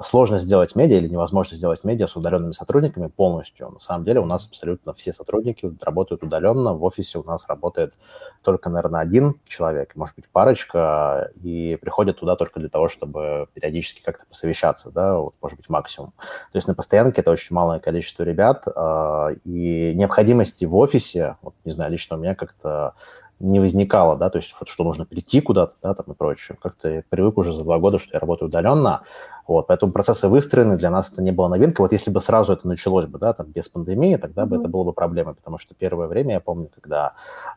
сложно 0.00 0.38
сделать 0.38 0.76
медиа 0.76 0.98
или 0.98 1.08
невозможно 1.08 1.56
сделать 1.56 1.82
медиа 1.82 2.06
с 2.06 2.14
удаленными 2.14 2.52
сотрудниками 2.52 3.08
полностью. 3.08 3.70
На 3.70 3.80
самом 3.80 4.04
деле 4.04 4.20
у 4.20 4.24
нас 4.26 4.46
абсолютно 4.46 4.94
все 4.94 5.12
сотрудники 5.12 5.68
работают 5.82 6.22
удаленно. 6.22 6.74
В 6.74 6.84
офисе 6.84 7.18
у 7.18 7.24
нас 7.24 7.44
работает 7.48 7.94
только, 8.42 8.70
наверное, 8.70 9.00
один 9.00 9.34
человек, 9.46 9.96
может 9.96 10.14
быть, 10.14 10.28
парочка, 10.30 11.30
и 11.42 11.76
приходят 11.80 12.20
туда 12.20 12.36
только 12.36 12.60
для 12.60 12.68
того, 12.68 12.88
чтобы 12.88 13.48
периодически 13.52 14.00
как-то 14.02 14.26
посовещаться, 14.26 14.90
да, 14.90 15.18
вот, 15.18 15.34
может 15.42 15.56
быть, 15.56 15.68
максимум. 15.68 16.12
То 16.52 16.56
есть 16.56 16.68
на 16.68 16.74
постоянке 16.74 17.20
это 17.20 17.30
очень 17.30 17.54
малое 17.54 17.80
количество 17.80 18.22
ребят, 18.22 18.64
а, 18.74 19.30
и 19.44 19.92
необходимости 19.94 20.64
в 20.68 20.76
офисе, 20.76 21.36
вот, 21.42 21.54
не 21.64 21.72
знаю, 21.72 21.90
лично 21.92 22.16
у 22.16 22.20
меня 22.20 22.34
как-то 22.34 22.94
не 23.40 23.60
возникало, 23.60 24.16
да, 24.16 24.30
то 24.30 24.38
есть 24.38 24.54
вот, 24.58 24.68
что 24.68 24.84
нужно 24.84 25.04
прийти 25.04 25.40
куда-то, 25.40 25.74
да, 25.82 25.94
там 25.94 26.06
и 26.12 26.14
прочее. 26.14 26.58
Как-то 26.60 26.88
я 26.88 27.02
привык 27.08 27.38
уже 27.38 27.52
за 27.54 27.62
два 27.62 27.78
года, 27.78 27.98
что 27.98 28.10
я 28.14 28.20
работаю 28.20 28.48
удаленно, 28.48 29.02
вот, 29.48 29.66
поэтому 29.66 29.92
процессы 29.92 30.28
выстроены, 30.28 30.76
для 30.76 30.90
нас 30.90 31.10
это 31.10 31.22
не 31.22 31.30
было 31.30 31.48
новинкой. 31.48 31.84
Вот 31.84 31.92
если 31.92 32.10
бы 32.10 32.20
сразу 32.20 32.52
это 32.52 32.68
началось 32.68 33.06
бы, 33.06 33.18
да, 33.18 33.32
там, 33.32 33.46
без 33.46 33.66
пандемии, 33.68 34.16
тогда 34.16 34.42
mm-hmm. 34.42 34.46
бы 34.46 34.56
это 34.56 34.68
было 34.68 34.84
бы 34.84 34.92
проблемой, 34.92 35.34
потому 35.34 35.56
что 35.56 35.74
первое 35.74 36.06
время, 36.06 36.34
я 36.34 36.40
помню, 36.40 36.68
когда 36.68 37.14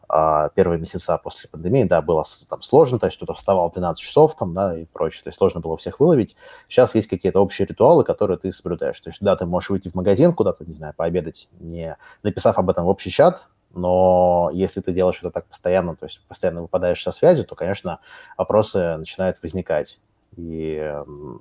э, 0.07 0.49
первые 0.55 0.79
месяца 0.79 1.17
после 1.17 1.49
пандемии, 1.49 1.83
да, 1.83 2.01
было 2.01 2.23
там 2.49 2.61
сложно, 2.61 2.97
то 2.97 3.07
есть 3.07 3.17
кто-то 3.17 3.33
вставал 3.33 3.69
в 3.69 3.73
12 3.73 4.01
часов 4.01 4.37
там, 4.37 4.53
да, 4.53 4.77
и 4.77 4.85
прочее, 4.85 5.23
то 5.23 5.29
есть 5.29 5.37
сложно 5.37 5.59
было 5.59 5.75
всех 5.75 5.99
выловить. 5.99 6.37
Сейчас 6.69 6.95
есть 6.95 7.09
какие-то 7.09 7.41
общие 7.41 7.65
ритуалы, 7.67 8.05
которые 8.05 8.37
ты 8.37 8.53
соблюдаешь. 8.53 8.99
То 9.01 9.09
есть, 9.09 9.19
да, 9.21 9.35
ты 9.35 9.45
можешь 9.45 9.69
выйти 9.69 9.89
в 9.89 9.95
магазин 9.95 10.31
куда-то, 10.31 10.63
не 10.63 10.73
знаю, 10.73 10.93
пообедать, 10.95 11.49
не 11.59 11.97
написав 12.23 12.57
об 12.57 12.69
этом 12.69 12.85
в 12.85 12.87
общий 12.87 13.09
чат, 13.09 13.47
но 13.73 14.49
если 14.53 14.81
ты 14.81 14.93
делаешь 14.93 15.19
это 15.19 15.31
так 15.31 15.45
постоянно, 15.45 15.95
то 15.95 16.05
есть 16.05 16.21
постоянно 16.27 16.61
выпадаешь 16.61 17.01
со 17.01 17.11
связи, 17.11 17.43
то, 17.43 17.55
конечно, 17.55 17.99
вопросы 18.37 18.97
начинают 18.97 19.41
возникать 19.41 19.99
и 20.37 20.93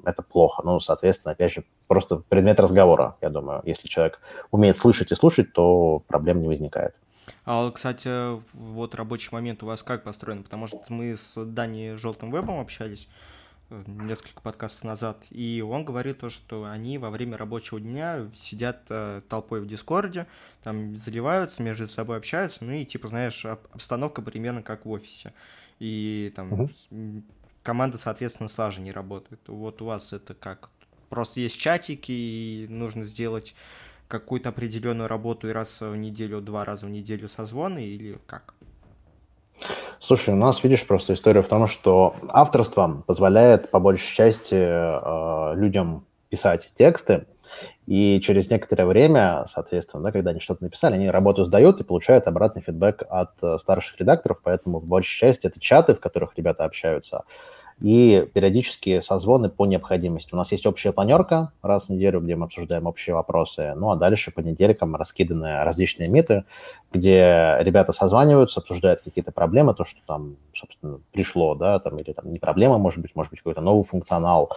это 0.05 0.23
плохо. 0.23 0.63
Ну, 0.65 0.81
соответственно, 0.81 1.33
опять 1.33 1.53
же, 1.53 1.65
просто 1.87 2.17
предмет 2.17 2.59
разговора, 2.59 3.17
я 3.21 3.31
думаю. 3.31 3.63
Если 3.65 3.89
человек 3.89 4.21
умеет 4.51 4.77
слышать 4.77 5.13
и 5.13 5.15
слушать, 5.15 5.53
то 5.53 6.03
проблем 6.07 6.41
не 6.41 6.49
возникает. 6.49 6.95
А, 7.45 7.71
кстати, 7.71 8.41
вот 8.53 8.95
рабочий 8.95 9.29
момент 9.33 9.63
у 9.63 9.67
вас 9.67 9.83
как 9.83 10.03
построен? 10.03 10.43
Потому 10.43 10.67
что 10.67 10.81
мы 10.89 11.17
с 11.17 11.37
Даней 11.45 11.97
Желтым 11.97 12.33
Вебом 12.33 12.59
общались 12.61 13.09
несколько 13.71 14.41
подкастов 14.41 14.85
назад, 14.85 15.25
и 15.31 15.65
он 15.67 15.85
говорит 15.85 16.19
то, 16.19 16.31
что 16.31 16.65
они 16.65 16.99
во 16.99 17.11
время 17.11 17.37
рабочего 17.37 17.81
дня 17.81 18.29
сидят 18.37 18.83
э, 18.89 19.23
толпой 19.29 19.61
в 19.61 19.67
Дискорде, 19.67 20.27
там 20.63 20.97
заливаются, 20.97 21.63
между 21.63 21.89
собой 21.89 22.17
общаются, 22.17 22.65
ну 22.65 22.73
и 22.73 22.85
типа, 22.85 23.09
знаешь, 23.09 23.45
обстановка 23.45 24.23
примерно 24.23 24.63
как 24.63 24.85
в 24.85 24.91
офисе. 24.91 25.33
И 25.79 26.33
там 26.37 26.53
угу 26.53 26.71
команда, 27.63 27.99
соответственно, 27.99 28.49
слаженнее 28.49 28.93
работает. 28.93 29.41
Вот 29.47 29.83
у 29.83 29.87
вас 29.87 30.13
это 30.13 30.35
как? 30.35 30.71
Просто 31.09 31.41
есть 31.41 31.59
чатики, 31.59 32.13
и 32.13 32.67
нужно 32.69 33.05
сделать 33.05 33.55
какую-то 34.09 34.49
определенную 34.49 35.09
работу 35.09 35.49
и 35.49 35.53
раз 35.53 35.81
в 35.81 35.95
неделю, 35.97 36.41
два 36.41 36.65
раза 36.65 36.87
в 36.87 36.91
неделю 36.91 37.29
созвоны 37.29 37.85
или 37.85 38.19
как? 38.27 38.55
Слушай, 39.99 40.35
у 40.35 40.37
нас, 40.37 40.65
видишь, 40.65 40.87
просто 40.87 41.15
история 41.15 41.43
в 41.43 41.49
том, 41.49 41.67
что 41.67 42.15
авторство 42.29 43.03
позволяет 43.07 43.71
по 43.71 43.81
большей 43.81 44.15
части 44.15 44.55
э, 44.55 45.55
людям 45.57 46.07
писать 46.31 46.73
тексты, 46.77 47.27
и 47.87 48.21
через 48.21 48.49
некоторое 48.51 48.87
время, 48.87 49.47
соответственно, 49.53 50.05
да, 50.05 50.13
когда 50.13 50.31
они 50.31 50.41
что-то 50.41 50.63
написали, 50.63 50.95
они 50.95 51.11
работу 51.11 51.45
сдают 51.45 51.81
и 51.81 51.85
получают 51.85 52.29
обратный 52.29 52.63
фидбэк 52.63 53.03
от 53.09 53.31
э, 53.43 53.59
старших 53.59 53.99
редакторов, 53.99 54.41
поэтому 54.43 54.79
в 54.79 54.87
большей 54.87 55.19
части 55.19 55.49
это 55.49 55.59
чаты, 55.59 55.95
в 55.95 56.01
которых 56.01 56.33
ребята 56.37 56.65
общаются, 56.65 57.25
и 57.81 58.29
периодические 58.35 59.03
созвоны 59.03 59.49
по 59.49 59.67
необходимости. 59.67 60.35
У 60.35 60.37
нас 60.37 60.53
есть 60.53 60.67
общая 60.67 60.93
планерка 60.93 61.53
раз 61.63 61.87
в 61.87 61.89
неделю, 61.91 62.21
где 62.21 62.37
мы 62.37 62.45
обсуждаем 62.45 62.87
общие 62.87 63.15
вопросы, 63.15 63.75
ну 63.77 63.91
а 63.91 63.97
дальше 63.97 64.31
по 64.31 64.41
неделькам 64.41 64.97
раскиданы 64.97 65.65
различные 65.65 66.09
миты, 66.09 66.45
где 66.93 67.57
ребята 67.61 67.93
созваниваются, 67.93 68.61
обсуждают 68.61 69.01
какие-то 69.01 69.33
проблемы, 69.33 69.75
то, 69.75 69.85
что 69.85 70.01
там, 70.07 70.37
собственно, 70.55 71.01
пришло, 71.13 71.55
да, 71.55 71.79
там, 71.79 71.99
или 71.99 72.13
там 72.13 72.31
не 72.31 72.39
проблема, 72.39 72.79
может 72.79 73.01
быть, 73.01 73.15
может 73.15 73.31
быть, 73.31 73.41
какой-то 73.41 73.61
новый 73.61 73.85
функционал, 73.85 74.51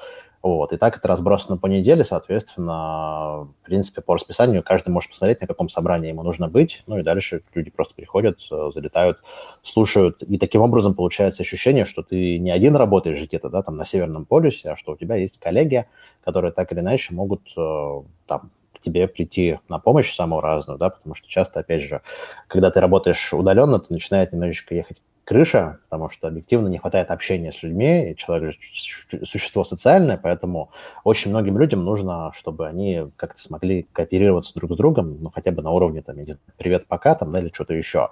вот. 0.43 0.73
И 0.73 0.77
так 0.77 0.97
это 0.97 1.07
разбросано 1.07 1.57
по 1.57 1.67
неделе, 1.67 2.03
соответственно, 2.03 3.47
в 3.61 3.65
принципе, 3.65 4.01
по 4.01 4.15
расписанию 4.15 4.61
каждый 4.61 4.89
может 4.89 5.09
посмотреть, 5.09 5.39
на 5.39 5.47
каком 5.47 5.69
собрании 5.69 6.09
ему 6.09 6.21
нужно 6.21 6.49
быть, 6.49 6.83
ну 6.85 6.97
и 6.99 7.03
дальше 7.03 7.43
люди 7.53 7.71
просто 7.71 7.95
приходят, 7.95 8.39
э, 8.51 8.71
залетают, 8.73 9.19
слушают, 9.61 10.21
и 10.21 10.37
таким 10.37 10.61
образом 10.61 10.95
получается 10.95 11.43
ощущение, 11.43 11.85
что 11.85 12.03
ты 12.03 12.39
не 12.39 12.51
один 12.51 12.75
работаешь 12.75 13.25
где-то, 13.25 13.47
да, 13.47 13.63
там 13.63 13.77
на 13.77 13.85
Северном 13.85 14.25
полюсе, 14.25 14.71
а 14.71 14.75
что 14.75 14.91
у 14.91 14.97
тебя 14.97 15.15
есть 15.15 15.39
коллеги, 15.39 15.85
которые 16.25 16.51
так 16.51 16.73
или 16.73 16.81
иначе 16.81 17.13
могут 17.13 17.41
э, 17.55 18.01
там 18.27 18.51
к 18.73 18.81
тебе 18.81 19.07
прийти 19.07 19.59
на 19.69 19.79
помощь 19.79 20.13
самую 20.13 20.41
разную, 20.41 20.77
да, 20.77 20.89
потому 20.89 21.15
что 21.15 21.29
часто, 21.29 21.61
опять 21.61 21.83
же, 21.83 22.01
когда 22.47 22.69
ты 22.69 22.81
работаешь 22.81 23.33
удаленно, 23.33 23.79
то 23.79 23.93
начинает 23.93 24.33
немножечко 24.33 24.75
ехать 24.75 24.97
крыша, 25.25 25.79
потому 25.85 26.09
что 26.09 26.27
объективно 26.27 26.67
не 26.67 26.77
хватает 26.77 27.09
общения 27.11 27.51
с 27.51 27.63
людьми, 27.63 28.11
и 28.11 28.15
человек 28.15 28.53
же 28.53 29.25
существо 29.25 29.63
социальное, 29.63 30.17
поэтому 30.17 30.71
очень 31.03 31.31
многим 31.31 31.57
людям 31.57 31.83
нужно, 31.83 32.31
чтобы 32.33 32.67
они 32.67 33.09
как-то 33.15 33.39
смогли 33.41 33.87
кооперироваться 33.93 34.53
друг 34.53 34.73
с 34.73 34.75
другом, 34.75 35.17
ну, 35.21 35.31
хотя 35.33 35.51
бы 35.51 35.61
на 35.61 35.71
уровне, 35.71 36.01
там, 36.01 36.17
привет, 36.57 36.87
пока, 36.87 37.15
там, 37.15 37.31
да, 37.31 37.39
или 37.39 37.51
что-то 37.53 37.73
еще. 37.73 38.09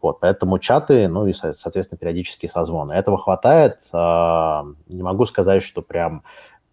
Вот, 0.00 0.20
поэтому 0.20 0.58
чаты, 0.58 1.08
ну, 1.08 1.26
и, 1.26 1.32
соответственно, 1.32 1.98
периодические 1.98 2.48
созвоны. 2.48 2.92
Этого 2.92 3.18
хватает. 3.18 3.78
А, 3.92 4.64
не 4.88 5.02
могу 5.02 5.26
сказать, 5.26 5.62
что 5.62 5.82
прям 5.82 6.22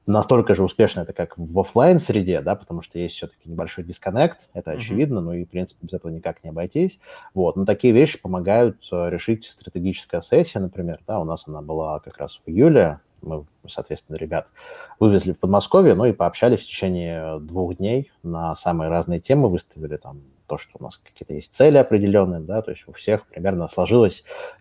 настолько 0.06 0.56
же 0.56 0.64
успешно 0.64 1.02
это 1.02 1.14
как 1.14 1.38
в 1.38 1.60
офлайн 1.60 2.00
среде, 2.00 2.42
да, 2.42 2.56
потому 2.56 2.82
что 2.82 3.00
есть 3.00 3.16
все-таки 3.16 3.50
небольшой 3.50 3.84
дисконнект, 3.84 4.50
это 4.54 4.72
очевидно, 4.72 5.20
uh-huh. 5.20 5.24
ну 5.24 5.34
и, 5.34 5.46
в 5.46 5.50
принципе, 5.50 5.86
без 5.86 5.94
этого 5.94 6.12
никак 6.12 6.44
не 6.44 6.50
обойтись. 6.50 7.00
Вот, 7.34 7.56
но 7.56 7.66
такие 7.66 7.94
вещи 7.94 8.20
помогают 8.20 8.78
э, 8.92 9.10
решить 9.10 9.46
стратегическая 9.46 10.22
сессия, 10.22 10.60
например, 10.60 11.00
да, 11.08 11.20
у 11.20 11.24
нас 11.24 11.48
она 11.48 11.62
была 11.62 12.00
как 12.00 12.18
раз 12.18 12.42
в 12.46 12.50
июле, 12.50 13.00
мы, 13.22 13.46
соответственно, 13.68 14.18
ребят 14.18 14.48
вывезли 15.00 15.34
в 15.34 15.40
Подмосковье, 15.40 15.94
ну 15.94 16.06
и 16.06 16.12
пообщались 16.12 16.62
в 16.62 16.66
течение 16.66 17.40
двух 17.40 17.76
дней 17.76 18.12
на 18.24 18.56
самые 18.56 18.90
разные 18.90 19.20
темы, 19.20 19.50
выставили 19.50 19.98
там 19.98 20.22
то, 20.48 20.58
что 20.58 20.72
у 20.80 20.84
нас 20.84 20.98
какие-то 20.98 21.34
есть 21.34 21.54
цели 21.54 21.78
определенные, 21.78 22.42
да, 22.42 22.62
то 22.62 22.72
есть 22.72 22.84
у 22.86 22.92
всех 22.92 23.26
примерно 23.28 23.70
сложилось 23.70 24.26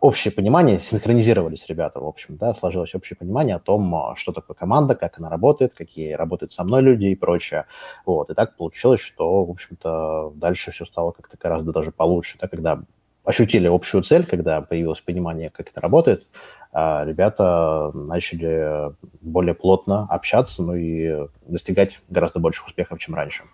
общее 0.00 0.30
понимание, 0.32 0.78
синхронизировались 0.78 1.66
ребята, 1.68 2.00
в 2.00 2.06
общем, 2.06 2.36
да, 2.36 2.54
сложилось 2.54 2.94
общее 2.94 3.16
понимание 3.16 3.56
о 3.56 3.60
том, 3.60 3.94
а, 3.94 4.14
что 4.14 4.32
такое 4.32 4.54
команда, 4.54 4.94
как 4.94 5.18
она 5.18 5.30
работает, 5.30 5.72
какие 5.72 6.12
работают 6.12 6.52
со 6.52 6.64
мной 6.64 6.82
люди 6.82 7.06
и 7.06 7.14
прочее. 7.14 7.64
Вот, 8.04 8.28
и 8.30 8.34
так 8.34 8.56
получилось, 8.56 9.00
что, 9.00 9.44
в 9.44 9.50
общем-то, 9.50 10.32
дальше 10.34 10.70
все 10.70 10.84
стало 10.84 11.12
как-то 11.12 11.38
гораздо 11.40 11.72
даже 11.72 11.92
получше, 11.92 12.36
да, 12.38 12.48
когда 12.48 12.82
ощутили 13.24 13.66
общую 13.66 14.02
цель, 14.02 14.26
когда 14.26 14.60
появилось 14.60 15.00
понимание, 15.00 15.48
как 15.48 15.70
это 15.70 15.80
работает, 15.80 16.26
а, 16.72 17.04
ребята 17.06 17.90
начали 17.94 18.92
более 19.22 19.54
плотно 19.54 20.06
общаться, 20.10 20.62
ну 20.62 20.74
и 20.74 21.26
достигать 21.46 22.00
гораздо 22.10 22.38
больших 22.38 22.66
успехов, 22.66 22.98
чем 22.98 23.14
раньше. 23.14 23.44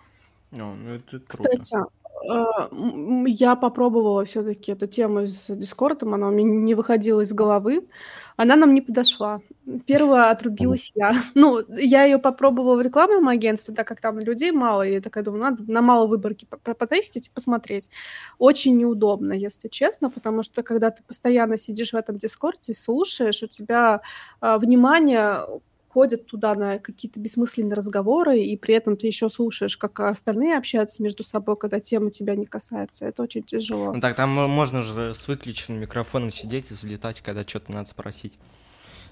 Ну, 0.51 0.73
ну 0.73 0.95
это 0.95 1.19
круто. 1.19 1.25
Кстати, 1.27 1.77
я 3.25 3.55
попробовала 3.55 4.25
все-таки 4.25 4.71
эту 4.71 4.87
тему 4.87 5.27
с 5.27 5.47
Дискордом, 5.55 6.13
она 6.13 6.27
у 6.27 6.31
меня 6.31 6.55
не 6.55 6.75
выходила 6.75 7.21
из 7.21 7.33
головы. 7.33 7.87
Она 8.37 8.55
нам 8.55 8.73
не 8.73 8.81
подошла. 8.81 9.41
Первая 9.85 10.31
отрубилась 10.31 10.91
я. 10.95 11.13
Ну, 11.35 11.63
я 11.69 12.05
ее 12.05 12.17
попробовала 12.17 12.75
в 12.75 12.81
рекламном 12.81 13.27
агентстве, 13.27 13.75
так 13.75 13.87
как 13.87 14.01
там 14.01 14.19
людей 14.19 14.51
мало, 14.51 14.81
и 14.81 14.93
я 14.93 15.01
такая 15.01 15.23
думаю, 15.23 15.43
надо 15.43 15.63
на 15.71 15.81
мало 15.81 16.07
выборки 16.07 16.47
потестить 16.63 17.27
и 17.27 17.31
посмотреть. 17.31 17.89
Очень 18.39 18.77
неудобно, 18.77 19.33
если 19.33 19.67
честно, 19.67 20.09
потому 20.09 20.43
что 20.43 20.63
когда 20.63 20.89
ты 20.89 21.03
постоянно 21.03 21.57
сидишь 21.57 21.93
в 21.93 21.95
этом 21.95 22.17
Дискорде, 22.17 22.73
слушаешь, 22.73 23.43
у 23.43 23.47
тебя 23.47 24.01
э, 24.41 24.57
внимание 24.57 25.41
ходят 25.93 26.25
туда 26.25 26.55
на 26.55 26.79
какие-то 26.79 27.19
бессмысленные 27.19 27.75
разговоры, 27.75 28.39
и 28.39 28.55
при 28.55 28.75
этом 28.75 28.95
ты 28.95 29.07
еще 29.07 29.29
слушаешь, 29.29 29.77
как 29.77 29.99
остальные 29.99 30.57
общаются 30.57 31.03
между 31.03 31.23
собой, 31.23 31.57
когда 31.57 31.79
тема 31.79 32.11
тебя 32.11 32.35
не 32.35 32.45
касается. 32.45 33.05
Это 33.05 33.23
очень 33.23 33.43
тяжело. 33.43 33.91
Ну 33.93 33.99
так, 33.99 34.15
там 34.15 34.29
можно 34.29 34.83
же 34.83 35.13
с 35.13 35.27
выключенным 35.27 35.81
микрофоном 35.81 36.31
сидеть 36.31 36.71
и 36.71 36.75
залетать, 36.75 37.21
когда 37.21 37.43
что-то 37.43 37.73
надо 37.73 37.89
спросить. 37.89 38.39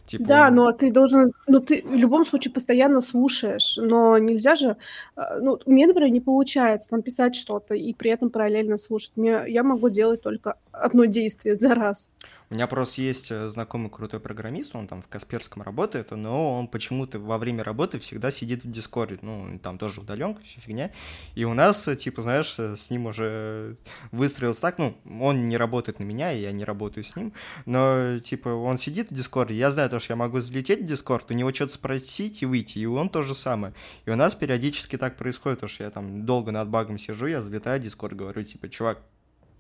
Типа... 0.10 0.24
Да, 0.24 0.50
но 0.50 0.72
ты 0.72 0.92
должен, 0.92 1.34
ну 1.46 1.60
ты 1.60 1.84
в 1.86 1.94
любом 1.94 2.26
случае 2.26 2.52
постоянно 2.52 3.00
слушаешь, 3.02 3.78
но 3.78 4.18
нельзя 4.18 4.56
же, 4.56 4.76
а, 5.16 5.38
ну 5.40 5.60
мне, 5.68 5.86
например, 5.86 6.10
не 6.10 6.20
получается 6.20 6.90
там 6.90 7.04
писать 7.04 7.36
что-то 7.36 7.76
и 7.76 7.94
при 7.94 8.10
этом 8.10 8.32
параллельно 8.32 8.78
слушать. 8.78 9.12
Мне, 9.18 9.44
я 9.48 9.62
могу 9.62 9.90
делать 9.90 10.24
только 10.24 10.56
одно 10.72 11.06
действие 11.06 11.56
за 11.56 11.76
раз. 11.76 12.10
У 12.52 12.56
меня 12.56 12.66
просто 12.66 13.04
есть 13.04 13.30
э, 13.30 13.48
знакомый 13.50 13.92
крутой 13.92 14.20
программист, 14.20 14.76
он 14.76 14.88
там 14.88 15.04
в 15.04 15.08
Касперском 15.08 15.62
работает, 15.62 16.10
но 16.10 16.58
он 16.58 16.68
почему-то 16.68 17.20
во 17.20 17.38
время 17.38 17.64
работы 17.64 18.00
всегда 18.00 18.32
сидит 18.32 18.64
в 18.64 18.72
Дискорде, 18.72 19.20
ну, 19.22 19.60
там 19.62 19.78
тоже 19.78 20.02
удаленка, 20.02 20.42
все 20.42 20.60
фигня. 20.60 20.90
И 21.36 21.44
у 21.44 21.54
нас, 21.54 21.88
э, 21.88 21.96
типа, 21.96 22.24
знаешь, 22.24 22.56
э, 22.58 22.76
с 22.76 22.90
ним 22.90 23.06
уже 23.06 23.78
выстроился 24.12 24.62
так, 24.62 24.80
ну, 24.80 24.98
он 25.22 25.46
не 25.46 25.58
работает 25.58 26.00
на 26.00 26.06
меня, 26.06 26.34
и 26.34 26.42
я 26.42 26.52
не 26.52 26.66
работаю 26.66 27.04
с 27.04 27.16
ним, 27.16 27.34
но, 27.68 28.18
типа, 28.18 28.50
он 28.50 28.80
сидит 28.80 29.12
в 29.12 29.14
Дискорде, 29.14 29.54
я 29.54 29.70
знаю 29.70 29.92
то, 29.92 30.00
что 30.00 30.14
я 30.14 30.18
могу 30.18 30.42
залететь 30.42 30.82
в 30.82 30.86
Дискорд, 30.86 31.30
у 31.30 31.36
него 31.36 31.54
что-то 31.54 31.76
спросить 31.76 32.42
и 32.42 32.48
выйти, 32.48 32.80
и 32.80 32.86
он 32.88 33.10
то 33.10 33.22
же 33.22 33.36
самое. 33.36 33.76
И 34.06 34.10
у 34.10 34.16
нас 34.16 34.34
периодически 34.34 34.98
так 34.98 35.18
происходит, 35.18 35.60
то, 35.60 35.68
что 35.68 35.84
я 35.84 35.92
там 35.92 36.26
долго 36.26 36.52
над 36.52 36.68
багом 36.68 36.98
сижу, 36.98 37.28
я 37.28 37.44
залетаю 37.44 37.80
в 37.80 37.84
Дискорд, 37.84 38.16
говорю, 38.16 38.44
типа, 38.44 38.70
чувак, 38.70 39.04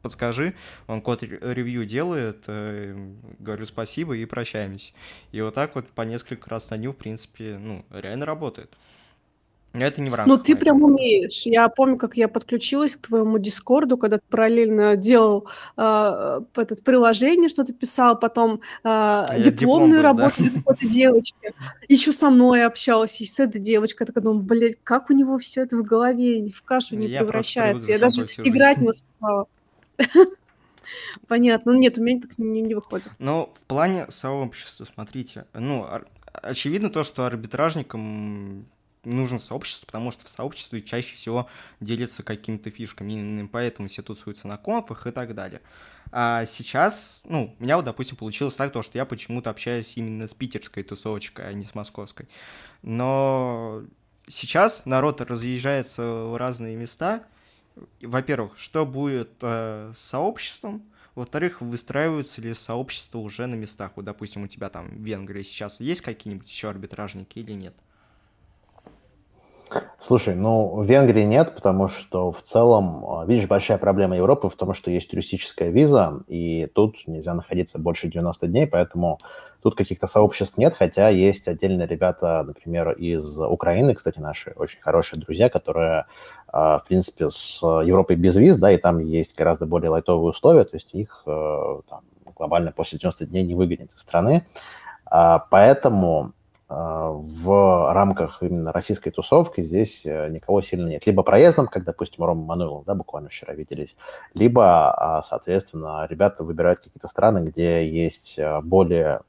подскажи, 0.01 0.53
он 0.87 1.01
код 1.01 1.23
ревью 1.23 1.85
делает, 1.85 2.43
э, 2.47 2.95
говорю 3.39 3.65
спасибо 3.65 4.15
и 4.15 4.25
прощаемся. 4.25 4.93
И 5.31 5.41
вот 5.41 5.53
так 5.55 5.75
вот 5.75 5.87
по 5.87 6.01
несколько 6.03 6.49
раз 6.49 6.69
на 6.69 6.77
ню, 6.77 6.91
в 6.91 6.97
принципе, 6.97 7.57
ну, 7.59 7.85
реально 7.91 8.25
работает. 8.25 8.71
Это 9.73 10.01
не 10.01 10.09
в 10.09 10.15
рамках. 10.15 10.37
Ну, 10.37 10.43
ты 10.43 10.55
прям 10.55 10.81
умеешь. 10.81 11.43
Я 11.45 11.69
помню, 11.69 11.95
как 11.97 12.17
я 12.17 12.27
подключилась 12.27 12.95
к 12.95 13.07
твоему 13.07 13.37
Дискорду, 13.37 13.97
когда 13.97 14.17
ты 14.17 14.23
параллельно 14.27 14.95
делал 14.95 15.47
э, 15.77 16.41
этот 16.55 16.83
приложение, 16.83 17.49
что 17.49 17.63
то 17.63 17.71
писал, 17.71 18.17
потом 18.17 18.61
э, 18.83 19.25
дипломную 19.37 19.51
диплом 19.53 19.91
был, 19.91 20.01
работу 20.01 20.43
да? 20.43 20.49
какой-то 20.55 20.87
девочки. 20.87 21.53
Еще 21.87 22.11
со 22.13 22.31
мной 22.31 22.65
общалась, 22.65 23.21
и 23.21 23.25
с 23.25 23.39
этой 23.39 23.61
девочкой. 23.61 24.05
Я 24.05 24.07
такая 24.07 24.23
думаю, 24.23 24.41
блядь, 24.41 24.77
как 24.83 25.11
у 25.11 25.13
него 25.13 25.37
все 25.37 25.61
это 25.61 25.77
в 25.77 25.83
голове 25.83 26.49
в 26.49 26.63
кашу 26.63 26.95
не 26.95 27.05
я 27.05 27.19
превращается. 27.19 27.91
Я 27.91 27.99
даже 27.99 28.23
играть 28.23 28.77
жизнь. 28.77 28.85
не 28.85 28.89
успевала. 28.89 29.45
Понятно. 31.27 31.73
Ну, 31.73 31.79
нет, 31.79 31.97
у 31.97 32.01
меня 32.01 32.21
так 32.21 32.37
не, 32.37 32.61
не 32.61 32.75
выходит. 32.75 33.11
Но 33.19 33.53
в 33.55 33.63
плане 33.63 34.07
сообщества, 34.09 34.85
смотрите, 34.91 35.45
ну, 35.53 35.87
очевидно 36.33 36.89
то, 36.89 37.03
что 37.03 37.25
арбитражникам 37.25 38.65
нужно 39.03 39.39
сообщество, 39.39 39.85
потому 39.85 40.11
что 40.11 40.25
в 40.25 40.29
сообществе 40.29 40.81
чаще 40.81 41.15
всего 41.15 41.47
делятся 41.79 42.23
какими-то 42.23 42.69
фишками, 42.69 43.47
поэтому 43.47 43.87
все 43.87 44.01
тусуются 44.01 44.47
на 44.47 44.57
конфах 44.57 45.07
и 45.07 45.11
так 45.11 45.35
далее. 45.35 45.61
А 46.11 46.45
сейчас, 46.45 47.21
ну, 47.25 47.55
у 47.59 47.63
меня 47.63 47.75
вот, 47.75 47.85
допустим, 47.85 48.17
получилось 48.17 48.55
так, 48.55 48.71
то, 48.71 48.81
что 48.81 48.97
я 48.97 49.05
почему-то 49.05 49.49
общаюсь 49.49 49.93
именно 49.95 50.27
с 50.27 50.33
питерской 50.33 50.83
тусовочкой, 50.83 51.49
а 51.49 51.53
не 51.53 51.65
с 51.65 51.75
московской. 51.75 52.27
Но 52.81 53.83
сейчас 54.27 54.85
народ 54.85 55.21
разъезжается 55.21 56.01
в 56.01 56.37
разные 56.37 56.75
места. 56.75 57.23
Во-первых, 58.01 58.57
что 58.57 58.85
будет 58.85 59.31
э, 59.41 59.91
с 59.95 59.99
сообществом? 59.99 60.83
Во-вторых, 61.15 61.61
выстраиваются 61.61 62.41
ли 62.41 62.53
сообщества 62.53 63.19
уже 63.19 63.45
на 63.47 63.55
местах? 63.55 63.91
Вот, 63.95 64.05
допустим, 64.05 64.43
у 64.43 64.47
тебя 64.47 64.69
там 64.69 64.89
в 64.89 65.01
Венгрии 65.01 65.43
сейчас 65.43 65.79
есть 65.79 66.01
какие-нибудь 66.01 66.49
еще 66.49 66.69
арбитражники 66.69 67.39
или 67.39 67.53
нет? 67.53 67.73
Слушай, 69.99 70.35
ну, 70.35 70.77
в 70.77 70.85
Венгрии 70.85 71.23
нет, 71.23 71.53
потому 71.53 71.89
что 71.89 72.31
в 72.31 72.41
целом, 72.41 73.05
а, 73.05 73.25
видишь, 73.25 73.47
большая 73.47 73.77
проблема 73.77 74.15
Европы 74.15 74.49
в 74.49 74.55
том, 74.55 74.73
что 74.73 74.89
есть 74.89 75.11
туристическая 75.11 75.69
виза, 75.69 76.21
и 76.27 76.67
тут 76.73 77.05
нельзя 77.05 77.33
находиться 77.33 77.77
больше 77.77 78.07
90 78.07 78.47
дней, 78.47 78.65
поэтому 78.65 79.19
тут 79.61 79.75
каких-то 79.75 80.07
сообществ 80.07 80.57
нет, 80.57 80.75
хотя 80.77 81.09
есть 81.09 81.47
отдельные 81.47 81.87
ребята, 81.87 82.43
например, 82.45 82.91
из 82.91 83.37
Украины, 83.37 83.93
кстати, 83.93 84.19
наши 84.19 84.53
очень 84.55 84.81
хорошие 84.81 85.19
друзья, 85.19 85.49
которые, 85.49 86.05
а, 86.47 86.79
в 86.79 86.85
принципе, 86.85 87.29
с 87.29 87.61
Европой 87.61 88.15
без 88.15 88.35
виз, 88.35 88.57
да, 88.57 88.71
и 88.71 88.77
там 88.77 88.99
есть 88.99 89.35
гораздо 89.35 89.65
более 89.65 89.89
лайтовые 89.89 90.29
условия, 90.29 90.63
то 90.63 90.75
есть 90.75 90.93
их 90.93 91.23
э, 91.25 91.81
там, 91.89 92.01
глобально 92.35 92.71
после 92.71 92.97
90 92.97 93.25
дней 93.25 93.43
не 93.43 93.55
выгонят 93.55 93.91
из 93.93 93.99
страны. 93.99 94.45
А, 95.05 95.39
поэтому 95.49 96.33
а, 96.71 97.09
в 97.11 97.93
рамках 97.93 98.43
именно 98.43 98.71
российской 98.71 99.09
тусовки 99.09 99.61
здесь 99.61 100.05
э, 100.05 100.29
никого 100.29 100.61
сильно 100.61 100.87
нет. 100.87 101.03
Либо 101.07 101.23
проездом, 101.23 101.65
как, 101.65 101.83
допустим, 101.83 102.23
Рома 102.23 102.45
Мануилов, 102.45 102.85
да, 102.85 102.93
буквально 102.93 103.29
вчера 103.29 103.55
виделись, 103.55 103.95
либо, 104.35 104.91
а, 104.91 105.23
соответственно, 105.23 106.05
ребята 106.07 106.43
выбирают 106.43 106.79
какие-то 106.79 107.07
страны, 107.07 107.39
где 107.39 107.89
есть 107.89 108.35
э, 108.37 108.61
более 108.61 109.21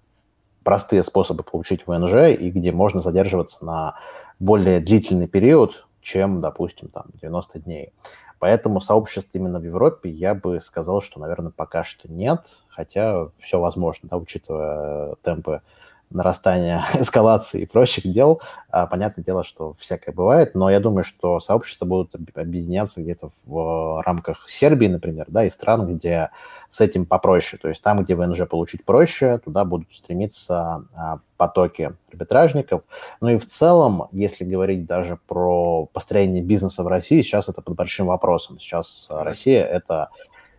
простые 0.70 1.02
способы 1.02 1.42
получить 1.42 1.84
ВНЖ 1.88 2.30
и 2.38 2.48
где 2.52 2.70
можно 2.70 3.00
задерживаться 3.00 3.64
на 3.64 3.96
более 4.38 4.78
длительный 4.78 5.26
период, 5.26 5.84
чем, 6.00 6.40
допустим, 6.40 6.86
там 6.90 7.06
90 7.20 7.58
дней. 7.58 7.92
Поэтому 8.38 8.80
сообществ 8.80 9.30
именно 9.32 9.58
в 9.58 9.64
Европе 9.64 10.08
я 10.08 10.32
бы 10.32 10.60
сказал, 10.60 11.00
что, 11.00 11.18
наверное, 11.18 11.50
пока 11.50 11.82
что 11.82 12.08
нет, 12.08 12.42
хотя 12.68 13.30
все 13.40 13.58
возможно, 13.58 14.08
да, 14.08 14.16
учитывая 14.16 15.16
темпы 15.24 15.60
нарастания 16.08 16.84
эскалации 16.94 17.62
и 17.62 17.66
прочих 17.66 18.04
дел, 18.12 18.40
а, 18.70 18.86
понятное 18.86 19.24
дело, 19.24 19.42
что 19.42 19.74
всякое 19.80 20.12
бывает, 20.12 20.54
но 20.54 20.70
я 20.70 20.78
думаю, 20.78 21.02
что 21.02 21.40
сообщества 21.40 21.84
будут 21.84 22.14
объединяться 22.14 23.02
где-то 23.02 23.30
в 23.44 24.02
рамках 24.06 24.48
Сербии, 24.48 24.86
например, 24.86 25.26
да, 25.26 25.44
и 25.44 25.50
стран, 25.50 25.96
где 25.96 26.30
с 26.70 26.80
этим 26.80 27.04
попроще, 27.04 27.60
то 27.60 27.68
есть 27.68 27.82
там, 27.82 28.02
где 28.02 28.14
ВНЖ 28.14 28.48
получить 28.48 28.84
проще, 28.84 29.38
туда 29.38 29.64
будут 29.64 29.88
стремиться 29.92 30.84
а, 30.94 31.18
потоки 31.36 31.92
арбитражников. 32.12 32.82
Ну 33.20 33.30
и 33.30 33.36
в 33.36 33.46
целом, 33.46 34.04
если 34.12 34.44
говорить 34.44 34.86
даже 34.86 35.18
про 35.26 35.86
построение 35.86 36.42
бизнеса 36.42 36.84
в 36.84 36.86
России, 36.86 37.22
сейчас 37.22 37.48
это 37.48 37.60
под 37.60 37.74
большим 37.74 38.06
вопросом. 38.06 38.60
Сейчас 38.60 39.08
Россия– 39.10 39.64
это 39.66 40.10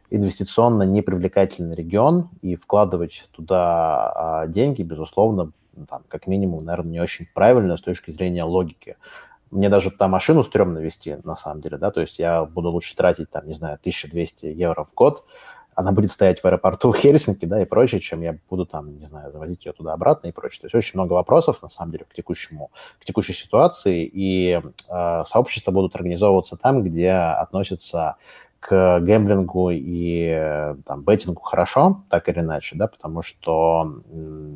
инвестиционно 0.09 0.83
непривлекательный 0.83 1.75
регион, 1.75 2.29
и 2.41 2.55
вкладывать 2.55 3.29
туда 3.31 4.11
а, 4.13 4.47
деньги, 4.47 4.83
безусловно, 4.83 5.53
там, 5.87 6.03
как 6.09 6.27
минимум, 6.27 6.65
наверное, 6.65 6.91
не 6.91 6.99
очень 6.99 7.27
правильно 7.33 7.77
с 7.77 7.81
точки 7.81 8.11
зрения 8.11 8.43
логики. 8.43 8.97
Мне 9.49 9.69
даже 9.69 9.91
там 9.91 10.11
машину 10.11 10.43
стрёмно 10.43 10.79
вести, 10.79 11.17
на 11.23 11.37
самом 11.37 11.61
деле, 11.61 11.77
да, 11.77 11.91
то 11.91 12.01
есть 12.01 12.19
я 12.19 12.43
буду 12.43 12.69
лучше 12.69 12.95
тратить, 12.95 13.29
там, 13.29 13.47
не 13.47 13.53
знаю, 13.53 13.75
1200 13.75 14.45
евро 14.45 14.83
в 14.83 14.93
год, 14.93 15.25
она 15.75 15.91
будет 15.91 16.11
стоять 16.11 16.41
в 16.41 16.45
аэропорту 16.45 16.93
Хельсинки, 16.93 17.45
да, 17.45 17.61
и 17.61 17.65
прочее, 17.65 18.01
чем 18.01 18.21
я 18.21 18.37
буду 18.49 18.65
там, 18.65 18.97
не 18.99 19.05
знаю, 19.05 19.31
завозить 19.31 19.65
ее 19.65 19.73
туда-обратно 19.73 20.27
и 20.27 20.31
прочее. 20.31 20.61
То 20.61 20.65
есть 20.65 20.75
очень 20.75 20.99
много 20.99 21.13
вопросов, 21.13 21.61
на 21.61 21.69
самом 21.69 21.91
деле, 21.91 22.05
к 22.05 22.13
текущему, 22.13 22.71
к 22.99 23.05
текущей 23.05 23.33
ситуации, 23.33 24.05
и 24.05 24.61
э, 24.89 25.23
сообщества 25.25 25.71
будут 25.71 25.95
организовываться 25.95 26.57
там, 26.57 26.83
где 26.83 27.11
относятся 27.11 28.17
к 28.61 28.99
гэмблингу 28.99 29.71
и 29.71 30.75
там, 30.85 31.01
беттингу 31.01 31.41
хорошо, 31.41 32.03
так 32.09 32.29
или 32.29 32.41
иначе, 32.41 32.75
да, 32.75 32.85
потому 32.87 33.23
что 33.23 33.91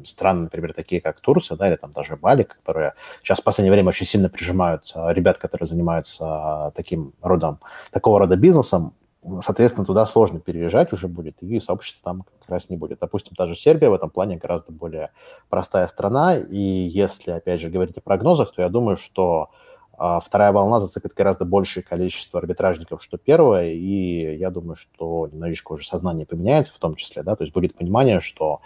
страны, 0.06 0.44
например, 0.44 0.74
такие 0.74 1.02
как 1.02 1.20
Турция, 1.22 1.58
да, 1.58 1.68
или 1.68 1.76
там 1.76 1.92
даже 1.92 2.16
Бали, 2.16 2.44
которые 2.44 2.94
сейчас 3.24 3.40
в 3.40 3.44
последнее 3.44 3.72
время 3.72 3.90
очень 3.90 4.06
сильно 4.06 4.30
прижимают 4.30 4.92
а, 4.94 5.12
ребят, 5.12 5.40
которые 5.40 5.68
занимаются 5.68 6.72
таким 6.76 7.14
родом, 7.24 7.60
такого 7.92 8.20
рода 8.20 8.36
бизнесом, 8.36 8.94
соответственно, 9.42 9.86
туда 9.86 10.06
сложно 10.06 10.40
переезжать 10.40 10.94
уже 10.94 11.08
будет, 11.08 11.42
и 11.42 11.60
сообщества 11.60 12.02
там 12.04 12.26
как 12.42 12.50
раз 12.50 12.70
не 12.70 12.78
будет. 12.78 13.00
Допустим, 13.00 13.36
та 13.36 13.48
же 13.48 13.56
Сербия 13.56 13.90
в 13.90 13.94
этом 13.94 14.10
плане 14.10 14.38
гораздо 14.38 14.72
более 14.72 15.12
простая 15.50 15.88
страна, 15.88 16.38
и 16.38 16.58
если, 16.60 17.32
опять 17.32 17.62
же, 17.62 17.70
говорить 17.70 17.98
о 17.98 18.02
прогнозах, 18.02 18.54
то 18.54 18.62
я 18.62 18.70
думаю, 18.70 18.98
что 18.98 19.50
а 19.98 20.20
вторая 20.20 20.52
волна 20.52 20.82
зацепит 20.82 21.14
гораздо 21.14 21.46
большее 21.46 21.82
количество 21.82 22.40
арбитражников, 22.40 23.02
что 23.02 23.18
первая, 23.18 23.72
и 23.72 24.36
я 24.38 24.50
думаю, 24.50 24.76
что 24.76 25.30
немножечко 25.32 25.74
уже 25.74 25.88
сознание 25.88 26.26
поменяется 26.26 26.74
в 26.74 26.80
том 26.80 26.96
числе, 26.96 27.24
да, 27.24 27.36
то 27.38 27.44
есть 27.44 27.54
будет 27.54 27.76
понимание, 27.76 28.20
что 28.20 28.60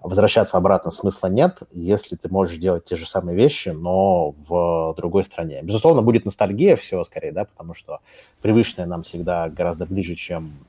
возвращаться 0.00 0.56
обратно 0.56 0.90
смысла 0.90 1.28
нет, 1.28 1.58
если 1.72 2.16
ты 2.16 2.28
можешь 2.28 2.58
делать 2.58 2.84
те 2.84 2.96
же 2.96 3.06
самые 3.06 3.36
вещи, 3.36 3.70
но 3.70 4.30
в 4.30 4.94
другой 4.96 5.24
стране. 5.24 5.60
Безусловно, 5.62 6.02
будет 6.02 6.24
ностальгия 6.24 6.76
всего 6.76 7.04
скорее, 7.04 7.32
да, 7.32 7.44
потому 7.44 7.74
что 7.74 8.00
привычное 8.40 8.86
нам 8.86 9.02
всегда 9.02 9.48
гораздо 9.48 9.86
ближе, 9.86 10.14
чем 10.14 10.66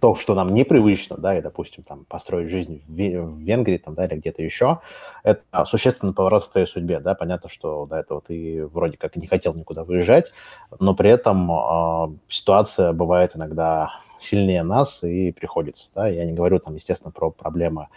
то, 0.00 0.14
что 0.14 0.34
нам 0.34 0.54
непривычно, 0.54 1.16
да, 1.16 1.36
и, 1.36 1.42
допустим, 1.42 1.82
там, 1.82 2.04
построить 2.04 2.50
жизнь 2.50 2.82
в, 2.86 2.94
Венгрии, 2.94 3.78
там, 3.78 3.94
да, 3.94 4.06
или 4.06 4.14
где-то 4.14 4.42
еще, 4.42 4.80
это 5.22 5.64
существенный 5.64 6.14
поворот 6.14 6.44
в 6.44 6.50
твоей 6.50 6.66
судьбе, 6.66 7.00
да, 7.00 7.14
понятно, 7.14 7.48
что 7.48 7.86
до 7.86 7.96
этого 7.96 8.20
ты 8.20 8.66
вроде 8.66 8.96
как 8.96 9.16
не 9.16 9.26
хотел 9.26 9.54
никуда 9.54 9.84
выезжать, 9.84 10.32
но 10.78 10.94
при 10.94 11.10
этом 11.10 11.50
э, 11.50 12.16
ситуация 12.28 12.92
бывает 12.92 13.32
иногда 13.34 13.90
сильнее 14.18 14.62
нас 14.62 15.02
и 15.04 15.32
приходится, 15.32 15.90
да, 15.94 16.08
я 16.08 16.24
не 16.24 16.32
говорю 16.32 16.58
там, 16.58 16.74
естественно, 16.74 17.10
про 17.10 17.30
проблемы, 17.30 17.88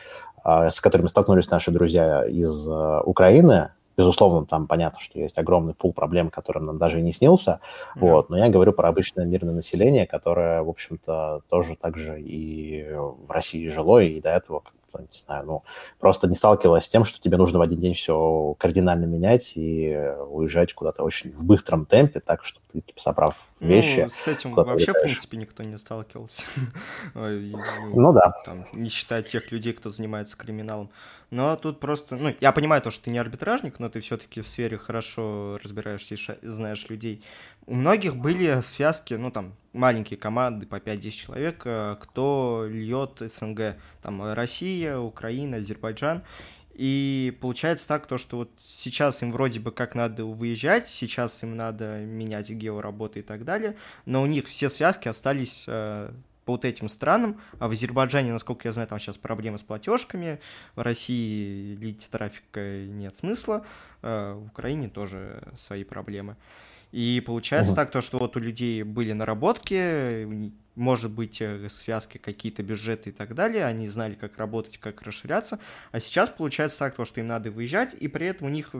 с 0.43 0.81
которыми 0.81 1.07
столкнулись 1.07 1.49
наши 1.49 1.71
друзья 1.71 2.25
из 2.25 2.67
э, 2.67 3.01
Украины, 3.05 3.71
Безусловно, 3.97 4.45
там 4.45 4.67
понятно, 4.67 4.99
что 4.99 5.19
есть 5.19 5.37
огромный 5.37 5.73
пул 5.73 5.93
проблем, 5.93 6.29
которым 6.29 6.65
нам 6.65 6.77
даже 6.77 6.99
и 6.99 7.03
не 7.03 7.11
снился, 7.11 7.59
yeah. 7.95 7.99
вот, 7.99 8.29
но 8.29 8.37
я 8.37 8.49
говорю 8.49 8.71
про 8.71 8.89
обычное 8.89 9.25
мирное 9.25 9.53
население, 9.53 10.07
которое, 10.07 10.63
в 10.63 10.69
общем-то, 10.69 11.41
тоже 11.49 11.75
так 11.75 11.97
же 11.97 12.19
и 12.19 12.87
в 12.91 13.29
России 13.29 13.67
жило, 13.69 13.99
и 13.99 14.21
до 14.21 14.29
этого 14.29 14.63
не 14.99 15.19
знаю, 15.25 15.45
ну, 15.45 15.63
просто 15.99 16.27
не 16.27 16.35
сталкивалась 16.35 16.85
с 16.85 16.89
тем, 16.89 17.05
что 17.05 17.21
тебе 17.21 17.37
нужно 17.37 17.59
в 17.59 17.61
один 17.61 17.79
день 17.79 17.93
все 17.93 18.55
кардинально 18.57 19.05
менять 19.05 19.53
и 19.55 19.95
уезжать 20.29 20.73
куда-то 20.73 21.03
очень 21.03 21.31
в 21.31 21.43
быстром 21.43 21.85
темпе, 21.85 22.19
так, 22.19 22.43
чтобы 22.43 22.65
ты, 22.73 22.81
типа, 22.81 23.01
собрав 23.01 23.35
вещи... 23.61 24.01
Ну, 24.01 24.09
с 24.09 24.27
этим 24.27 24.53
вообще, 24.53 24.87
летаешь. 24.87 24.97
в 24.97 25.01
принципе, 25.01 25.37
никто 25.37 25.63
не 25.63 25.77
сталкивался. 25.77 26.43
ну, 27.13 28.13
да. 28.13 28.33
Там, 28.45 28.65
не 28.73 28.89
считая 28.89 29.23
тех 29.23 29.51
людей, 29.51 29.73
кто 29.73 29.89
занимается 29.89 30.35
криминалом. 30.35 30.89
Но 31.29 31.55
тут 31.55 31.79
просто... 31.79 32.15
Ну, 32.15 32.35
я 32.41 32.51
понимаю 32.51 32.81
то, 32.81 32.91
что 32.91 33.05
ты 33.05 33.11
не 33.11 33.19
арбитражник, 33.19 33.79
но 33.79 33.89
ты 33.89 34.01
все-таки 34.01 34.41
в 34.41 34.47
сфере 34.47 34.77
хорошо 34.77 35.59
разбираешься 35.63 36.15
и 36.15 36.47
знаешь 36.47 36.89
людей. 36.89 37.23
У 37.67 37.75
многих 37.75 38.17
были 38.17 38.59
связки, 38.61 39.13
ну, 39.13 39.31
там, 39.31 39.53
маленькие 39.73 40.17
команды 40.17 40.65
по 40.65 40.75
5-10 40.75 41.09
человек, 41.11 41.61
э, 41.65 41.95
кто 42.01 42.65
льет 42.67 43.21
СНГ, 43.21 43.77
там, 44.01 44.33
Россия, 44.33 44.97
Украина, 44.97 45.57
Азербайджан. 45.57 46.23
И 46.73 47.37
получается 47.41 47.87
так, 47.87 48.07
то, 48.07 48.17
что 48.17 48.37
вот 48.37 48.51
сейчас 48.65 49.21
им 49.21 49.31
вроде 49.31 49.59
бы 49.59 49.71
как 49.71 49.93
надо 49.95 50.25
выезжать, 50.25 50.87
сейчас 50.87 51.43
им 51.43 51.55
надо 51.55 51.99
менять 51.99 52.49
геоработы 52.49 53.19
и 53.19 53.23
так 53.23 53.43
далее, 53.43 53.75
но 54.05 54.21
у 54.21 54.25
них 54.25 54.47
все 54.47 54.69
связки 54.69 55.07
остались, 55.07 55.65
э, 55.67 56.11
по 56.45 56.53
вот 56.53 56.65
этим 56.65 56.89
странам, 56.89 57.39
а 57.59 57.67
в 57.67 57.71
Азербайджане, 57.71 58.33
насколько 58.33 58.67
я 58.67 58.73
знаю, 58.73 58.87
там 58.87 58.99
сейчас 58.99 59.17
проблемы 59.17 59.59
с 59.59 59.63
платежками, 59.63 60.39
в 60.75 60.81
России 60.81 61.75
лить 61.75 62.07
трафика 62.09 62.85
нет 62.85 63.15
смысла, 63.15 63.65
а 64.01 64.35
в 64.35 64.47
Украине 64.47 64.89
тоже 64.89 65.43
свои 65.57 65.83
проблемы. 65.83 66.35
И 66.91 67.21
получается 67.25 67.71
угу. 67.71 67.77
так, 67.77 67.91
то, 67.91 68.01
что 68.01 68.17
вот 68.19 68.35
у 68.35 68.39
людей 68.39 68.83
были 68.83 69.13
наработки, 69.13 70.51
может 70.75 71.11
быть, 71.11 71.41
э, 71.41 71.69
связки 71.69 72.17
какие-то, 72.17 72.63
бюджеты 72.63 73.09
и 73.09 73.13
так 73.13 73.33
далее, 73.33 73.65
они 73.65 73.87
знали, 73.87 74.15
как 74.15 74.37
работать, 74.37 74.77
как 74.77 75.01
расширяться, 75.01 75.59
а 75.91 75.99
сейчас 75.99 76.29
получается 76.29 76.79
так, 76.79 76.95
то, 76.95 77.05
что 77.05 77.19
им 77.19 77.27
надо 77.27 77.51
выезжать, 77.51 77.93
и 77.93 78.07
при 78.07 78.27
этом 78.27 78.47
у 78.47 78.49
них 78.49 78.71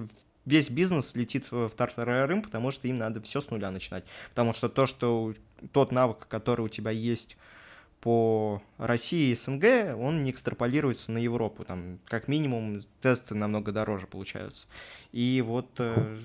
весь 0.46 0.70
бизнес 0.70 1.16
летит 1.16 1.52
в 1.52 1.70
тартарарым, 1.70 2.42
потому 2.42 2.72
что 2.72 2.88
им 2.88 2.98
надо 2.98 3.22
все 3.22 3.42
с 3.42 3.50
нуля 3.50 3.72
начинать. 3.72 4.04
Потому 4.30 4.54
что 4.54 4.70
то, 4.70 4.88
что 4.88 5.34
тот 5.72 5.92
навык, 5.92 6.28
который 6.28 6.62
у 6.62 6.70
тебя 6.70 6.92
есть 6.92 7.38
по 8.02 8.62
России 8.78 9.32
и 9.32 9.36
СНГ, 9.36 9.96
он 9.98 10.24
не 10.24 10.32
экстраполируется 10.32 11.12
на 11.12 11.20
Европу. 11.20 11.64
Там, 11.64 12.00
как 12.06 12.28
минимум, 12.28 12.82
тесты 13.00 13.36
намного 13.36 13.72
дороже 13.72 14.08
получаются. 14.08 14.66
И 15.12 15.44
вот 15.46 15.70
э, 15.78 16.18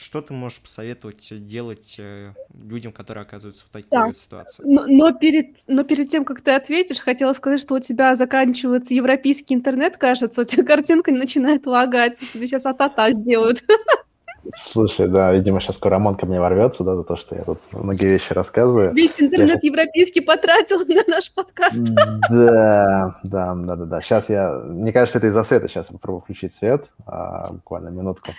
что 0.00 0.22
ты 0.22 0.32
можешь 0.32 0.60
посоветовать 0.60 1.28
делать 1.46 1.96
э, 1.98 2.32
людям, 2.54 2.92
которые 2.92 3.22
оказываются 3.22 3.64
в 3.66 3.68
такой 3.68 3.88
да. 3.90 4.12
ситуации? 4.14 4.62
Но, 4.64 4.86
но, 4.86 5.12
перед, 5.12 5.58
но 5.66 5.84
перед 5.84 6.08
тем, 6.08 6.24
как 6.24 6.40
ты 6.40 6.52
ответишь, 6.52 7.00
хотела 7.00 7.32
сказать, 7.34 7.60
что 7.60 7.74
у 7.74 7.80
тебя 7.80 8.16
заканчивается 8.16 8.94
европейский 8.94 9.54
интернет, 9.54 9.96
кажется, 9.98 10.40
у 10.40 10.44
тебя 10.44 10.64
картинка 10.66 11.12
начинает 11.12 11.66
лагать, 11.66 12.18
тебе 12.32 12.46
сейчас 12.46 12.66
а-та-та 12.66 13.12
сделают. 13.12 13.62
Слушай, 14.54 15.06
да, 15.06 15.32
видимо, 15.32 15.60
сейчас 15.60 15.76
скоро 15.76 15.96
Рамон 15.96 16.16
ко 16.16 16.24
мне 16.24 16.40
ворвется, 16.40 16.82
да, 16.82 16.96
за 16.96 17.02
то, 17.02 17.16
что 17.16 17.36
я 17.36 17.44
тут 17.44 17.58
многие 17.72 18.08
вещи 18.08 18.32
рассказываю. 18.32 18.92
Весь 18.94 19.20
интернет 19.20 19.50
сейчас... 19.50 19.64
европейский 19.64 20.22
потратил 20.22 20.78
на 20.88 21.04
наш 21.06 21.32
подкаст. 21.32 21.76
Да, 21.76 22.20
да, 22.30 23.20
да, 23.22 23.54
да, 23.54 23.84
да. 23.84 24.00
Сейчас 24.00 24.30
я, 24.30 24.54
мне 24.54 24.92
кажется, 24.92 25.18
это 25.18 25.28
из-за 25.28 25.44
света. 25.44 25.68
Сейчас 25.68 25.88
я 25.90 25.92
попробую 25.92 26.22
включить 26.22 26.54
свет, 26.54 26.86
а, 27.06 27.52
буквально 27.52 27.90
минутку 27.90 28.32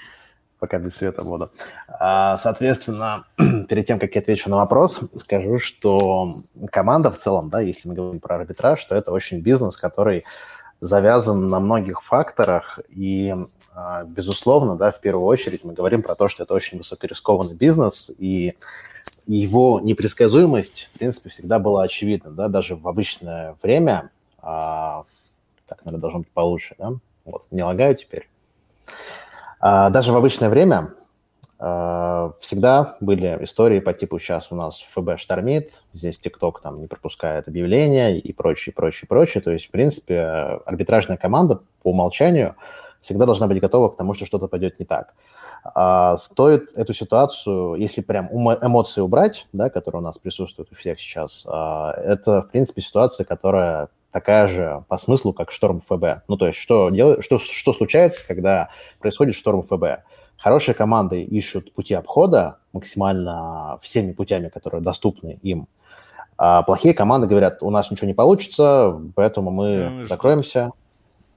пока 0.61 0.77
без 0.77 0.95
света 0.95 1.23
буду. 1.23 1.51
А, 1.87 2.37
соответственно, 2.37 3.25
перед 3.67 3.87
тем, 3.87 3.97
как 3.99 4.13
я 4.13 4.21
отвечу 4.21 4.47
на 4.47 4.57
вопрос, 4.57 4.99
скажу, 5.17 5.57
что 5.57 6.29
команда 6.71 7.11
в 7.11 7.17
целом, 7.17 7.49
да, 7.49 7.61
если 7.61 7.89
мы 7.89 7.95
говорим 7.95 8.19
про 8.21 8.35
арбитраж, 8.35 8.85
то 8.85 8.95
это 8.95 9.11
очень 9.11 9.41
бизнес, 9.41 9.75
который 9.75 10.23
завязан 10.79 11.49
на 11.49 11.59
многих 11.59 12.03
факторах, 12.03 12.79
и, 12.89 13.35
а, 13.73 14.03
безусловно, 14.03 14.75
да, 14.75 14.91
в 14.91 14.99
первую 15.01 15.25
очередь 15.25 15.63
мы 15.63 15.73
говорим 15.73 16.03
про 16.03 16.13
то, 16.13 16.27
что 16.27 16.43
это 16.43 16.53
очень 16.53 16.77
высокорискованный 16.77 17.55
бизнес, 17.55 18.11
и 18.19 18.55
его 19.25 19.79
непредсказуемость, 19.79 20.89
в 20.93 20.99
принципе, 20.99 21.31
всегда 21.31 21.57
была 21.57 21.83
очевидна, 21.83 22.29
да, 22.29 22.47
даже 22.49 22.75
в 22.75 22.87
обычное 22.87 23.57
время, 23.63 24.11
а, 24.43 25.05
так, 25.65 25.83
наверное, 25.85 26.01
должно 26.01 26.19
быть 26.19 26.29
получше, 26.29 26.75
да, 26.77 26.93
вот, 27.25 27.47
не 27.49 27.63
лагаю 27.63 27.95
теперь. 27.95 28.29
А, 29.61 29.91
даже 29.91 30.11
в 30.11 30.17
обычное 30.17 30.49
время 30.49 30.93
а, 31.59 32.33
всегда 32.39 32.97
были 32.99 33.37
истории 33.43 33.79
по 33.79 33.93
типу 33.93 34.17
сейчас 34.17 34.47
у 34.49 34.55
нас 34.55 34.81
ФБ 34.89 35.17
штормит, 35.17 35.83
здесь 35.93 36.19
ТикТок 36.19 36.61
там 36.61 36.79
не 36.79 36.87
пропускает 36.87 37.47
объявления 37.47 38.17
и 38.17 38.33
прочее, 38.33 38.73
прочее, 38.73 39.07
прочее. 39.07 39.43
То 39.43 39.51
есть, 39.51 39.67
в 39.67 39.71
принципе, 39.71 40.19
арбитражная 40.65 41.17
команда 41.17 41.61
по 41.83 41.91
умолчанию 41.91 42.55
всегда 43.01 43.25
должна 43.25 43.47
быть 43.47 43.61
готова 43.61 43.89
к 43.89 43.97
тому, 43.97 44.15
что 44.15 44.25
что-то 44.25 44.47
пойдет 44.47 44.79
не 44.79 44.85
так. 44.85 45.13
А, 45.63 46.17
стоит 46.17 46.75
эту 46.75 46.93
ситуацию, 46.93 47.75
если 47.75 48.01
прям 48.01 48.29
эмоции 48.31 49.01
убрать, 49.01 49.45
да, 49.53 49.69
которые 49.69 50.01
у 50.01 50.03
нас 50.03 50.17
присутствуют 50.17 50.71
у 50.71 50.75
всех 50.75 50.99
сейчас, 50.99 51.45
это, 51.45 52.43
в 52.47 52.49
принципе, 52.51 52.81
ситуация, 52.81 53.25
которая 53.25 53.89
такая 54.11 54.47
же 54.47 54.83
по 54.87 54.97
смыслу, 54.97 55.33
как 55.33 55.51
шторм 55.51 55.81
ФБ. 55.81 56.23
Ну, 56.27 56.37
то 56.37 56.47
есть 56.47 56.59
что, 56.59 56.89
делает, 56.89 57.23
что, 57.23 57.39
что 57.39 57.73
случается, 57.73 58.25
когда 58.27 58.69
происходит 58.99 59.35
шторм 59.35 59.63
ФБ? 59.63 60.03
Хорошие 60.37 60.75
команды 60.75 61.23
ищут 61.23 61.73
пути 61.73 61.93
обхода 61.93 62.57
максимально 62.73 63.79
всеми 63.81 64.11
путями, 64.11 64.49
которые 64.49 64.81
доступны 64.81 65.39
им. 65.41 65.67
А 66.37 66.63
плохие 66.63 66.95
команды 66.95 67.27
говорят, 67.27 67.61
у 67.61 67.69
нас 67.69 67.91
ничего 67.91 68.07
не 68.07 68.15
получится, 68.15 68.99
поэтому 69.15 69.51
мы 69.51 69.89
ну, 69.89 70.05
закроемся, 70.07 70.71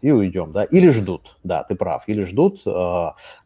и 0.05 0.11
уйдем, 0.11 0.53
да, 0.53 0.65
или 0.65 0.89
ждут, 0.89 1.35
да, 1.45 1.63
ты 1.63 1.75
прав, 1.75 2.03
или 2.09 2.21
ждут, 2.21 2.61
э, 2.67 2.71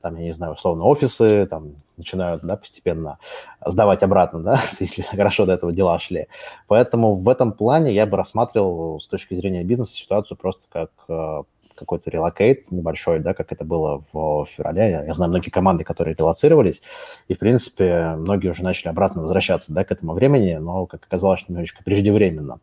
там, 0.03 0.17
я 0.17 0.25
не 0.25 0.33
знаю, 0.33 0.55
условно, 0.55 0.87
офисы, 0.87 1.47
там, 1.47 1.77
начинают, 1.97 2.43
да, 2.43 2.57
постепенно 2.57 3.19
сдавать 3.65 4.03
обратно, 4.03 4.43
да, 4.43 4.61
если 4.81 5.03
хорошо 5.03 5.47
до 5.47 5.53
этого 5.53 5.73
дела 5.73 6.01
шли. 6.01 6.27
Поэтому 6.67 7.15
в 7.15 7.29
этом 7.29 7.53
плане 7.53 7.95
я 7.95 8.07
бы 8.07 8.17
рассматривал 8.17 9.01
с 9.01 9.07
точки 9.07 9.35
зрения 9.35 9.63
бизнеса 9.63 9.95
ситуацию 9.95 10.37
просто 10.37 10.63
как 10.69 10.91
э, 11.09 11.43
какой-то 11.77 12.11
релокейт 12.11 12.73
небольшой, 12.73 13.21
да, 13.21 13.35
как 13.35 13.53
это 13.53 13.65
было 13.65 14.03
в 14.13 14.47
феврале. 14.47 14.91
Я, 14.91 15.05
я 15.05 15.13
знаю 15.13 15.31
многие 15.31 15.51
команды, 15.51 15.85
которые 15.85 16.17
релацировались, 16.19 16.83
и, 17.29 17.35
в 17.35 17.39
принципе, 17.39 18.17
многие 18.17 18.49
уже 18.49 18.65
начали 18.65 18.89
обратно 18.89 19.23
возвращаться, 19.23 19.73
да, 19.73 19.85
к 19.85 19.93
этому 19.93 20.13
времени, 20.15 20.57
но, 20.57 20.87
как 20.87 21.05
оказалось, 21.05 21.49
немножечко 21.49 21.85
преждевременно. 21.85 22.59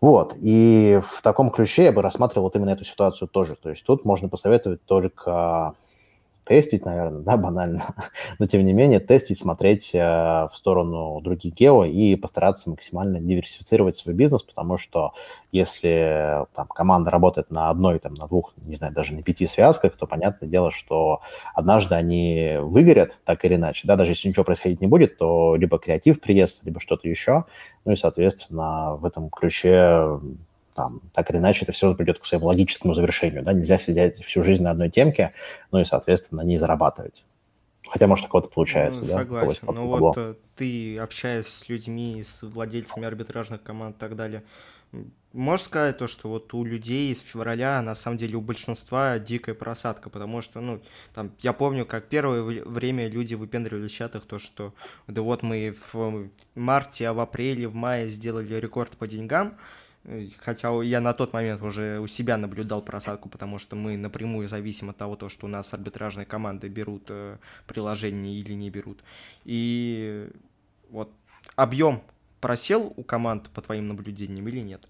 Вот, 0.00 0.34
и 0.40 1.00
в 1.06 1.20
таком 1.20 1.50
ключе 1.50 1.84
я 1.84 1.92
бы 1.92 2.00
рассматривал 2.00 2.44
вот 2.46 2.56
именно 2.56 2.70
эту 2.70 2.84
ситуацию 2.84 3.28
тоже. 3.28 3.56
То 3.56 3.68
есть 3.68 3.84
тут 3.84 4.04
можно 4.04 4.28
посоветовать 4.28 4.82
только 4.84 5.74
тестить, 6.44 6.84
наверное, 6.84 7.22
да, 7.22 7.36
банально, 7.36 7.94
но 8.38 8.46
тем 8.46 8.64
не 8.64 8.72
менее 8.72 9.00
тестить, 9.00 9.38
смотреть 9.38 9.90
э, 9.94 9.98
в 9.98 10.52
сторону 10.54 11.20
других 11.20 11.54
гео 11.54 11.84
и 11.84 12.16
постараться 12.16 12.70
максимально 12.70 13.20
диверсифицировать 13.20 13.96
свой 13.96 14.14
бизнес, 14.14 14.42
потому 14.42 14.76
что 14.76 15.12
если 15.52 16.46
там 16.54 16.66
команда 16.68 17.10
работает 17.10 17.50
на 17.50 17.70
одной, 17.70 17.98
там, 17.98 18.14
на 18.14 18.26
двух, 18.26 18.52
не 18.56 18.76
знаю, 18.76 18.92
даже 18.92 19.14
на 19.14 19.22
пяти 19.22 19.46
связках, 19.46 19.96
то 19.96 20.06
понятное 20.06 20.48
дело, 20.48 20.70
что 20.70 21.20
однажды 21.54 21.94
они 21.94 22.56
выгорят 22.60 23.18
так 23.24 23.44
или 23.44 23.54
иначе, 23.54 23.86
да, 23.86 23.96
даже 23.96 24.12
если 24.12 24.28
ничего 24.28 24.44
происходить 24.44 24.80
не 24.80 24.86
будет, 24.86 25.18
то 25.18 25.56
либо 25.56 25.78
креатив 25.78 26.20
приест, 26.20 26.64
либо 26.64 26.80
что-то 26.80 27.08
еще, 27.08 27.44
ну 27.84 27.92
и, 27.92 27.96
соответственно, 27.96 28.96
в 28.96 29.04
этом 29.04 29.30
ключе 29.30 30.20
там, 30.80 31.00
так 31.12 31.30
или 31.30 31.36
иначе 31.36 31.64
это 31.64 31.72
все 31.72 31.86
равно 31.86 31.98
придет 31.98 32.18
к 32.18 32.24
своему 32.24 32.46
логическому 32.46 32.94
завершению, 32.94 33.42
да, 33.42 33.52
нельзя 33.52 33.76
сидеть 33.76 34.24
всю 34.24 34.42
жизнь 34.42 34.62
на 34.62 34.70
одной 34.70 34.88
темке, 34.88 35.32
ну 35.72 35.80
и, 35.80 35.84
соответственно, 35.84 36.40
не 36.40 36.56
зарабатывать. 36.56 37.22
Хотя, 37.86 38.06
может, 38.06 38.24
такого-то 38.24 38.48
получается, 38.48 39.00
ну, 39.00 39.06
да? 39.06 39.12
Согласен, 39.12 39.66
но 39.66 39.86
вот 39.86 40.16
э, 40.16 40.34
ты, 40.56 40.96
общаясь 40.98 41.48
с 41.48 41.68
людьми, 41.68 42.24
с 42.24 42.42
владельцами 42.42 43.04
арбитражных 43.04 43.62
команд 43.62 43.96
и 43.96 44.00
так 44.00 44.16
далее, 44.16 44.42
можешь 45.34 45.66
сказать 45.66 45.98
то, 45.98 46.08
что 46.08 46.30
вот 46.30 46.54
у 46.54 46.64
людей 46.64 47.12
из 47.12 47.20
февраля, 47.20 47.82
на 47.82 47.94
самом 47.94 48.16
деле, 48.16 48.36
у 48.36 48.40
большинства 48.40 49.18
дикая 49.18 49.54
просадка, 49.54 50.08
потому 50.08 50.40
что, 50.40 50.60
ну, 50.60 50.80
там, 51.14 51.32
я 51.40 51.52
помню, 51.52 51.84
как 51.84 52.06
первое 52.06 52.42
время 52.42 53.06
люди 53.06 53.34
выпендривали 53.34 53.88
в 53.88 53.92
чатах 53.92 54.24
то, 54.24 54.38
что 54.38 54.72
да 55.08 55.20
вот 55.20 55.42
мы 55.42 55.74
в 55.92 56.30
марте, 56.54 57.06
а 57.06 57.12
в 57.12 57.20
апреле, 57.20 57.68
в 57.68 57.74
мае 57.74 58.08
сделали 58.08 58.54
рекорд 58.54 58.92
по 58.92 59.06
деньгам, 59.06 59.58
Хотя 60.38 60.70
я 60.82 61.00
на 61.00 61.12
тот 61.12 61.32
момент 61.32 61.62
уже 61.62 62.00
у 62.00 62.06
себя 62.06 62.38
наблюдал 62.38 62.82
просадку, 62.82 63.28
потому 63.28 63.58
что 63.58 63.76
мы 63.76 63.96
напрямую 63.98 64.48
зависим 64.48 64.88
от 64.88 64.96
того, 64.96 65.14
то, 65.14 65.28
что 65.28 65.46
у 65.46 65.48
нас 65.48 65.74
арбитражные 65.74 66.24
команды 66.24 66.68
берут 66.68 67.04
э, 67.08 67.36
приложение 67.66 68.34
или 68.34 68.54
не 68.54 68.70
берут. 68.70 69.04
И 69.44 70.28
вот 70.90 71.12
объем 71.54 72.00
просел 72.40 72.94
у 72.96 73.02
команд 73.02 73.50
по 73.50 73.60
твоим 73.60 73.88
наблюдениям 73.88 74.48
или 74.48 74.60
нет? 74.60 74.88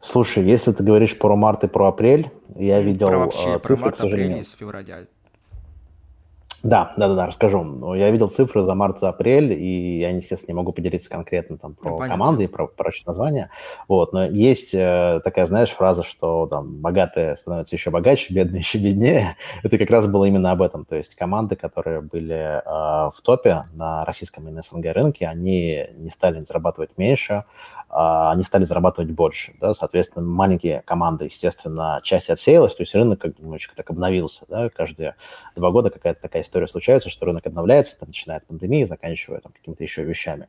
Слушай, 0.00 0.44
если 0.44 0.72
ты 0.72 0.82
говоришь 0.82 1.16
про 1.16 1.36
март 1.36 1.62
и 1.62 1.68
про 1.68 1.88
апрель, 1.88 2.30
я 2.56 2.80
видел 2.80 3.08
про 3.08 3.18
вообще, 3.18 3.54
цифры, 3.54 3.76
про 3.76 3.84
март, 3.84 3.94
к 3.94 3.98
сожалению. 3.98 4.32
апрель 4.32 4.44
с 4.44 4.52
февраля. 4.52 4.98
Да, 6.62 6.92
да, 6.96 7.08
да, 7.08 7.14
да, 7.14 7.26
расскажу. 7.26 7.94
Я 7.94 8.10
видел 8.10 8.28
цифры 8.28 8.62
за 8.62 8.74
март, 8.74 9.00
за 9.00 9.08
апрель, 9.08 9.52
и 9.52 9.98
я, 9.98 10.10
естественно, 10.10 10.52
не 10.52 10.56
могу 10.56 10.72
поделиться 10.72 11.10
конкретно 11.10 11.58
там 11.58 11.74
про 11.74 11.90
ну, 11.90 11.98
команды 11.98 12.44
и 12.44 12.46
про 12.46 12.68
прочие 12.68 13.02
названия. 13.06 13.50
Вот, 13.88 14.12
но 14.12 14.24
есть 14.26 14.72
э, 14.72 15.20
такая, 15.24 15.46
знаешь, 15.46 15.70
фраза, 15.70 16.04
что 16.04 16.46
там 16.46 16.76
богатые 16.76 17.36
становятся 17.36 17.74
еще 17.74 17.90
богаче, 17.90 18.32
бедные 18.32 18.60
еще 18.60 18.78
беднее. 18.78 19.36
Это 19.64 19.76
как 19.76 19.90
раз 19.90 20.06
было 20.06 20.24
именно 20.24 20.52
об 20.52 20.62
этом. 20.62 20.84
То 20.84 20.94
есть 20.94 21.16
команды, 21.16 21.56
которые 21.56 22.00
были 22.00 22.62
э, 22.64 23.10
в 23.10 23.20
топе 23.22 23.64
на 23.72 24.04
российском 24.04 24.48
и 24.48 24.52
на 24.52 24.62
СНГ 24.62 24.86
рынке, 24.94 25.26
они 25.26 25.86
не 25.96 26.10
стали 26.10 26.44
зарабатывать 26.44 26.90
меньше, 26.96 27.44
они 27.92 28.42
стали 28.42 28.64
зарабатывать 28.64 29.10
больше, 29.10 29.54
да, 29.60 29.74
соответственно, 29.74 30.24
маленькие 30.26 30.82
команды, 30.82 31.26
естественно, 31.26 32.00
часть 32.02 32.30
отсеялась, 32.30 32.74
то 32.74 32.82
есть 32.82 32.94
рынок 32.94 33.20
как 33.20 33.38
немножечко 33.38 33.76
так 33.76 33.90
обновился, 33.90 34.46
да, 34.48 34.70
каждые 34.70 35.16
два 35.56 35.70
года 35.70 35.90
какая-то 35.90 36.22
такая 36.22 36.42
история 36.42 36.66
случается, 36.66 37.10
что 37.10 37.26
рынок 37.26 37.46
обновляется, 37.46 37.98
там, 37.98 38.08
начиная 38.08 38.38
от 38.38 38.46
пандемии, 38.46 38.84
заканчивая 38.84 39.40
там 39.40 39.52
какими-то 39.52 39.82
еще 39.82 40.04
вещами. 40.04 40.48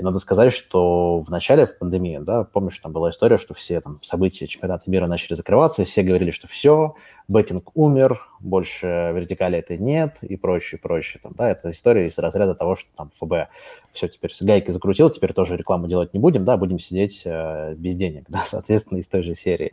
И 0.00 0.02
надо 0.02 0.18
сказать, 0.18 0.54
что 0.54 1.20
в 1.20 1.28
начале 1.28 1.66
в 1.66 1.76
пандемии, 1.76 2.18
да, 2.22 2.44
помнишь, 2.44 2.78
там 2.78 2.90
была 2.90 3.10
история, 3.10 3.36
что 3.36 3.52
все 3.52 3.82
там 3.82 4.02
события 4.02 4.46
чемпионата 4.46 4.90
мира 4.90 5.06
начали 5.06 5.34
закрываться, 5.34 5.82
и 5.82 5.84
все 5.84 6.02
говорили, 6.02 6.30
что 6.30 6.48
все, 6.48 6.94
беттинг 7.28 7.70
умер, 7.74 8.26
больше 8.40 8.86
вертикали 9.14 9.58
это 9.58 9.76
нет 9.76 10.16
и 10.22 10.36
прочее, 10.36 10.80
прочее. 10.80 11.20
Там, 11.22 11.34
да, 11.36 11.50
это 11.50 11.70
история 11.70 12.06
из 12.06 12.16
разряда 12.16 12.54
того, 12.54 12.76
что 12.76 12.88
там 12.96 13.10
ФБ 13.10 13.50
все 13.92 14.08
теперь 14.08 14.32
с 14.32 14.40
гайки 14.40 14.70
закрутил, 14.70 15.10
теперь 15.10 15.34
тоже 15.34 15.56
рекламу 15.56 15.86
делать 15.86 16.14
не 16.14 16.20
будем, 16.20 16.46
да, 16.46 16.56
будем 16.56 16.78
сидеть 16.78 17.22
э, 17.26 17.74
без 17.74 17.94
денег, 17.94 18.24
да, 18.28 18.44
соответственно, 18.46 18.98
из 18.98 19.08
той 19.08 19.22
же 19.22 19.34
серии. 19.34 19.72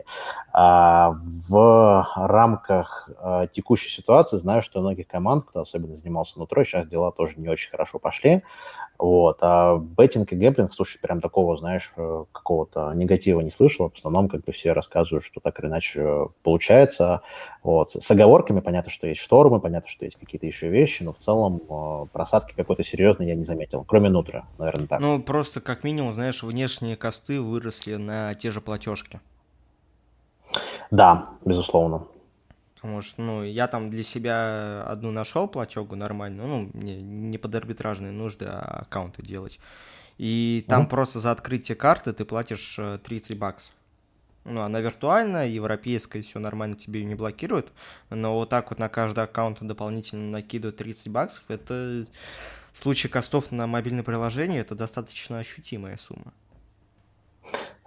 А 0.52 1.14
в 1.48 2.06
рамках 2.16 3.08
э, 3.18 3.46
текущей 3.52 3.90
ситуации 3.90 4.36
знаю, 4.36 4.60
что 4.60 4.80
у 4.80 4.82
многих 4.82 5.06
команд, 5.08 5.46
кто 5.46 5.62
особенно 5.62 5.96
занимался 5.96 6.34
внутрь, 6.36 6.64
сейчас 6.64 6.86
дела 6.86 7.12
тоже 7.12 7.34
не 7.38 7.48
очень 7.48 7.70
хорошо 7.70 7.98
пошли. 7.98 8.42
Вот. 8.98 9.38
А 9.42 9.78
беттинг 9.78 10.32
и 10.32 10.36
гэмблинг, 10.36 10.74
слушай, 10.74 10.98
прям 10.98 11.20
такого, 11.20 11.56
знаешь, 11.56 11.92
э, 11.96 12.24
какого-то 12.32 12.92
негатива 12.94 13.40
не 13.40 13.50
слышал. 13.50 13.90
В 13.90 13.96
основном 13.96 14.28
как 14.28 14.44
бы 14.44 14.50
все 14.50 14.72
рассказывают, 14.72 15.24
что 15.24 15.40
так 15.40 15.60
или 15.60 15.68
иначе 15.68 16.00
э, 16.00 16.26
получается. 16.42 17.22
Вот. 17.62 17.92
С 17.94 18.10
оговорками 18.10 18.58
понятно, 18.58 18.90
что 18.90 19.06
есть 19.06 19.20
штормы, 19.20 19.60
понятно, 19.60 19.88
что 19.88 20.04
есть 20.04 20.16
какие-то 20.16 20.46
еще 20.46 20.68
вещи, 20.68 21.04
но 21.04 21.12
в 21.12 21.18
целом 21.18 21.62
э, 21.68 22.06
просадки 22.12 22.54
какой-то 22.56 22.82
серьезной 22.82 23.28
я 23.28 23.36
не 23.36 23.44
заметил, 23.44 23.84
кроме 23.84 24.08
нутра, 24.08 24.46
наверное, 24.58 24.88
так. 24.88 25.00
Ну, 25.00 25.22
просто 25.22 25.60
как 25.60 25.84
минимум, 25.84 26.14
знаешь, 26.14 26.42
внешние 26.42 26.96
косты 26.96 27.40
выросли 27.40 27.94
на 27.94 28.34
те 28.34 28.50
же 28.50 28.60
платежки. 28.60 29.20
Да, 30.90 31.28
безусловно. 31.44 32.06
Потому 32.80 33.02
что, 33.02 33.20
ну, 33.20 33.42
я 33.42 33.66
там 33.66 33.90
для 33.90 34.04
себя 34.04 34.84
одну 34.86 35.10
нашел 35.10 35.48
платегу 35.48 35.96
нормальную, 35.96 36.48
ну, 36.48 36.70
мне 36.74 37.00
не 37.00 37.36
под 37.36 37.54
арбитражные 37.54 38.12
нужды, 38.12 38.44
а 38.46 38.82
аккаунты 38.82 39.22
делать. 39.22 39.58
И 40.16 40.64
там 40.68 40.84
mm 40.84 40.88
просто 40.88 41.20
за 41.20 41.32
открытие 41.32 41.76
карты 41.76 42.12
ты 42.12 42.24
платишь 42.24 42.78
30 43.04 43.30
э, 43.30 43.34
баксов. 43.34 43.72
Ну, 44.44 44.60
она 44.60 44.80
виртуальная, 44.80 45.48
европейская, 45.48 46.22
все 46.22 46.38
нормально, 46.38 46.76
тебе 46.76 47.00
ее 47.00 47.06
не 47.06 47.14
блокируют. 47.14 47.72
Но 48.10 48.34
вот 48.34 48.48
так 48.48 48.70
вот 48.70 48.78
на 48.78 48.88
каждый 48.88 49.24
аккаунт 49.24 49.58
дополнительно 49.60 50.30
накидывают 50.30 50.76
30 50.76 51.08
баксов. 51.08 51.42
Это 51.48 52.06
в 52.72 52.78
случае 52.78 53.10
костов 53.10 53.50
на 53.50 53.66
мобильное 53.66 54.04
приложение, 54.04 54.60
это 54.60 54.74
достаточно 54.74 55.38
ощутимая 55.38 55.96
сумма. 55.96 56.32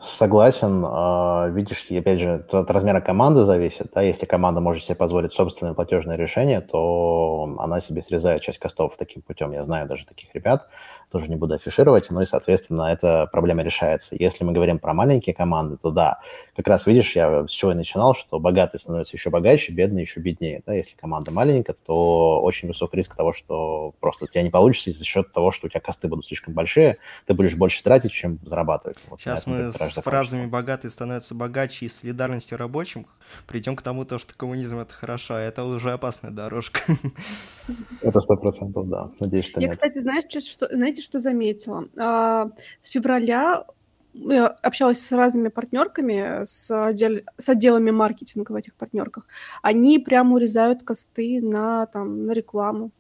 Согласен. 0.01 0.83
А, 0.83 1.47
видишь, 1.49 1.85
опять 1.91 2.19
же, 2.19 2.43
от 2.51 2.71
размера 2.71 3.01
команды 3.01 3.45
зависит. 3.45 3.91
Да? 3.93 4.01
Если 4.01 4.25
команда 4.25 4.59
может 4.59 4.83
себе 4.83 4.95
позволить 4.95 5.31
собственное 5.31 5.73
платежное 5.73 6.15
решение, 6.15 6.61
то 6.61 7.55
она 7.59 7.79
себе 7.79 8.01
срезает 8.01 8.41
часть 8.41 8.57
костов 8.57 8.95
таким 8.97 9.21
путем. 9.21 9.51
Я 9.51 9.63
знаю 9.63 9.87
даже 9.87 10.05
таких 10.05 10.33
ребят 10.33 10.67
тоже 11.11 11.27
не 11.27 11.35
буду 11.35 11.55
афишировать, 11.55 12.09
ну 12.09 12.21
и, 12.21 12.25
соответственно, 12.25 12.83
эта 12.83 13.27
проблема 13.31 13.63
решается. 13.63 14.15
Если 14.17 14.45
мы 14.45 14.53
говорим 14.53 14.79
про 14.79 14.93
маленькие 14.93 15.35
команды, 15.35 15.77
то 15.77 15.91
да, 15.91 16.19
как 16.55 16.67
раз 16.67 16.85
видишь, 16.85 17.15
я 17.15 17.45
с 17.47 17.51
чего 17.51 17.73
и 17.73 17.75
начинал, 17.75 18.15
что 18.15 18.39
богатые 18.39 18.79
становятся 18.79 19.17
еще 19.17 19.29
богаче, 19.29 19.73
бедные 19.73 20.03
еще 20.03 20.21
беднее. 20.21 20.63
Да? 20.65 20.73
Если 20.73 20.95
команда 20.95 21.31
маленькая, 21.31 21.75
то 21.85 22.41
очень 22.41 22.69
высок 22.69 22.93
риск 22.93 23.15
того, 23.15 23.33
что 23.33 23.93
просто 23.99 24.25
у 24.25 24.27
тебя 24.27 24.41
не 24.41 24.49
получится 24.49 24.91
за 24.91 25.03
счет 25.03 25.31
того, 25.33 25.51
что 25.51 25.67
у 25.67 25.69
тебя 25.69 25.81
косты 25.81 26.07
будут 26.07 26.25
слишком 26.25 26.53
большие, 26.53 26.97
ты 27.27 27.33
будешь 27.33 27.55
больше 27.55 27.83
тратить, 27.83 28.13
чем 28.13 28.39
зарабатывать. 28.45 28.97
Вот 29.09 29.19
Сейчас 29.19 29.45
мы 29.45 29.73
с 29.73 29.81
фразами 29.91 30.45
«богатые 30.45 30.91
становятся 30.91 31.35
богаче» 31.35 31.85
и 31.85 31.89
солидарностью 31.89 32.57
рабочим 32.57 33.07
придем 33.47 33.75
к 33.75 33.81
тому, 33.81 34.05
то, 34.05 34.17
что 34.19 34.33
коммунизм— 34.35 34.77
это 34.79 34.93
хорошо, 34.93 35.35
а 35.35 35.39
это 35.39 35.63
уже 35.63 35.91
опасная 35.91 36.31
дорожка. 36.31 36.81
Это 38.01 38.19
сто 38.19 38.35
процентов, 38.35 38.89
да. 38.89 39.11
Надеюсь, 39.19 39.45
что 39.45 39.59
Я, 39.59 39.67
нет. 39.67 39.75
кстати, 39.75 39.99
знаешь, 39.99 40.25
что, 40.43 40.67
знаете, 40.67 41.01
что 41.01 41.19
заметила? 41.19 41.85
А, 41.97 42.49
с 42.81 42.87
февраля 42.89 43.65
я 44.13 44.47
общалась 44.47 44.99
с 44.99 45.11
разными 45.11 45.47
партнерками, 45.47 46.43
с, 46.43 46.69
отдел, 46.69 47.21
с 47.37 47.47
отделами 47.47 47.91
маркетинга 47.91 48.51
в 48.51 48.55
этих 48.55 48.75
партнерках. 48.75 49.27
Они 49.61 49.99
прямо 49.99 50.35
урезают 50.35 50.83
косты 50.83 51.39
на, 51.41 51.85
там, 51.85 52.25
на 52.25 52.31
рекламу 52.31 52.91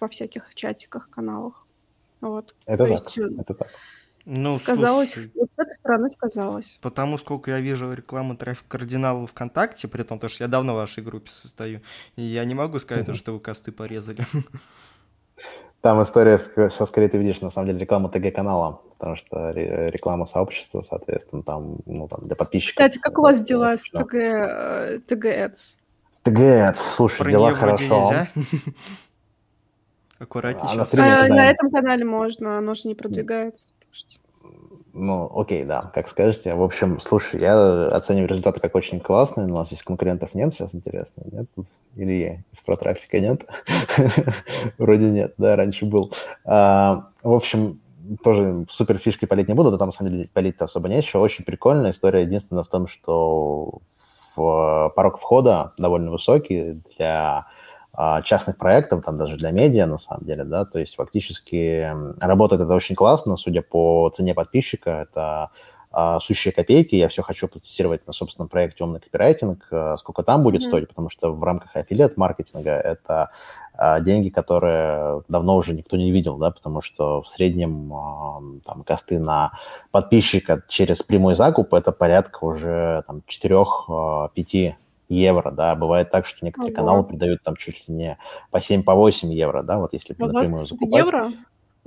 во 0.00 0.08
всяких 0.08 0.54
чатиках, 0.54 1.10
каналах. 1.10 1.66
Вот. 2.20 2.54
Это 2.66 2.84
То 2.84 2.96
так, 2.96 3.04
есть, 3.04 3.18
э, 3.18 3.40
это 3.40 3.54
так. 3.54 3.68
Ну, 4.30 4.54
сказалось, 4.54 5.14
слушай, 5.14 5.32
вот 5.34 5.50
с 5.50 5.58
этой 5.58 5.72
стороны 5.72 6.10
сказалось. 6.10 6.78
Потому 6.82 7.16
сколько 7.16 7.50
я 7.50 7.60
вижу 7.60 7.90
рекламы 7.94 8.36
трафик 8.36 8.68
кардинала 8.68 9.26
ВКонтакте, 9.26 9.88
при 9.88 10.02
том, 10.02 10.20
что 10.28 10.44
я 10.44 10.48
давно 10.48 10.74
в 10.74 10.76
вашей 10.76 11.02
группе 11.02 11.30
состою, 11.30 11.80
и 12.16 12.22
я 12.22 12.44
не 12.44 12.54
могу 12.54 12.78
сказать, 12.78 13.08
mm-hmm. 13.08 13.14
что 13.14 13.32
вы 13.32 13.40
косты 13.40 13.72
порезали. 13.72 14.26
Там 15.80 16.02
история, 16.02 16.36
все 16.36 16.84
скорее 16.84 17.08
ты 17.08 17.16
видишь, 17.16 17.40
на 17.40 17.48
самом 17.48 17.68
деле, 17.68 17.78
рекламу 17.78 18.10
ТГ-канала, 18.10 18.82
потому 18.98 19.16
что 19.16 19.50
реклама 19.50 20.26
сообщества, 20.26 20.82
соответственно, 20.82 21.44
там, 21.44 21.78
ну, 21.86 22.08
там 22.08 22.26
для 22.26 22.36
подписчиков. 22.36 22.84
Кстати, 22.84 22.98
как 22.98 23.16
у 23.16 23.22
вас 23.22 23.40
дела 23.40 23.76
с 23.76 23.88
ТГ, 23.90 24.14
э, 24.14 25.00
ТГ 25.06 25.24
Ads? 25.24 25.74
ТГ 26.24 26.38
Ads, 26.38 26.74
слушай, 26.74 27.18
Про 27.18 27.30
дела 27.30 27.52
хорошо. 27.52 28.12
Аккуратнее. 30.18 30.82
А, 30.82 31.24
а, 31.24 31.28
на 31.28 31.48
этом 31.48 31.70
канале 31.70 32.04
можно, 32.04 32.58
оно 32.58 32.74
же 32.74 32.88
не 32.88 32.96
продвигается. 32.96 33.77
Ну, 35.00 35.30
окей, 35.32 35.64
да, 35.64 35.82
как 35.94 36.08
скажете. 36.08 36.54
В 36.54 36.62
общем, 36.62 37.00
слушай, 37.00 37.40
я 37.40 37.86
оцениваю 37.86 38.28
результаты 38.28 38.58
как 38.58 38.74
очень 38.74 38.98
классные, 38.98 39.46
но 39.46 39.54
у 39.54 39.58
нас 39.58 39.68
здесь 39.68 39.84
конкурентов 39.84 40.34
нет, 40.34 40.52
сейчас 40.52 40.74
интересно, 40.74 41.22
нет? 41.30 41.46
Или 41.94 42.12
я 42.14 42.34
из 42.52 42.60
про 42.64 42.76
трафика 42.76 43.20
нет? 43.20 43.46
Вроде 44.78 45.06
нет, 45.06 45.34
да, 45.38 45.54
раньше 45.54 45.86
был. 45.86 46.12
А, 46.44 47.06
в 47.22 47.32
общем, 47.32 47.80
тоже 48.24 48.66
супер 48.68 48.98
фишки 48.98 49.24
полить 49.24 49.46
не 49.46 49.54
буду, 49.54 49.70
да 49.70 49.78
там 49.78 49.88
на 49.88 49.92
самом 49.92 50.10
деле 50.10 50.30
полить 50.32 50.56
особо 50.58 50.88
нечего. 50.88 51.20
Очень 51.20 51.44
прикольная 51.44 51.92
история. 51.92 52.22
Единственное 52.22 52.64
в 52.64 52.68
том, 52.68 52.88
что 52.88 53.80
в 54.34 54.92
порог 54.96 55.18
входа 55.18 55.74
довольно 55.78 56.10
высокий 56.10 56.80
для 56.96 57.46
частных 58.24 58.56
проектов, 58.56 59.04
там 59.04 59.18
даже 59.18 59.36
для 59.36 59.50
медиа, 59.50 59.86
на 59.86 59.98
самом 59.98 60.24
деле, 60.24 60.44
да, 60.44 60.64
то 60.64 60.78
есть 60.78 60.94
фактически 60.94 61.92
работает 62.20 62.62
это 62.62 62.72
очень 62.74 62.94
классно, 62.94 63.36
судя 63.36 63.62
по 63.62 64.08
цене 64.14 64.34
подписчика, 64.34 64.90
это 64.90 65.50
а, 65.90 66.20
сущие 66.20 66.52
копейки, 66.52 66.94
я 66.94 67.08
все 67.08 67.22
хочу 67.22 67.48
протестировать 67.48 68.06
на 68.06 68.12
собственном 68.12 68.48
проекте 68.48 68.84
«Умный 68.84 69.00
копирайтинг», 69.00 69.66
а, 69.70 69.96
сколько 69.96 70.22
там 70.22 70.42
будет 70.42 70.60
mm-hmm. 70.60 70.66
стоить, 70.66 70.88
потому 70.88 71.08
что 71.08 71.32
в 71.32 71.42
рамках 71.42 71.74
аффилиат-маркетинга 71.76 72.72
это 72.72 73.30
а, 73.74 73.98
деньги, 74.00 74.28
которые 74.28 75.22
давно 75.28 75.56
уже 75.56 75.72
никто 75.72 75.96
не 75.96 76.10
видел, 76.10 76.36
да, 76.36 76.50
потому 76.50 76.82
что 76.82 77.22
в 77.22 77.28
среднем 77.28 77.92
а, 77.94 78.40
там 78.66 78.84
косты 78.84 79.18
на 79.18 79.52
подписчика 79.90 80.62
через 80.68 81.02
прямой 81.02 81.36
закуп 81.36 81.72
это 81.72 81.90
порядка 81.90 82.44
уже 82.44 83.02
там 83.06 83.22
4-5 83.26 84.74
евро, 85.08 85.50
да, 85.50 85.74
бывает 85.74 86.10
так, 86.10 86.26
что 86.26 86.44
некоторые 86.44 86.74
Ого. 86.74 86.76
каналы 86.84 87.04
придают 87.04 87.42
там 87.42 87.56
чуть 87.56 87.88
ли 87.88 87.94
не 87.94 88.18
по 88.50 88.60
7, 88.60 88.82
по 88.82 88.94
8 88.94 89.32
евро, 89.32 89.62
да, 89.62 89.78
вот 89.78 89.92
если 89.92 90.14
У 90.18 90.26
напрямую 90.26 90.66
закупать. 90.66 90.98
евро? 90.98 91.32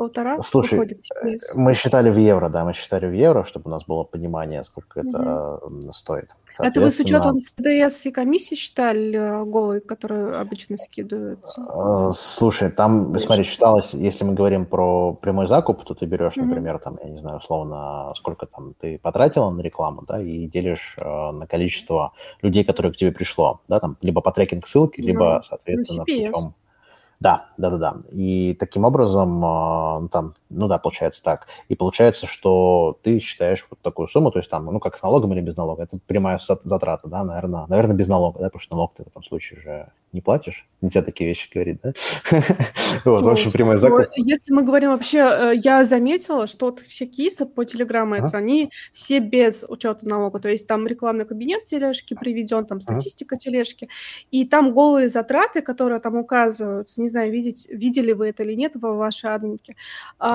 Полтора 0.01 0.41
Слушай, 0.41 0.79
выходит 0.79 1.03
э, 1.23 1.37
мы 1.53 1.75
считали 1.75 2.09
в 2.09 2.17
евро, 2.17 2.49
да, 2.49 2.65
мы 2.65 2.73
считали 2.73 3.05
в 3.05 3.13
евро, 3.13 3.43
чтобы 3.43 3.69
у 3.69 3.69
нас 3.69 3.85
было 3.85 4.03
понимание, 4.03 4.63
сколько 4.63 5.01
угу. 5.01 5.09
это 5.09 5.61
стоит. 5.93 6.35
Это 6.57 6.81
вы 6.81 6.89
с 6.89 6.99
учетом 6.99 7.39
СДС 7.39 8.07
и 8.07 8.11
комиссии 8.11 8.55
считали 8.55 9.13
э, 9.13 9.45
голые, 9.45 9.79
которые 9.79 10.37
обычно 10.37 10.77
скидываются? 10.77 11.61
Э, 11.61 12.09
слушай, 12.15 12.71
там, 12.71 13.03
Конечно. 13.03 13.27
смотри, 13.27 13.43
считалось, 13.43 13.93
если 13.93 14.23
мы 14.23 14.33
говорим 14.33 14.65
про 14.65 15.13
прямой 15.13 15.47
закуп, 15.47 15.83
то 15.83 15.93
ты 15.93 16.07
берешь, 16.07 16.35
угу. 16.35 16.47
например, 16.47 16.79
там, 16.79 16.97
я 17.03 17.07
не 17.07 17.19
знаю, 17.19 17.37
условно, 17.37 18.11
сколько 18.15 18.47
там 18.47 18.73
ты 18.81 18.97
потратила 18.97 19.51
на 19.51 19.61
рекламу, 19.61 20.03
да, 20.07 20.19
и 20.19 20.47
делишь 20.47 20.95
э, 20.99 21.31
на 21.31 21.45
количество 21.45 22.13
людей, 22.41 22.63
которые 22.63 22.91
к 22.91 22.97
тебе 22.97 23.11
пришло, 23.11 23.61
да, 23.67 23.79
там, 23.79 23.97
либо 24.01 24.21
по 24.21 24.31
трекинг 24.31 24.65
ссылки, 24.65 24.99
либо, 24.99 25.43
соответственно, 25.45 26.05
ну, 26.07 26.25
путем 26.25 26.55
да, 27.21 27.45
да, 27.57 27.69
да, 27.69 27.77
да. 27.77 27.95
И 28.11 28.55
таким 28.59 28.83
образом, 28.83 29.39
ну, 29.39 30.09
там, 30.11 30.33
ну 30.51 30.67
да, 30.67 30.77
получается 30.77 31.23
так. 31.23 31.47
И 31.69 31.75
получается, 31.75 32.27
что 32.27 32.97
ты 33.03 33.19
считаешь 33.19 33.65
вот 33.69 33.79
такую 33.81 34.07
сумму, 34.07 34.31
то 34.31 34.39
есть 34.39 34.49
там, 34.49 34.65
ну, 34.65 34.79
как 34.79 34.97
с 34.97 35.01
налогом 35.01 35.33
или 35.33 35.41
без 35.41 35.57
налога, 35.57 35.83
это 35.83 35.99
прямая 36.05 36.39
затрата, 36.63 37.07
да, 37.07 37.23
наверное, 37.23 37.65
наверное, 37.67 37.95
без 37.95 38.07
налога, 38.07 38.39
да, 38.39 38.45
потому 38.45 38.61
что 38.61 38.75
налог 38.75 38.93
ты 38.95 39.03
в 39.03 39.07
этом 39.07 39.23
случае 39.23 39.61
же 39.61 39.91
не 40.13 40.19
платишь. 40.19 40.67
Нельзя 40.81 41.01
такие 41.01 41.29
вещи 41.29 41.49
говорить, 41.53 41.79
да? 41.81 41.93
Вот, 43.05 43.21
в 43.21 43.29
общем, 43.29 43.51
прямая 43.51 43.77
закон. 43.77 44.05
Если 44.15 44.51
мы 44.51 44.63
говорим 44.63 44.91
вообще, 44.91 45.19
э, 45.19 45.53
я 45.55 45.85
заметила, 45.85 46.47
что 46.47 46.75
все 46.85 47.05
кейсы 47.05 47.45
по 47.45 47.63
Telegram 47.63 48.21
они 48.33 48.71
все 48.91 49.19
без 49.19 49.65
учета 49.67 50.07
налога, 50.07 50.39
то 50.39 50.49
есть 50.49 50.67
там 50.67 50.85
рекламный 50.85 51.25
кабинет 51.25 51.65
тележки 51.65 52.13
приведен, 52.13 52.65
там 52.65 52.81
статистика 52.81 53.37
тележки, 53.37 53.87
и 54.31 54.45
там 54.45 54.73
голые 54.73 55.07
затраты, 55.07 55.61
которые 55.61 55.99
там 55.99 56.15
указываются, 56.15 57.01
не 57.01 57.07
знаю, 57.07 57.31
видеть, 57.31 57.67
видели 57.69 58.11
вы 58.11 58.29
это 58.29 58.43
или 58.43 58.55
нет 58.55 58.75
в 58.75 58.81
вашей 58.81 59.33
админке, 59.33 59.75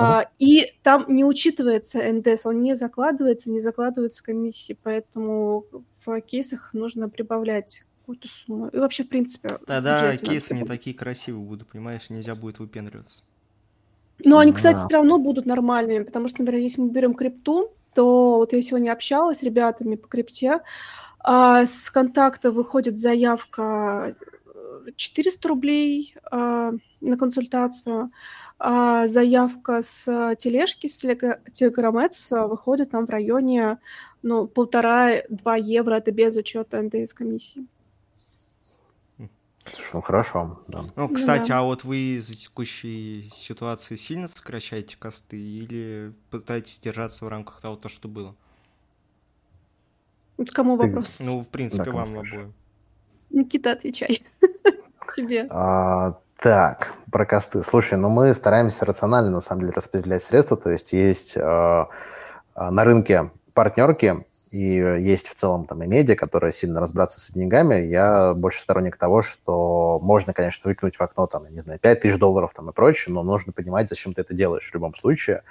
а, 0.07 0.29
и 0.39 0.73
там 0.83 1.05
не 1.07 1.25
учитывается 1.25 1.99
НДС, 1.99 2.45
он 2.45 2.61
не 2.61 2.75
закладывается, 2.75 3.51
не 3.51 3.59
закладываются 3.59 4.23
комиссии, 4.23 4.77
поэтому 4.81 5.65
в 6.05 6.21
кейсах 6.21 6.73
нужно 6.73 7.09
прибавлять 7.09 7.83
какую-то 7.99 8.27
сумму. 8.29 8.67
И 8.69 8.77
вообще, 8.77 9.03
в 9.03 9.09
принципе... 9.09 9.49
Тогда 9.65 10.15
кейсы 10.15 10.55
не 10.55 10.63
такие 10.63 10.95
красивые 10.95 11.43
будут, 11.43 11.67
понимаешь, 11.67 12.09
нельзя 12.09 12.35
будет 12.35 12.59
выпендриваться. 12.59 13.21
Но 14.23 14.39
они, 14.39 14.53
кстати, 14.53 14.77
все 14.77 14.87
равно 14.97 15.19
будут 15.19 15.45
нормальными, 15.45 16.03
потому 16.03 16.27
что, 16.27 16.39
например, 16.41 16.63
если 16.63 16.81
мы 16.81 16.89
берем 16.89 17.13
крипту, 17.13 17.73
то 17.93 18.37
вот 18.37 18.53
я 18.53 18.61
сегодня 18.61 18.91
общалась 18.91 19.39
с 19.39 19.43
ребятами 19.43 19.95
по 19.95 20.07
крипте, 20.07 20.61
а 21.19 21.65
с 21.65 21.89
контакта 21.89 22.51
выходит 22.51 22.97
заявка 22.97 24.15
400 24.95 25.47
рублей 25.47 26.15
э, 26.31 26.71
на 27.01 27.17
консультацию, 27.17 28.11
а 28.59 29.07
заявка 29.07 29.81
с 29.81 30.35
тележки, 30.37 30.87
с 30.87 30.97
Telegram 31.03 32.47
выходит 32.47 32.91
нам 32.91 33.05
в 33.05 33.09
районе 33.09 33.77
ну, 34.23 34.47
полтора-два 34.47 35.55
евро, 35.55 35.95
это 35.95 36.11
без 36.11 36.35
учета 36.35 36.81
НДС 36.81 37.13
комиссии. 37.13 37.67
Ну, 39.93 40.01
хорошо, 40.01 40.61
да. 40.67 40.85
Ну, 40.95 41.09
кстати, 41.09 41.49
да. 41.49 41.59
а 41.59 41.63
вот 41.63 41.83
вы 41.83 42.17
из-за 42.17 42.35
текущей 42.35 43.31
ситуации 43.35 43.95
сильно 43.95 44.27
сокращаете 44.27 44.97
косты 44.97 45.37
или 45.37 46.13
пытаетесь 46.29 46.79
держаться 46.79 47.25
в 47.25 47.27
рамках 47.27 47.61
того, 47.61 47.75
то, 47.75 47.89
что 47.89 48.07
было? 48.07 48.35
Вот 50.37 50.51
кому 50.51 50.77
Ты... 50.77 50.87
вопрос? 50.87 51.19
Ну, 51.19 51.41
в 51.41 51.47
принципе, 51.47 51.85
да, 51.85 51.91
вам 51.91 52.19
обоим. 52.19 52.53
Никита, 53.29 53.73
отвечай. 53.73 54.23
Тебе. 55.15 55.47
А, 55.49 56.17
так, 56.39 56.93
про 57.11 57.25
косты. 57.25 57.63
Слушай, 57.63 57.97
ну 57.97 58.09
мы 58.09 58.33
стараемся 58.33 58.85
рационально, 58.85 59.31
на 59.31 59.41
самом 59.41 59.61
деле, 59.61 59.73
распределять 59.75 60.23
средства. 60.23 60.57
То 60.57 60.69
есть 60.69 60.93
есть 60.93 61.35
э, 61.35 61.85
на 62.55 62.83
рынке 62.83 63.31
партнерки, 63.53 64.23
и 64.51 64.59
есть 64.59 65.27
в 65.27 65.35
целом 65.35 65.65
там 65.65 65.83
и 65.83 65.87
медиа, 65.87 66.15
которые 66.15 66.53
сильно 66.53 66.79
разбираются 66.79 67.19
с 67.19 67.31
деньгами, 67.31 67.85
я 67.85 68.33
больше 68.33 68.61
сторонник 68.61 68.97
того, 68.97 69.21
что 69.21 69.99
можно, 70.01 70.33
конечно, 70.33 70.69
выкинуть 70.69 70.95
в 70.95 71.01
окно, 71.01 71.27
там, 71.27 71.45
не 71.49 71.59
знаю, 71.59 71.79
5 71.79 71.99
тысяч 71.99 72.17
долларов 72.17 72.53
там 72.55 72.69
и 72.69 72.73
прочее, 72.73 73.13
но 73.13 73.23
нужно 73.23 73.51
понимать, 73.51 73.89
зачем 73.89 74.13
ты 74.13 74.21
это 74.21 74.33
делаешь 74.33 74.69
в 74.69 74.73
любом 74.73 74.95
случае. 74.95 75.43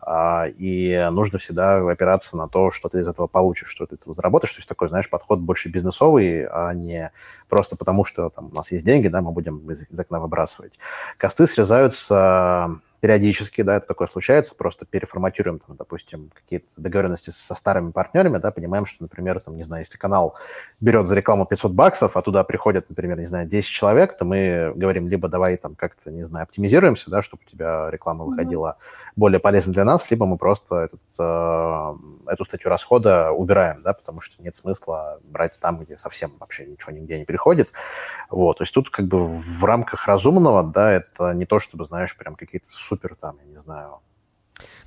А, 0.00 0.46
и 0.46 1.08
нужно 1.10 1.38
всегда 1.38 1.76
опираться 1.90 2.36
на 2.36 2.48
то, 2.48 2.70
что 2.70 2.88
ты 2.88 2.98
из 2.98 3.08
этого 3.08 3.26
получишь, 3.26 3.68
что 3.68 3.86
ты 3.86 3.96
из 3.96 4.02
этого 4.02 4.14
заработаешь. 4.14 4.52
То 4.52 4.58
есть 4.58 4.68
такой, 4.68 4.88
знаешь, 4.88 5.10
подход 5.10 5.40
больше 5.40 5.68
бизнесовый, 5.68 6.46
а 6.46 6.72
не 6.72 7.10
просто 7.48 7.76
потому, 7.76 8.04
что 8.04 8.28
там, 8.30 8.48
у 8.52 8.54
нас 8.54 8.70
есть 8.70 8.84
деньги, 8.84 9.08
да, 9.08 9.20
мы 9.20 9.32
будем 9.32 9.70
из 9.70 9.98
окна 9.98 10.20
выбрасывать. 10.20 10.72
Косты 11.18 11.46
срезаются 11.46 12.80
периодически, 13.00 13.62
да, 13.62 13.76
это 13.76 13.86
такое 13.86 14.08
случается, 14.08 14.54
просто 14.54 14.84
переформатируем, 14.84 15.60
там, 15.60 15.76
допустим, 15.76 16.30
какие-то 16.34 16.66
договоренности 16.76 17.30
со 17.30 17.54
старыми 17.54 17.92
партнерами, 17.92 18.38
да, 18.38 18.50
понимаем, 18.50 18.86
что, 18.86 19.04
например, 19.04 19.40
там, 19.40 19.56
не 19.56 19.62
знаю, 19.62 19.84
если 19.84 19.96
канал 19.96 20.34
берет 20.80 21.06
за 21.06 21.14
рекламу 21.14 21.46
500 21.46 21.72
баксов, 21.72 22.16
а 22.16 22.22
туда 22.22 22.42
приходят, 22.42 22.88
например, 22.88 23.18
не 23.18 23.26
знаю, 23.26 23.46
10 23.46 23.68
человек, 23.68 24.16
то 24.18 24.24
мы 24.24 24.72
говорим, 24.74 25.06
либо 25.06 25.28
давай 25.28 25.56
там 25.56 25.74
как-то, 25.76 26.10
не 26.10 26.24
знаю, 26.24 26.44
оптимизируемся, 26.44 27.10
да, 27.10 27.22
чтобы 27.22 27.42
у 27.46 27.50
тебя 27.50 27.88
реклама 27.90 28.24
выходила 28.24 28.76
mm-hmm. 28.78 29.07
Более 29.18 29.40
полезно 29.40 29.72
для 29.72 29.84
нас, 29.84 30.08
либо 30.10 30.26
мы 30.26 30.38
просто 30.38 30.76
этот, 30.76 31.00
э, 31.18 31.94
эту 32.28 32.44
статью 32.44 32.70
расхода 32.70 33.32
убираем, 33.32 33.82
да, 33.82 33.92
потому 33.92 34.20
что 34.20 34.40
нет 34.42 34.54
смысла 34.54 35.18
брать 35.24 35.58
там, 35.60 35.78
где 35.78 35.96
совсем 35.96 36.32
вообще 36.38 36.66
ничего 36.66 36.92
нигде 36.92 37.18
не 37.18 37.24
переходит, 37.24 37.70
вот, 38.30 38.58
то 38.58 38.62
есть 38.62 38.72
тут 38.72 38.90
как 38.90 39.06
бы 39.06 39.26
в 39.26 39.64
рамках 39.64 40.06
разумного, 40.06 40.62
да, 40.62 40.92
это 40.92 41.32
не 41.32 41.46
то, 41.46 41.58
чтобы, 41.58 41.84
знаешь, 41.86 42.16
прям 42.16 42.36
какие-то 42.36 42.68
супер 42.70 43.16
там, 43.16 43.38
я 43.44 43.46
не 43.46 43.58
знаю, 43.58 44.00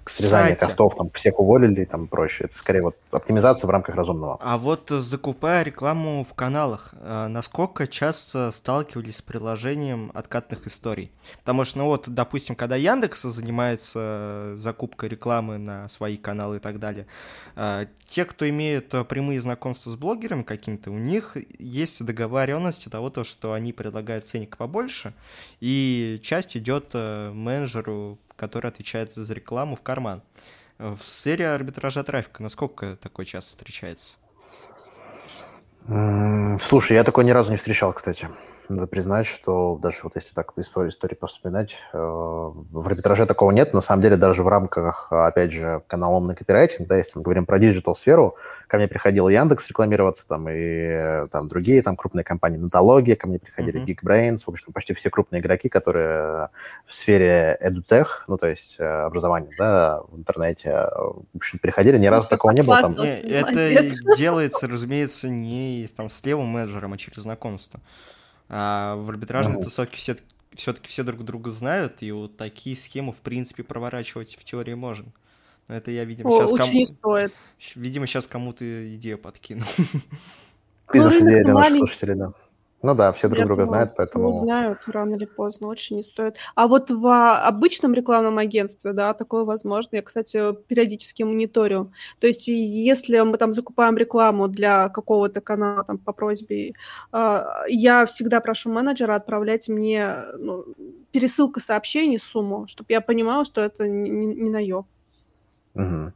срезание 0.06 0.56
костов, 0.56 0.96
там 0.96 1.10
всех 1.12 1.40
уволили 1.40 1.86
там 1.86 2.08
проще. 2.08 2.46
Это 2.46 2.58
скорее 2.58 2.82
вот 2.82 2.98
оптимизация 3.12 3.68
в 3.68 3.72
рамках 3.72 3.96
разумного. 3.96 4.38
А 4.42 4.58
вот 4.58 4.90
закупая 4.90 5.64
рекламу 5.64 6.24
в 6.24 6.34
каналах, 6.34 6.94
э, 6.94 7.28
насколько 7.28 7.88
часто 7.88 8.52
сталкивались 8.52 9.18
с 9.18 9.22
приложением 9.22 10.12
откатных 10.14 10.68
историй? 10.68 11.12
Потому 11.40 11.66
что, 11.66 11.80
ну 11.80 11.86
вот, 11.86 12.10
допустим, 12.10 12.56
когда 12.56 12.76
Яндекс 12.76 13.24
занимается 13.24 14.56
закупкой 14.58 15.10
рекламы 15.10 15.58
на 15.58 15.90
свои 15.90 16.18
каналы 16.18 16.58
и 16.58 16.60
так 16.60 16.80
далее, 16.80 17.06
э, 17.56 17.86
те, 18.06 18.26
кто 18.26 18.48
имеют 18.50 18.90
прямые 19.08 19.40
знакомства 19.42 19.90
с 19.90 19.96
блогерами 19.96 20.44
какими-то, 20.44 20.92
у 20.92 20.98
них 20.98 21.38
есть 21.60 22.04
договоренности 22.04 22.90
того, 22.90 23.10
то, 23.10 23.24
что 23.24 23.54
они 23.54 23.74
предлагают 23.74 24.28
ценник 24.28 24.58
побольше, 24.58 25.14
и 25.60 26.20
часть 26.24 26.58
идет 26.58 26.90
э, 26.94 27.32
менеджеру 27.32 28.18
который 28.42 28.72
отвечает 28.72 29.14
за 29.14 29.34
рекламу 29.36 29.76
в 29.76 29.84
карман. 29.84 30.24
В 30.80 30.98
сфере 31.04 31.48
арбитража 31.50 32.04
трафика 32.04 32.42
насколько 32.42 32.96
такой 32.96 33.26
часто 33.26 33.52
встречается? 33.52 34.14
Слушай, 36.60 36.94
я 36.94 37.04
такой 37.04 37.24
ни 37.24 37.30
разу 37.30 37.52
не 37.52 37.58
встречал, 37.58 37.94
кстати. 37.94 38.28
Надо 38.72 38.88
признать, 38.88 39.28
что 39.28 39.78
даже 39.82 39.98
вот 40.04 40.16
если 40.16 40.34
так 40.34 40.54
истории 40.58 41.18
вспоминать, 41.28 41.76
э, 41.92 41.98
в 41.98 42.88
арбитраже 42.88 43.26
такого 43.26 43.52
нет. 43.52 43.74
На 43.74 43.82
самом 43.82 44.02
деле 44.02 44.16
даже 44.16 44.44
в 44.44 44.48
рамках, 44.48 45.12
опять 45.12 45.52
же, 45.52 45.84
канала 45.88 46.18
«Умный 46.18 46.36
копирайтинг», 46.36 46.88
да, 46.88 46.96
если 46.96 47.12
мы 47.16 47.24
говорим 47.24 47.46
про 47.46 47.60
диджитал-сферу, 47.60 48.38
ко 48.68 48.78
мне 48.78 48.88
приходил 48.88 49.28
Яндекс 49.28 49.68
рекламироваться, 49.68 50.26
там, 50.26 50.48
и 50.50 51.28
там 51.30 51.50
другие 51.50 51.82
там 51.82 51.98
крупные 51.98 52.24
компании, 52.24 52.58
Нотология, 52.58 53.18
ко 53.18 53.28
мне 53.28 53.40
приходили 53.40 53.82
mm-hmm. 53.82 53.98
Geekbrains, 54.02 54.44
в 54.46 54.50
общем, 54.50 54.72
почти 54.72 54.94
все 54.94 55.10
крупные 55.10 55.42
игроки, 55.42 55.68
которые 55.68 56.48
в 56.86 56.94
сфере 56.94 57.58
edutech, 57.62 58.08
ну, 58.30 58.38
то 58.38 58.48
есть 58.48 58.78
э, 58.80 58.86
образования, 58.86 59.50
да, 59.58 60.02
в 60.08 60.18
интернете, 60.18 60.88
в 60.96 61.36
общем, 61.36 61.60
приходили, 61.60 61.98
ни 61.98 62.08
разу 62.08 62.30
такого 62.30 62.52
не 62.52 62.62
было. 62.62 62.82
Там. 62.82 62.94
Это 62.94 64.16
делается, 64.16 64.70
разумеется, 64.70 65.28
не 65.28 65.90
там 65.94 66.10
с 66.10 66.26
левым 66.26 66.48
менеджером, 66.48 66.94
а 66.94 66.98
через 66.98 67.24
знакомство. 67.24 67.82
А 68.54 68.98
в 68.98 69.10
арбитражной 69.10 69.56
ну. 69.56 69.64
тусовке 69.64 69.96
все 69.96 70.18
все-таки 70.54 70.90
все 70.90 71.04
друг 71.04 71.24
друга 71.24 71.52
знают, 71.52 72.02
и 72.04 72.12
вот 72.12 72.36
такие 72.36 72.76
схемы, 72.76 73.14
в 73.14 73.20
принципе, 73.22 73.64
проворачивать 73.64 74.36
в 74.36 74.44
теории 74.44 74.74
можно. 74.74 75.08
Но 75.70 75.76
это 75.76 75.92
я, 75.92 76.04
видимо, 76.04 76.30
О, 76.32 76.46
сейчас 76.46 76.60
кому... 76.60 76.86
стоит. 76.86 77.34
Видимо, 77.76 78.08
сейчас 78.08 78.28
кому-то 78.28 78.96
идею 78.96 79.18
подкину. 79.18 79.64
Бизнес-идея 80.94 81.44
для 81.44 81.54
наших 81.54 81.78
слушателей, 81.78 82.16
да. 82.16 82.34
Ну 82.84 82.96
да, 82.96 83.12
все 83.14 83.28
друг 83.28 83.40
Я 83.40 83.46
друга 83.46 83.66
думаю, 83.66 83.76
знают, 83.76 83.94
поэтому... 83.96 84.30
Узнают 84.30 84.80
рано 84.88 85.16
или 85.16 85.26
поздно, 85.26 85.68
очень 85.68 85.98
не 85.98 86.04
стоит. 86.04 86.38
А 86.56 86.68
вот 86.68 86.90
в 86.90 87.38
обычном 87.48 87.94
рекламном 87.94 88.40
агентстве, 88.40 88.94
да, 88.94 89.14
такое 89.14 89.44
возможно. 89.44 89.98
Я, 89.98 90.02
кстати, 90.02 90.54
периодически 90.68 91.22
мониторю. 91.22 91.92
То 92.20 92.26
есть 92.26 92.48
если 92.48 93.20
мы 93.20 93.38
там 93.38 93.54
закупаем 93.54 93.98
рекламу 93.98 94.48
для 94.48 94.90
какого-то 94.90 95.42
канала 95.42 95.84
там, 95.84 96.00
по 96.00 96.12
просьбе, 96.12 96.74
э, 97.14 97.46
я 97.68 98.06
всегда 98.08 98.40
прошу 98.40 98.72
менеджера 98.72 99.14
отправлять 99.14 99.70
мне 99.70 100.16
ну, 100.40 100.66
пересылка 101.12 101.60
сообщений, 101.60 102.20
сумму, 102.20 102.66
чтобы 102.68 102.88
я 102.90 103.02
понимала, 103.02 103.46
что 103.46 103.62
это 103.62 103.88
не, 103.88 104.10
не 104.10 104.50
наеб. 104.50 104.86
Угу. 105.76 106.14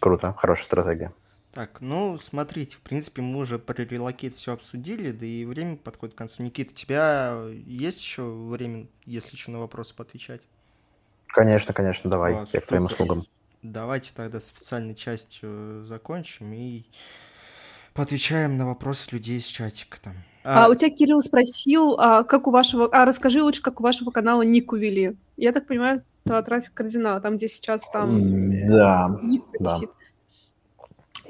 Круто, 0.00 0.34
хорошая 0.38 0.64
стратегия. 0.64 1.12
Так, 1.52 1.80
ну, 1.80 2.16
смотрите, 2.18 2.76
в 2.76 2.80
принципе, 2.80 3.22
мы 3.22 3.40
уже 3.40 3.58
про 3.58 3.82
релокейт 3.82 4.36
все 4.36 4.52
обсудили, 4.52 5.10
да 5.10 5.26
и 5.26 5.44
время 5.44 5.76
подходит 5.76 6.14
к 6.14 6.18
концу. 6.18 6.44
Никита, 6.44 6.70
у 6.70 6.74
тебя 6.74 7.42
есть 7.66 8.00
еще 8.00 8.22
время, 8.22 8.86
если 9.04 9.34
еще 9.34 9.50
на 9.50 9.58
вопросы 9.58 9.94
поотвечать? 9.94 10.42
Конечно, 11.26 11.74
конечно, 11.74 12.08
давай, 12.08 12.34
О, 12.34 12.46
я 12.52 12.60
к 12.60 12.66
твоим 12.66 12.84
услугам. 12.84 13.24
Давайте 13.62 14.12
тогда 14.14 14.40
с 14.40 14.52
официальной 14.52 14.94
частью 14.94 15.84
закончим 15.86 16.52
и 16.52 16.84
поотвечаем 17.94 18.56
на 18.56 18.66
вопросы 18.66 19.08
людей 19.10 19.38
из 19.38 19.44
чатика 19.44 19.98
там. 20.00 20.14
А, 20.44 20.66
а 20.66 20.68
у 20.68 20.74
тебя 20.74 20.90
Кирилл 20.90 21.20
спросил, 21.20 21.98
а, 21.98 22.22
как 22.22 22.46
у 22.46 22.50
вашего... 22.50 22.88
А 22.92 23.04
расскажи 23.04 23.42
лучше, 23.42 23.60
как 23.60 23.80
у 23.80 23.82
вашего 23.82 24.10
канала 24.10 24.42
ник 24.42 24.72
увели. 24.72 25.16
Я 25.36 25.52
так 25.52 25.66
понимаю, 25.66 26.02
то 26.24 26.40
трафик 26.42 26.72
кардинала, 26.72 27.20
там, 27.20 27.36
где 27.36 27.48
сейчас 27.48 27.90
там... 27.90 28.68
Да, 28.68 29.18
да. 29.58 29.78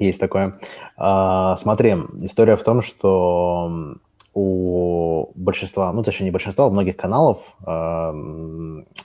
Есть 0.01 0.19
такое. 0.19 0.59
А, 0.97 1.57
смотри, 1.57 1.91
история 2.21 2.55
в 2.55 2.63
том, 2.63 2.81
что 2.81 3.97
у 4.33 5.31
большинства, 5.35 5.93
ну, 5.93 6.01
точнее, 6.01 6.25
не 6.25 6.31
большинства, 6.31 6.65
у 6.65 6.71
многих 6.71 6.97
каналов 6.97 7.37
а, 7.63 8.11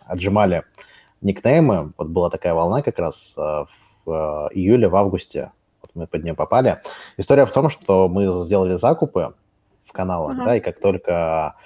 отжимали 0.07 0.65
никнеймы. 1.21 1.93
Вот 1.99 2.09
была 2.09 2.31
такая 2.31 2.55
волна 2.55 2.81
как 2.81 2.99
раз 2.99 3.35
а, 3.37 3.67
в 4.07 4.49
июле, 4.55 4.89
в 4.89 4.97
августе. 4.97 5.53
Вот 5.83 5.91
мы 5.95 6.07
под 6.07 6.25
нее 6.25 6.33
попали. 6.33 6.81
История 7.19 7.45
в 7.45 7.53
том, 7.53 7.69
что 7.69 8.09
мы 8.09 8.33
сделали 8.45 8.77
закупы 8.77 9.35
в 9.85 9.93
каналах, 9.93 10.39
uh-huh. 10.39 10.45
да, 10.47 10.57
и 10.57 10.61
как 10.61 10.81
только 10.81 11.57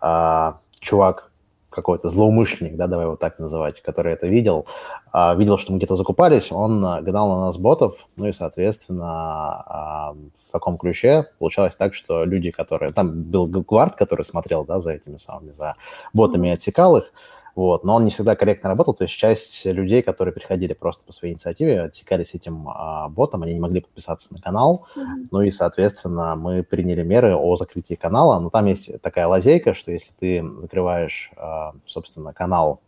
а, 0.00 0.56
чувак 0.80 1.29
какой-то 1.70 2.08
злоумышленник, 2.08 2.76
да, 2.76 2.86
давай 2.86 3.06
его 3.06 3.16
так 3.16 3.38
называть, 3.38 3.80
который 3.80 4.12
это 4.12 4.26
видел, 4.26 4.66
а, 5.12 5.34
видел, 5.34 5.56
что 5.56 5.72
мы 5.72 5.78
где-то 5.78 5.96
закупались, 5.96 6.52
он 6.52 6.84
а, 6.84 7.00
гнал 7.00 7.28
на 7.30 7.46
нас 7.46 7.56
ботов, 7.56 8.06
ну 8.16 8.26
и, 8.26 8.32
соответственно, 8.32 9.06
а, 9.06 10.12
в 10.12 10.52
таком 10.52 10.76
ключе 10.76 11.26
получалось 11.38 11.76
так, 11.76 11.94
что 11.94 12.24
люди, 12.24 12.50
которые... 12.50 12.92
Там 12.92 13.22
был 13.22 13.46
гвард, 13.46 13.94
который 13.94 14.24
смотрел, 14.24 14.64
да, 14.64 14.80
за 14.80 14.92
этими 14.92 15.16
самыми, 15.16 15.52
за 15.52 15.76
ботами 16.12 16.48
и 16.48 16.52
отсекал 16.52 16.96
их, 16.96 17.12
вот, 17.60 17.84
но 17.84 17.96
он 17.96 18.04
не 18.04 18.10
всегда 18.10 18.36
корректно 18.36 18.68
работал, 18.68 18.94
то 18.94 19.04
есть 19.04 19.14
часть 19.14 19.64
людей, 19.64 20.02
которые 20.02 20.32
приходили 20.32 20.72
просто 20.72 21.04
по 21.04 21.12
своей 21.12 21.34
инициативе, 21.34 21.82
отсекались 21.82 22.34
этим 22.34 22.68
а, 22.68 23.08
ботом, 23.08 23.42
они 23.42 23.54
не 23.54 23.60
могли 23.60 23.80
подписаться 23.80 24.32
на 24.32 24.40
канал, 24.40 24.86
mm-hmm. 24.96 25.26
ну 25.30 25.42
и, 25.42 25.50
соответственно, 25.50 26.36
мы 26.36 26.62
приняли 26.62 27.02
меры 27.02 27.36
о 27.36 27.56
закрытии 27.56 27.94
канала, 27.94 28.40
но 28.40 28.50
там 28.50 28.66
есть 28.66 29.00
такая 29.02 29.26
лазейка, 29.26 29.74
что 29.74 29.92
если 29.92 30.10
ты 30.18 30.44
закрываешь, 30.60 31.30
а, 31.36 31.72
собственно, 31.86 32.32
канал 32.32 32.80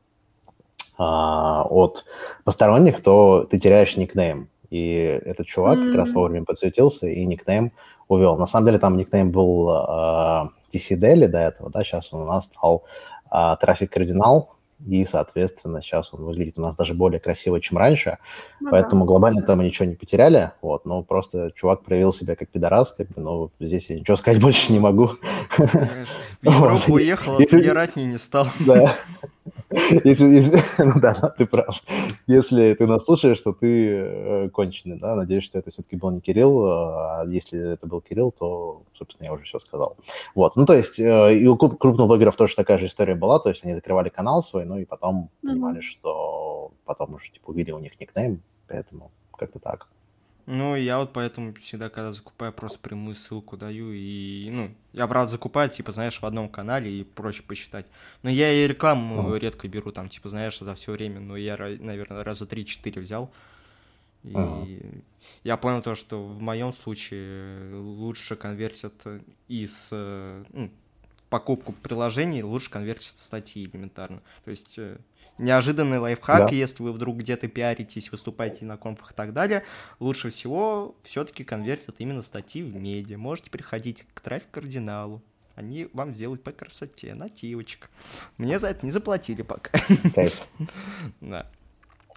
а, 0.96 1.64
от 1.64 2.04
посторонних, 2.44 3.02
то 3.02 3.46
ты 3.50 3.58
теряешь 3.58 3.96
никнейм, 3.96 4.48
и 4.70 5.20
этот 5.24 5.46
чувак 5.46 5.78
mm-hmm. 5.78 5.86
как 5.88 5.96
раз 5.96 6.12
вовремя 6.12 6.44
подсветился 6.44 7.06
и 7.08 7.24
никнейм 7.26 7.72
увел. 8.08 8.38
На 8.38 8.46
самом 8.46 8.66
деле 8.66 8.78
там 8.78 8.96
никнейм 8.96 9.30
был... 9.30 9.68
А, 9.70 10.48
TC 10.72 10.98
Daily 10.98 11.28
до 11.28 11.38
этого, 11.38 11.70
да, 11.70 11.84
сейчас 11.84 12.12
он 12.12 12.22
у 12.22 12.26
нас 12.26 12.46
стал 12.46 12.84
а, 13.30 13.56
трафик 13.56 13.92
кардинал, 13.92 14.54
и, 14.86 15.04
соответственно, 15.04 15.80
сейчас 15.80 16.12
он 16.12 16.24
выглядит 16.24 16.58
у 16.58 16.62
нас 16.62 16.74
даже 16.76 16.94
более 16.94 17.20
красиво, 17.20 17.60
чем 17.60 17.78
раньше, 17.78 18.18
ну, 18.60 18.70
поэтому 18.70 19.04
да. 19.04 19.08
глобально 19.08 19.42
там 19.42 19.58
мы 19.58 19.64
ничего 19.64 19.86
не 19.86 19.94
потеряли, 19.94 20.52
вот, 20.60 20.84
но 20.84 21.02
просто 21.02 21.52
чувак 21.54 21.82
проявил 21.82 22.12
себя 22.12 22.36
как 22.36 22.48
пидорас, 22.48 22.92
как 22.92 23.08
бы, 23.08 23.20
но 23.20 23.50
здесь 23.60 23.90
я 23.90 23.98
ничего 23.98 24.16
сказать 24.16 24.40
больше 24.42 24.72
не 24.72 24.78
могу. 24.78 25.10
В 25.56 26.50
Европу 26.50 26.92
уехал, 26.94 27.36
а 27.38 28.00
не 28.00 28.18
стал. 28.18 28.46
Да. 28.60 28.94
Если, 30.04 30.24
если, 30.24 30.60
ну 30.84 31.00
да, 31.00 31.14
ты 31.36 31.46
прав. 31.46 31.82
Если 32.26 32.74
ты 32.74 32.86
нас 32.86 33.04
слушаешь, 33.04 33.40
то 33.40 33.52
ты 33.52 33.96
э, 33.96 34.48
конченый, 34.50 34.98
да. 34.98 35.16
Надеюсь, 35.16 35.44
что 35.44 35.58
это 35.58 35.70
все-таки 35.70 35.96
был 35.96 36.10
не 36.10 36.20
Кирилл. 36.20 36.64
А 36.66 37.24
если 37.26 37.72
это 37.72 37.86
был 37.86 38.00
Кирилл, 38.00 38.32
то, 38.32 38.82
собственно, 38.94 39.26
я 39.26 39.32
уже 39.32 39.44
все 39.44 39.58
сказал. 39.58 39.96
Вот. 40.34 40.56
Ну, 40.56 40.66
то 40.66 40.74
есть 40.74 40.98
э, 40.98 41.38
и 41.38 41.46
у 41.46 41.56
крупных 41.56 42.06
блогеров 42.06 42.36
тоже 42.36 42.54
такая 42.54 42.78
же 42.78 42.86
история 42.86 43.14
была. 43.14 43.38
То 43.38 43.48
есть 43.48 43.64
они 43.64 43.74
закрывали 43.74 44.08
канал 44.08 44.42
свой, 44.42 44.64
ну 44.64 44.78
и 44.78 44.84
потом 44.84 45.30
понимали, 45.42 45.80
что 45.80 46.72
потом 46.84 47.14
уже, 47.14 47.30
типа, 47.30 47.50
увидели 47.50 47.72
у 47.72 47.78
них 47.78 47.98
никнейм. 48.00 48.42
Поэтому 48.68 49.10
как-то 49.36 49.58
так. 49.58 49.88
Ну, 50.46 50.74
я 50.74 50.98
вот 50.98 51.12
поэтому 51.12 51.54
всегда, 51.54 51.88
когда 51.88 52.12
закупаю, 52.12 52.52
просто 52.52 52.78
прямую 52.78 53.14
ссылку 53.14 53.56
даю. 53.56 53.92
И, 53.92 54.48
ну, 54.50 54.74
я, 54.92 55.06
правда, 55.06 55.30
закупаю, 55.30 55.70
типа, 55.70 55.92
знаешь, 55.92 56.20
в 56.20 56.26
одном 56.26 56.48
канале 56.48 56.90
и 56.90 57.04
проще 57.04 57.42
посчитать. 57.42 57.86
Но 58.22 58.30
я 58.30 58.52
и 58.52 58.66
рекламу 58.66 59.34
mm. 59.34 59.38
редко 59.38 59.68
беру, 59.68 59.92
там, 59.92 60.08
типа, 60.08 60.28
знаешь, 60.28 60.58
за 60.58 60.74
все 60.74 60.92
время. 60.92 61.20
Но 61.20 61.36
я, 61.36 61.56
наверное, 61.56 62.24
раза 62.24 62.44
3-4 62.44 63.00
взял. 63.00 63.30
И 64.24 64.32
mm. 64.32 65.02
я 65.44 65.56
понял 65.56 65.80
то, 65.82 65.94
что 65.94 66.24
в 66.24 66.40
моем 66.40 66.72
случае 66.72 67.74
лучше 67.76 68.34
конвертят 68.34 68.94
из 69.48 69.88
э, 69.92 70.44
ну, 70.52 70.70
покупку 71.28 71.72
приложений, 71.72 72.42
лучше 72.42 72.68
конвертят 72.70 73.18
статьи 73.18 73.64
элементарно. 73.64 74.20
То 74.44 74.50
есть 74.50 74.74
э, 74.76 74.98
неожиданный 75.38 75.98
лайфхак, 75.98 76.50
да. 76.50 76.54
если 76.54 76.82
вы 76.82 76.92
вдруг 76.92 77.18
где-то 77.18 77.48
пиаритесь, 77.48 78.10
выступаете 78.12 78.64
на 78.64 78.76
конфах 78.76 79.12
и 79.12 79.14
так 79.14 79.32
далее, 79.32 79.64
лучше 80.00 80.30
всего 80.30 80.94
все-таки 81.02 81.44
конвертят 81.44 81.96
именно 81.98 82.22
статьи 82.22 82.62
в 82.62 82.74
медиа. 82.74 83.18
Можете 83.18 83.50
приходить 83.50 84.04
к 84.14 84.20
трафик-кардиналу. 84.20 85.22
Они 85.54 85.88
вам 85.92 86.14
сделают 86.14 86.42
по 86.42 86.52
красоте, 86.52 87.14
нативочка. 87.14 87.88
Мне 88.38 88.58
за 88.58 88.68
это 88.68 88.86
не 88.86 88.92
заплатили 88.92 89.42
пока. 89.42 89.70
Да. 91.20 91.46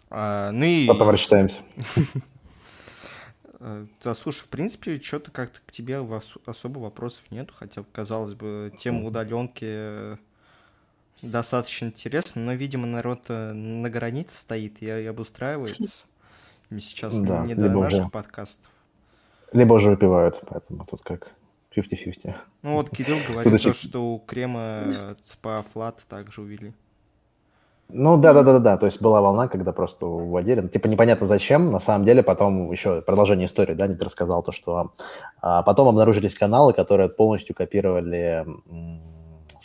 А, 0.09 0.51
ну 0.51 0.63
и... 0.63 0.88
Потом 0.88 1.09
рассчитаемся. 1.09 1.59
А, 3.59 3.86
да, 4.03 4.13
слушай, 4.16 4.43
в 4.43 4.49
принципе, 4.49 4.99
что-то 5.01 5.32
как-то 5.32 5.59
к 5.66 5.72
тебе 5.72 6.05
особо 6.45 6.80
вопросов 6.80 7.24
нету, 7.32 7.53
хотя, 7.57 7.84
казалось 7.91 8.34
бы, 8.34 8.72
тема 8.78 9.03
удаленки 9.05 10.18
достаточно 11.22 11.86
интересно, 11.86 12.41
но, 12.41 12.53
видимо, 12.53 12.88
народ 12.88 13.26
э, 13.30 13.53
на 13.53 13.89
границе 13.89 14.38
стоит 14.38 14.82
и 14.82 14.89
обустраивается. 14.89 16.05
Сейчас 16.70 17.18
да, 17.20 17.45
не 17.45 17.55
до 17.55 17.70
наших 17.70 18.01
уже, 18.01 18.09
подкастов. 18.09 18.72
Либо 19.53 19.74
уже 19.74 19.91
выпивают, 19.91 20.41
поэтому 20.47 20.86
тут 20.86 21.01
как 21.03 21.32
50-50. 21.76 22.36
Ну 22.63 22.74
вот 22.74 22.89
Кирилл 22.89 23.18
говорит, 23.30 23.61
то, 23.61 23.74
что 23.74 24.13
у 24.13 24.20
крема 24.20 25.16
ЦПА 25.24 25.63
флат 25.72 26.03
также 26.09 26.41
увели. 26.41 26.74
Ну 27.89 28.18
да, 28.18 28.34
да, 28.34 28.41
да, 28.41 28.53
да, 28.53 28.59
да. 28.59 28.78
То 28.78 28.88
есть 28.88 28.99
была 29.01 29.22
волна, 29.22 29.47
когда 29.47 29.72
просто 29.72 30.07
уводили. 30.07 30.61
Ну, 30.61 30.70
типа 30.70 30.88
непонятно 30.88 31.28
зачем. 31.28 31.72
На 31.72 31.80
самом 31.80 32.05
деле 32.05 32.24
потом 32.24 32.72
еще 32.72 33.01
продолжение 33.01 33.45
истории, 33.45 33.76
да, 33.76 33.88
не 33.88 33.95
рассказал 33.95 34.41
то, 34.41 34.51
что 34.51 34.91
а, 35.39 35.61
потом 35.61 35.89
обнаружились 35.89 36.34
каналы, 36.34 36.74
которые 36.74 37.09
полностью 37.09 37.55
копировали 37.55 38.43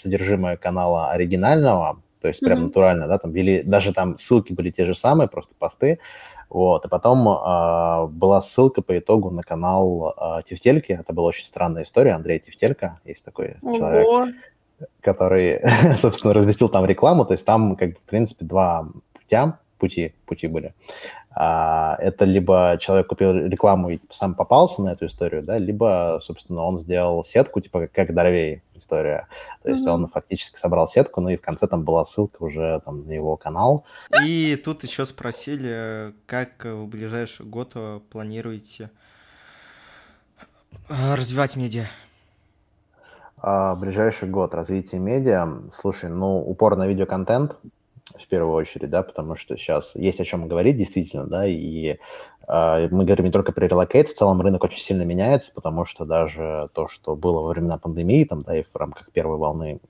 содержимое 0.00 0.56
канала 0.56 1.10
оригинального, 1.10 2.00
то 2.20 2.28
есть 2.28 2.40
прям 2.40 2.58
mm-hmm. 2.58 2.62
натурально, 2.62 3.06
да, 3.08 3.18
там 3.18 3.32
вели, 3.32 3.62
даже 3.62 3.92
там 3.92 4.18
ссылки 4.18 4.52
были 4.52 4.70
те 4.70 4.84
же 4.84 4.94
самые, 4.94 5.28
просто 5.28 5.54
посты, 5.58 5.98
вот, 6.48 6.84
и 6.84 6.88
потом 6.88 7.28
э, 7.28 8.06
была 8.08 8.42
ссылка 8.42 8.82
по 8.82 8.98
итогу 8.98 9.30
на 9.30 9.42
канал 9.42 10.14
э, 10.16 10.42
Тефтельки, 10.48 10.92
это 10.92 11.12
была 11.12 11.28
очень 11.28 11.46
странная 11.46 11.84
история, 11.84 12.12
Андрей 12.12 12.40
Тефтелька, 12.40 12.98
есть 13.04 13.24
такой 13.24 13.56
Ого. 13.62 13.76
человек, 13.76 14.34
который, 15.00 15.62
собственно, 15.96 16.34
разместил 16.34 16.68
там 16.68 16.84
рекламу, 16.84 17.24
то 17.24 17.32
есть 17.32 17.44
там, 17.44 17.76
как 17.76 17.98
в 17.98 18.02
принципе, 18.02 18.44
два 18.44 18.88
путя, 19.12 19.58
пути, 19.78 20.14
пути 20.26 20.46
были. 20.46 20.74
А, 21.32 21.96
это 22.00 22.24
либо 22.24 22.76
человек 22.80 23.06
купил 23.06 23.32
рекламу 23.32 23.90
и 23.90 24.00
сам 24.10 24.34
попался 24.34 24.82
на 24.82 24.90
эту 24.90 25.06
историю, 25.06 25.42
да, 25.42 25.58
либо, 25.58 26.20
собственно, 26.22 26.62
он 26.62 26.78
сделал 26.78 27.24
сетку, 27.24 27.60
типа 27.60 27.86
как 27.86 28.12
Дорвей 28.12 28.62
история. 28.74 29.28
То 29.62 29.70
есть 29.70 29.86
mm-hmm. 29.86 29.90
он 29.90 30.08
фактически 30.08 30.58
собрал 30.58 30.88
сетку, 30.88 31.20
ну 31.20 31.28
и 31.28 31.36
в 31.36 31.40
конце 31.40 31.68
там 31.68 31.84
была 31.84 32.04
ссылка 32.04 32.42
уже 32.42 32.80
там 32.84 33.06
на 33.06 33.12
его 33.12 33.36
канал. 33.36 33.84
И 34.24 34.60
тут 34.64 34.82
еще 34.82 35.06
спросили, 35.06 36.14
как 36.26 36.64
в 36.64 36.86
ближайший 36.86 37.46
год 37.46 37.74
планируете 38.10 38.90
э, 40.88 41.14
развивать 41.14 41.54
медиа? 41.54 41.84
А, 43.36 43.76
ближайший 43.76 44.28
год 44.28 44.52
развитие 44.52 45.00
медиа. 45.00 45.46
Слушай, 45.70 46.10
ну, 46.10 46.38
упор 46.40 46.76
на 46.76 46.88
видеоконтент– 46.88 47.56
в 48.18 48.26
первую 48.26 48.54
очередь, 48.54 48.90
да, 48.90 49.02
потому 49.02 49.36
что 49.36 49.56
сейчас 49.56 49.94
есть 49.94 50.20
о 50.20 50.24
чем 50.24 50.48
говорить 50.48 50.76
действительно, 50.76 51.26
да, 51.26 51.46
и 51.46 51.98
э, 52.48 52.88
мы 52.90 53.04
говорим 53.04 53.26
не 53.26 53.30
только 53.30 53.52
про 53.52 53.66
relocate, 53.66 54.08
в 54.08 54.14
целом 54.14 54.40
рынок 54.40 54.64
очень 54.64 54.80
сильно 54.80 55.02
меняется, 55.02 55.52
потому 55.54 55.84
что 55.84 56.04
даже 56.04 56.68
то, 56.72 56.88
что 56.88 57.16
было 57.16 57.40
во 57.40 57.48
времена 57.50 57.78
пандемии, 57.78 58.24
там, 58.24 58.42
да, 58.42 58.56
и 58.58 58.62
в 58.62 58.74
рамках 58.74 59.10
первой 59.12 59.38
волны 59.38 59.80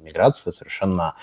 миграции, 0.00 0.50
совершенно 0.50 1.14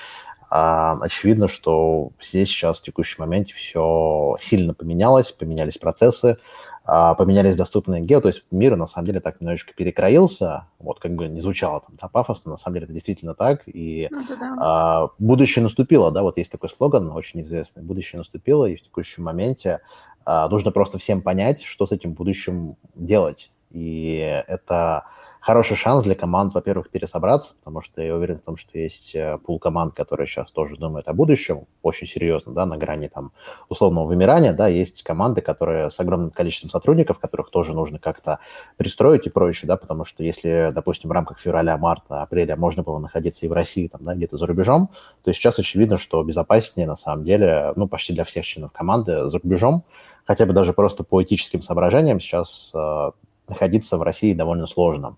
э, 0.51 0.55
очевидно, 1.01 1.47
что 1.47 2.11
здесь 2.21 2.49
сейчас 2.49 2.79
в 2.79 2.83
текущем 2.83 3.17
моменте 3.19 3.53
все 3.53 4.37
сильно 4.39 4.73
поменялось, 4.73 5.31
поменялись 5.31 5.77
процессы, 5.77 6.37
поменялись 6.85 7.55
доступные 7.55 8.01
гео, 8.01 8.19
то 8.19 8.27
есть 8.27 8.43
мир 8.51 8.75
на 8.75 8.87
самом 8.87 9.07
деле 9.07 9.21
так 9.21 9.39
немножечко 9.39 9.73
перекроился, 9.73 10.67
вот 10.79 10.99
как 10.99 11.13
бы 11.13 11.27
не 11.27 11.39
звучало 11.39 11.81
там 11.81 11.95
да, 12.01 12.09
пафосно, 12.09 12.51
на 12.51 12.57
самом 12.57 12.75
деле 12.75 12.85
это 12.85 12.93
действительно 12.93 13.33
так, 13.35 13.61
и 13.65 14.09
ну, 14.11 14.23
да. 14.27 14.55
а, 14.59 15.09
будущее 15.17 15.63
наступило, 15.63 16.11
да, 16.11 16.23
вот 16.23 16.37
есть 16.37 16.51
такой 16.51 16.69
слоган 16.69 17.09
очень 17.11 17.41
известный, 17.41 17.83
будущее 17.83 18.17
наступило, 18.17 18.65
и 18.65 18.75
в 18.75 18.81
текущем 18.81 19.23
моменте 19.23 19.79
а, 20.25 20.49
нужно 20.49 20.71
просто 20.71 20.97
всем 20.97 21.21
понять, 21.21 21.63
что 21.63 21.85
с 21.85 21.93
этим 21.93 22.13
будущим 22.13 22.75
делать, 22.95 23.49
и 23.71 24.43
это 24.47 25.05
хороший 25.43 25.75
шанс 25.75 26.05
для 26.05 26.15
команд, 26.15 26.53
во-первых, 26.53 26.89
пересобраться, 26.89 27.55
потому 27.59 27.81
что 27.81 28.01
я 28.01 28.15
уверен 28.15 28.37
в 28.37 28.43
том, 28.43 28.55
что 28.55 28.79
есть 28.79 29.13
э, 29.13 29.37
пул 29.45 29.59
команд, 29.59 29.93
которые 29.93 30.25
сейчас 30.25 30.49
тоже 30.51 30.77
думают 30.77 31.09
о 31.09 31.13
будущем, 31.13 31.67
очень 31.81 32.07
серьезно, 32.07 32.53
да, 32.53 32.65
на 32.65 32.77
грани 32.77 33.09
там 33.09 33.33
условного 33.67 34.05
вымирания, 34.05 34.53
да, 34.53 34.69
есть 34.69 35.03
команды, 35.03 35.41
которые 35.41 35.89
с 35.89 35.99
огромным 35.99 36.31
количеством 36.31 36.69
сотрудников, 36.69 37.19
которых 37.19 37.49
тоже 37.49 37.73
нужно 37.73 37.99
как-то 37.99 38.39
пристроить 38.77 39.27
и 39.27 39.29
прочее, 39.29 39.67
да, 39.67 39.75
потому 39.75 40.05
что 40.05 40.23
если, 40.23 40.71
допустим, 40.73 41.09
в 41.09 41.13
рамках 41.13 41.39
февраля, 41.39 41.77
марта, 41.77 42.21
апреля 42.21 42.55
можно 42.55 42.81
было 42.81 42.99
находиться 42.99 43.45
и 43.45 43.49
в 43.49 43.53
России, 43.53 43.89
там, 43.89 44.01
да, 44.05 44.15
где-то 44.15 44.37
за 44.37 44.47
рубежом, 44.47 44.91
то 45.25 45.33
сейчас 45.33 45.59
очевидно, 45.59 45.97
что 45.97 46.23
безопаснее 46.23 46.87
на 46.87 46.95
самом 46.95 47.25
деле, 47.25 47.73
ну, 47.75 47.89
почти 47.89 48.13
для 48.13 48.23
всех 48.23 48.45
членов 48.45 48.71
команды 48.71 49.27
за 49.27 49.39
рубежом, 49.39 49.83
хотя 50.23 50.45
бы 50.45 50.53
даже 50.53 50.71
просто 50.71 51.03
по 51.03 51.21
этическим 51.21 51.61
соображениям 51.61 52.21
сейчас 52.21 52.71
э, 52.73 53.11
находиться 53.53 53.97
в 53.97 54.01
России 54.01 54.33
довольно 54.33 54.67
сложно. 54.67 55.17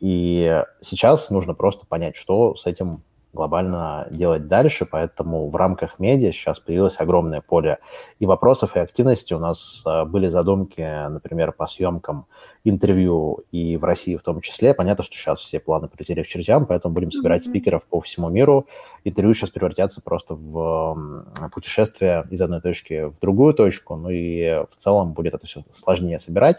И 0.00 0.62
сейчас 0.80 1.30
нужно 1.30 1.54
просто 1.54 1.86
понять, 1.86 2.16
что 2.16 2.54
с 2.54 2.66
этим 2.66 3.02
глобально 3.38 4.08
делать 4.10 4.48
дальше, 4.48 4.84
поэтому 4.84 5.48
в 5.48 5.54
рамках 5.54 6.00
медиа 6.00 6.32
сейчас 6.32 6.58
появилось 6.58 6.96
огромное 6.98 7.40
поле 7.40 7.78
и 8.18 8.26
вопросов, 8.26 8.74
и 8.74 8.80
активности. 8.80 9.32
У 9.32 9.38
нас 9.38 9.82
а, 9.84 10.04
были 10.04 10.26
задумки, 10.26 10.80
например, 11.08 11.52
по 11.52 11.68
съемкам 11.68 12.26
интервью 12.64 13.44
и 13.52 13.76
в 13.76 13.84
России 13.84 14.16
в 14.16 14.22
том 14.22 14.40
числе. 14.40 14.74
Понятно, 14.74 15.04
что 15.04 15.14
сейчас 15.14 15.40
все 15.40 15.60
планы 15.60 15.86
полетели 15.86 16.24
к 16.24 16.26
чертям, 16.26 16.66
поэтому 16.66 16.94
будем 16.94 17.12
собирать 17.12 17.46
mm-hmm. 17.46 17.50
спикеров 17.50 17.84
по 17.84 18.00
всему 18.00 18.28
миру. 18.28 18.66
Интервью 19.04 19.34
сейчас 19.34 19.50
превратятся 19.50 20.02
просто 20.02 20.34
в 20.34 21.24
путешествие 21.54 22.24
из 22.30 22.40
одной 22.40 22.60
точки 22.60 23.04
в 23.04 23.20
другую 23.20 23.54
точку, 23.54 23.94
ну 23.94 24.10
и 24.10 24.64
в 24.68 24.76
целом 24.78 25.12
будет 25.12 25.34
это 25.34 25.46
все 25.46 25.62
сложнее 25.72 26.18
собирать. 26.18 26.56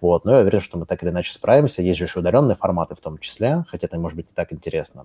Вот. 0.00 0.24
Но 0.24 0.32
я 0.32 0.40
уверен, 0.40 0.60
что 0.60 0.78
мы 0.78 0.86
так 0.86 1.02
или 1.02 1.10
иначе 1.10 1.30
справимся. 1.30 1.82
Есть 1.82 1.98
же 1.98 2.06
еще 2.06 2.20
удаленные 2.20 2.56
форматы 2.56 2.94
в 2.94 3.00
том 3.00 3.18
числе, 3.18 3.66
хотя 3.68 3.86
это 3.86 3.98
может 3.98 4.16
быть 4.16 4.28
не 4.28 4.34
так 4.34 4.50
интересно. 4.50 5.04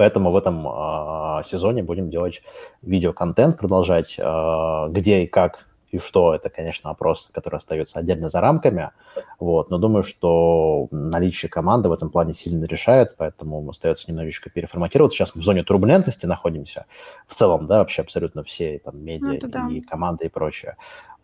Поэтому 0.00 0.30
в 0.30 0.36
этом 0.38 0.66
э, 0.66 1.42
сезоне 1.44 1.82
будем 1.82 2.08
делать 2.08 2.40
видеоконтент, 2.80 3.58
продолжать, 3.58 4.14
э, 4.18 4.86
где 4.88 5.24
и 5.24 5.26
как 5.26 5.66
и 5.90 5.98
что, 5.98 6.34
это, 6.34 6.48
конечно, 6.48 6.88
вопрос, 6.88 7.28
который 7.30 7.56
остается 7.56 7.98
отдельно 7.98 8.30
за 8.30 8.40
рамками, 8.40 8.92
вот, 9.38 9.68
но 9.68 9.76
думаю, 9.76 10.02
что 10.02 10.88
наличие 10.90 11.50
команды 11.50 11.90
в 11.90 11.92
этом 11.92 12.08
плане 12.08 12.32
сильно 12.32 12.64
решает, 12.64 13.14
поэтому 13.18 13.68
остается 13.68 14.10
немножечко 14.10 14.48
переформатироваться. 14.48 15.18
Сейчас 15.18 15.34
мы 15.34 15.42
в 15.42 15.44
зоне 15.44 15.64
турбулентности 15.64 16.24
находимся, 16.24 16.86
в 17.26 17.34
целом, 17.34 17.66
да, 17.66 17.80
вообще 17.80 18.00
абсолютно 18.00 18.42
все 18.42 18.78
там 18.78 19.04
медиа 19.04 19.38
ну, 19.42 19.48
да. 19.50 19.68
и 19.70 19.82
команды 19.82 20.24
и 20.24 20.28
прочее. 20.30 20.78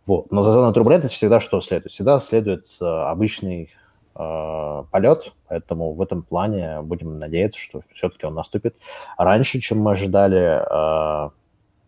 Вот. 0.04 0.30
Но 0.30 0.42
за 0.42 0.52
зоной 0.52 0.74
турбулентности 0.74 1.16
всегда 1.16 1.40
что 1.40 1.62
следует? 1.62 1.92
Всегда 1.92 2.20
следует 2.20 2.66
э, 2.82 2.84
обычный 2.84 3.70
полет, 4.16 5.32
поэтому 5.48 5.92
в 5.92 6.00
этом 6.00 6.22
плане 6.22 6.80
будем 6.80 7.18
надеяться, 7.18 7.60
что 7.60 7.82
все-таки 7.94 8.24
он 8.26 8.34
наступит 8.34 8.76
раньше, 9.18 9.60
чем 9.60 9.80
мы 9.80 9.92
ожидали, 9.92 10.62
э, 10.62 11.30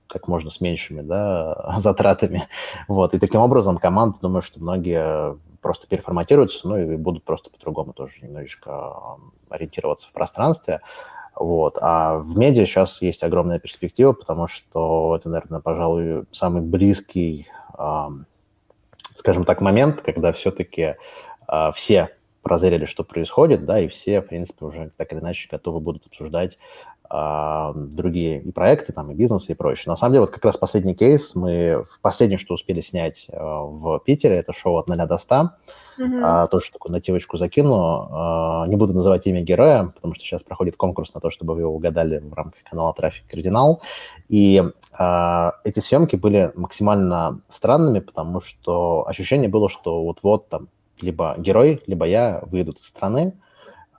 как 0.09 0.29
можно 0.29 0.51
с 0.51 0.61
меньшими 0.61 1.01
да, 1.01 1.77
затратами. 1.79 2.47
Вот. 2.87 3.15
И 3.15 3.19
таким 3.19 3.41
образом 3.41 3.79
команда, 3.79 4.19
думаю, 4.21 4.43
что 4.43 4.61
многие 4.61 5.39
просто 5.63 5.87
переформатируются, 5.87 6.69
ну 6.69 6.77
и 6.77 6.97
будут 6.97 7.25
просто 7.25 7.51
по-другому 7.51 7.93
тоже 7.95 8.13
немножечко 8.23 8.95
ориентироваться 9.49 10.09
в 10.09 10.13
пространстве. 10.13 10.81
Вот. 11.35 11.79
А 11.81 12.19
в 12.19 12.37
медиа 12.37 12.67
сейчас 12.67 13.01
есть 13.01 13.23
огромная 13.23 13.59
перспектива, 13.59 14.13
потому 14.13 14.49
что 14.49 15.17
это, 15.17 15.31
наверное, 15.31 15.61
пожалуй, 15.61 16.25
самый 16.33 16.63
близкий, 16.63 17.47
скажем 19.17 19.45
так, 19.45 19.61
момент, 19.61 20.01
когда 20.01 20.33
все-таки 20.33 20.97
все 21.75 22.11
прозрели, 22.49 22.87
что 22.87 23.05
происходит, 23.05 23.65
да, 23.65 23.79
и 23.79 23.89
все, 23.89 24.21
в 24.21 24.27
принципе, 24.27 24.65
уже 24.65 24.91
так 24.97 25.13
или 25.13 25.21
иначе 25.21 25.49
готовы 25.51 25.81
будут 25.81 26.07
обсуждать 26.07 26.59
а, 27.11 27.73
другие 27.75 28.41
и 28.43 28.53
проекты, 28.53 28.93
там, 28.93 29.11
и 29.11 29.15
бизнес, 29.15 29.49
и 29.49 29.55
прочее. 29.55 29.85
На 29.87 29.97
самом 29.97 30.13
деле, 30.13 30.21
вот 30.23 30.31
как 30.31 30.45
раз 30.45 30.59
последний 30.59 30.95
кейс, 30.95 31.35
мы 31.35 31.85
в 31.91 32.01
последнее, 32.01 32.39
что 32.39 32.55
успели 32.55 32.81
снять 32.81 33.27
а, 33.33 33.63
в 33.63 33.99
Питере, 34.01 34.37
это 34.37 34.53
шоу 34.53 34.77
«От 34.77 34.89
0 34.89 35.07
до 35.07 35.15
100». 35.15 35.49
Mm-hmm. 35.99 36.21
А, 36.23 36.47
тоже 36.49 36.71
такую 36.71 36.93
нативочку 36.93 37.39
закину. 37.39 38.09
А, 38.11 38.67
не 38.69 38.77
буду 38.77 38.93
называть 38.93 39.27
имя 39.27 39.41
героя, 39.41 39.93
потому 39.95 40.15
что 40.15 40.23
сейчас 40.23 40.43
проходит 40.43 40.77
конкурс 40.77 41.15
на 41.15 41.21
то, 41.21 41.31
чтобы 41.31 41.55
вы 41.55 41.63
его 41.63 41.75
угадали 41.75 42.19
в 42.19 42.35
рамках 42.35 42.63
канала 42.63 42.93
«Трафик 42.93 43.27
Кардинал». 43.27 43.81
И 44.29 44.63
а, 44.93 45.55
эти 45.65 45.81
съемки 45.81 46.17
были 46.17 46.53
максимально 46.57 47.41
странными, 47.49 48.01
потому 48.01 48.41
что 48.41 49.07
ощущение 49.09 49.49
было, 49.49 49.71
что 49.71 50.05
вот-вот 50.05 50.51
там 50.51 50.69
либо 51.03 51.35
герой, 51.39 51.83
либо 51.87 52.07
я 52.07 52.43
выйдут 52.47 52.79
из 52.79 52.87
страны, 52.87 53.35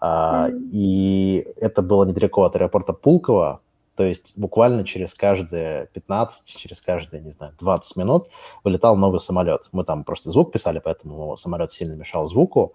Mm-hmm. 0.02 0.70
И 0.72 1.46
это 1.58 1.82
было 1.82 2.06
недалеко 2.06 2.44
от 2.44 2.56
аэропорта 2.56 2.94
Пулково, 2.94 3.62
то 3.96 4.04
есть 4.04 4.32
буквально 4.38 4.86
через 4.86 5.14
каждые 5.14 5.90
15, 5.92 6.46
через 6.46 6.80
каждые, 6.80 7.22
не 7.22 7.32
знаю, 7.32 7.54
20 7.60 7.98
минут 7.98 8.30
вылетал 8.64 8.96
новый 8.96 9.20
самолет. 9.20 9.68
Мы 9.74 9.84
там 9.84 10.06
просто 10.06 10.32
звук 10.32 10.54
писали, 10.54 10.80
поэтому 10.80 11.36
самолет 11.36 11.74
сильно 11.74 11.96
мешал 11.96 12.30
звуку. 12.30 12.74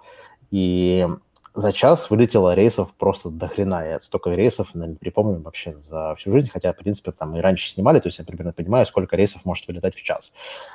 И 0.51 1.09
за 1.55 1.73
час 1.73 2.11
вылетело 2.11 2.55
рейсов 2.55 2.93
просто 2.95 3.31
до 3.31 3.47
хрена. 3.49 3.87
Я 3.87 4.01
столько 4.01 4.31
рейсов 4.31 4.75
наверное, 4.75 4.97
припомню 4.97 5.41
вообще 5.41 5.79
за 5.79 6.15
всю 6.17 6.33
жизнь, 6.33 6.51
хотя, 6.53 6.73
в 6.73 6.77
принципе, 6.77 7.13
там 7.13 7.37
и 7.37 7.41
раньше 7.41 7.71
снимали, 7.71 8.01
то 8.01 8.09
есть 8.09 8.19
я 8.19 8.25
примерно 8.25 8.53
понимаю, 8.53 8.87
сколько 8.87 9.17
рейсов 9.17 9.45
может 9.45 9.69
вылетать 9.69 9.95
в 9.95 10.03
час. 10.03 10.33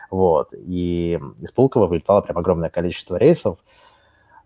Вот. 0.10 0.54
И 0.54 1.20
из 1.40 1.52
Пулково 1.52 1.88
вылетало 1.88 2.22
прям 2.22 2.38
огромное 2.38 2.70
количество 2.70 3.18
рейсов. 3.18 3.60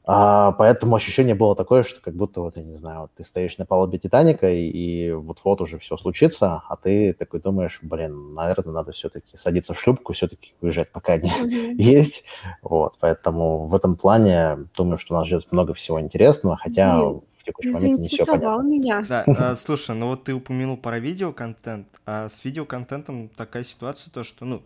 А, 0.06 0.51
поэтому 0.54 0.95
ощущение 0.95 1.34
было 1.34 1.56
такое, 1.56 1.84
что 1.84 2.01
как 2.01 2.14
будто, 2.14 2.41
вот, 2.41 2.58
я 2.58 2.64
не 2.64 2.76
знаю, 2.76 3.01
вот 3.01 3.12
ты 3.16 3.24
стоишь 3.24 3.58
на 3.58 3.66
палубе 3.66 3.97
Титаника, 3.97 4.49
и, 4.49 4.68
и 4.68 5.12
вот-вот 5.14 5.62
уже 5.62 5.80
все 5.80 5.95
случится, 5.95 6.62
а 6.68 6.76
ты 6.76 7.14
такой 7.14 7.39
думаешь, 7.39 7.80
блин, 7.82 8.34
наверное, 8.34 8.74
надо 8.74 8.91
все-таки 8.91 9.38
садиться 9.38 9.74
в 9.74 9.80
шлюпку, 9.80 10.12
все-таки 10.12 10.54
уезжать, 10.60 10.91
пока 10.91 11.18
не 11.18 11.30
mm-hmm. 11.30 11.76
есть. 11.78 12.26
Вот, 12.62 12.95
поэтому 12.99 13.68
в 13.68 13.76
этом 13.76 13.95
плане 13.95 14.68
думаю, 14.76 14.97
что 14.97 15.14
нас 15.16 15.28
ждет 15.28 15.49
много 15.54 15.74
всего 15.74 16.01
интересного, 16.01 16.58
хотя 16.58 16.97
mm-hmm. 16.97 17.24
в 17.38 17.43
текущий 17.45 17.72
момент 17.72 18.01
не 18.01 18.08
все 18.10 18.26
понятно. 18.26 18.62
меня. 18.62 19.01
Да, 19.08 19.24
а, 19.26 19.56
слушай, 19.56 19.95
ну 19.95 20.10
вот 20.10 20.26
ты 20.26 20.34
упомянул 20.34 20.76
про 20.76 20.99
видеоконтент, 20.99 21.88
а 22.06 22.28
с 22.28 22.43
видеоконтентом 22.43 23.30
такая 23.30 23.64
ситуация, 23.64 24.12
то, 24.12 24.26
что, 24.26 24.43
ну, 24.43 24.64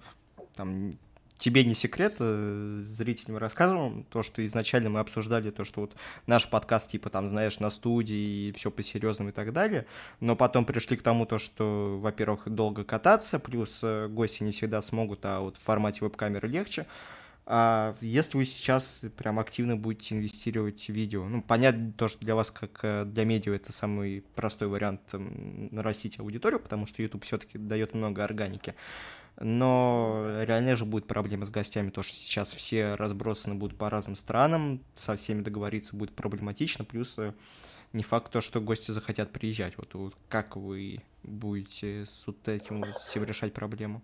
там 0.55 0.97
тебе 1.37 1.63
не 1.63 1.75
секрет, 1.75 2.17
э, 2.19 2.83
зрителям 2.87 3.37
рассказывал, 3.37 4.05
то, 4.09 4.23
что 4.23 4.45
изначально 4.45 4.89
мы 4.89 4.99
обсуждали, 4.99 5.51
то, 5.51 5.63
что 5.65 5.81
вот 5.81 5.95
наш 6.25 6.49
подкаст, 6.49 6.91
типа, 6.91 7.09
там, 7.09 7.27
знаешь, 7.29 7.59
на 7.59 7.69
студии 7.69 8.49
и 8.49 8.51
все 8.53 8.71
по-серьезному 8.71 9.29
и 9.29 9.33
так 9.33 9.53
далее, 9.53 9.85
но 10.19 10.35
потом 10.35 10.65
пришли 10.65 10.97
к 10.97 11.03
тому, 11.03 11.25
то, 11.25 11.39
что, 11.39 11.99
во-первых, 12.01 12.49
долго 12.49 12.83
кататься, 12.83 13.39
плюс 13.39 13.81
э, 13.83 14.07
гости 14.07 14.43
не 14.43 14.51
всегда 14.51 14.81
смогут, 14.81 15.19
а 15.23 15.41
вот 15.41 15.57
в 15.57 15.61
формате 15.61 15.99
веб-камеры 16.01 16.47
легче, 16.47 16.87
а 17.49 17.95
если 18.01 18.37
вы 18.37 18.45
сейчас 18.45 19.03
прям 19.15 19.39
активно 19.39 19.77
будете 19.77 20.15
инвестировать 20.15 20.83
в 20.83 20.89
видео, 20.89 21.23
ну, 21.29 21.41
понятно 21.41 21.93
то, 21.95 22.09
что 22.09 22.19
для 22.19 22.35
вас, 22.35 22.51
как 22.51 22.79
э, 22.83 23.05
для 23.05 23.23
медиа, 23.23 23.53
это 23.53 23.71
самый 23.71 24.25
простой 24.35 24.67
вариант 24.67 24.99
нарастить 25.13 26.19
аудиторию, 26.19 26.59
потому 26.59 26.87
что 26.87 27.01
YouTube 27.01 27.23
все-таки 27.23 27.57
дает 27.57 27.93
много 27.93 28.23
органики 28.23 28.75
но 29.39 30.41
реально 30.43 30.75
же 30.75 30.85
будет 30.85 31.07
проблема 31.07 31.45
с 31.45 31.49
гостями, 31.49 31.89
то, 31.89 32.03
что 32.03 32.15
сейчас 32.15 32.51
все 32.51 32.95
разбросаны 32.95 33.55
будут 33.55 33.77
по 33.77 33.89
разным 33.89 34.15
странам, 34.15 34.81
со 34.95 35.15
всеми 35.15 35.41
договориться 35.41 35.95
будет 35.95 36.15
проблематично, 36.15 36.85
плюс 36.85 37.17
э, 37.17 37.33
не 37.93 38.03
факт 38.03 38.31
то, 38.31 38.41
что 38.41 38.61
гости 38.61 38.91
захотят 38.91 39.31
приезжать. 39.31 39.77
Вот, 39.77 39.93
вот 39.93 40.15
как 40.29 40.55
вы 40.55 41.01
будете 41.23 42.05
с 42.05 42.23
вот 42.25 42.47
этим 42.47 42.83
всем 42.99 43.23
решать 43.23 43.53
проблему? 43.53 44.01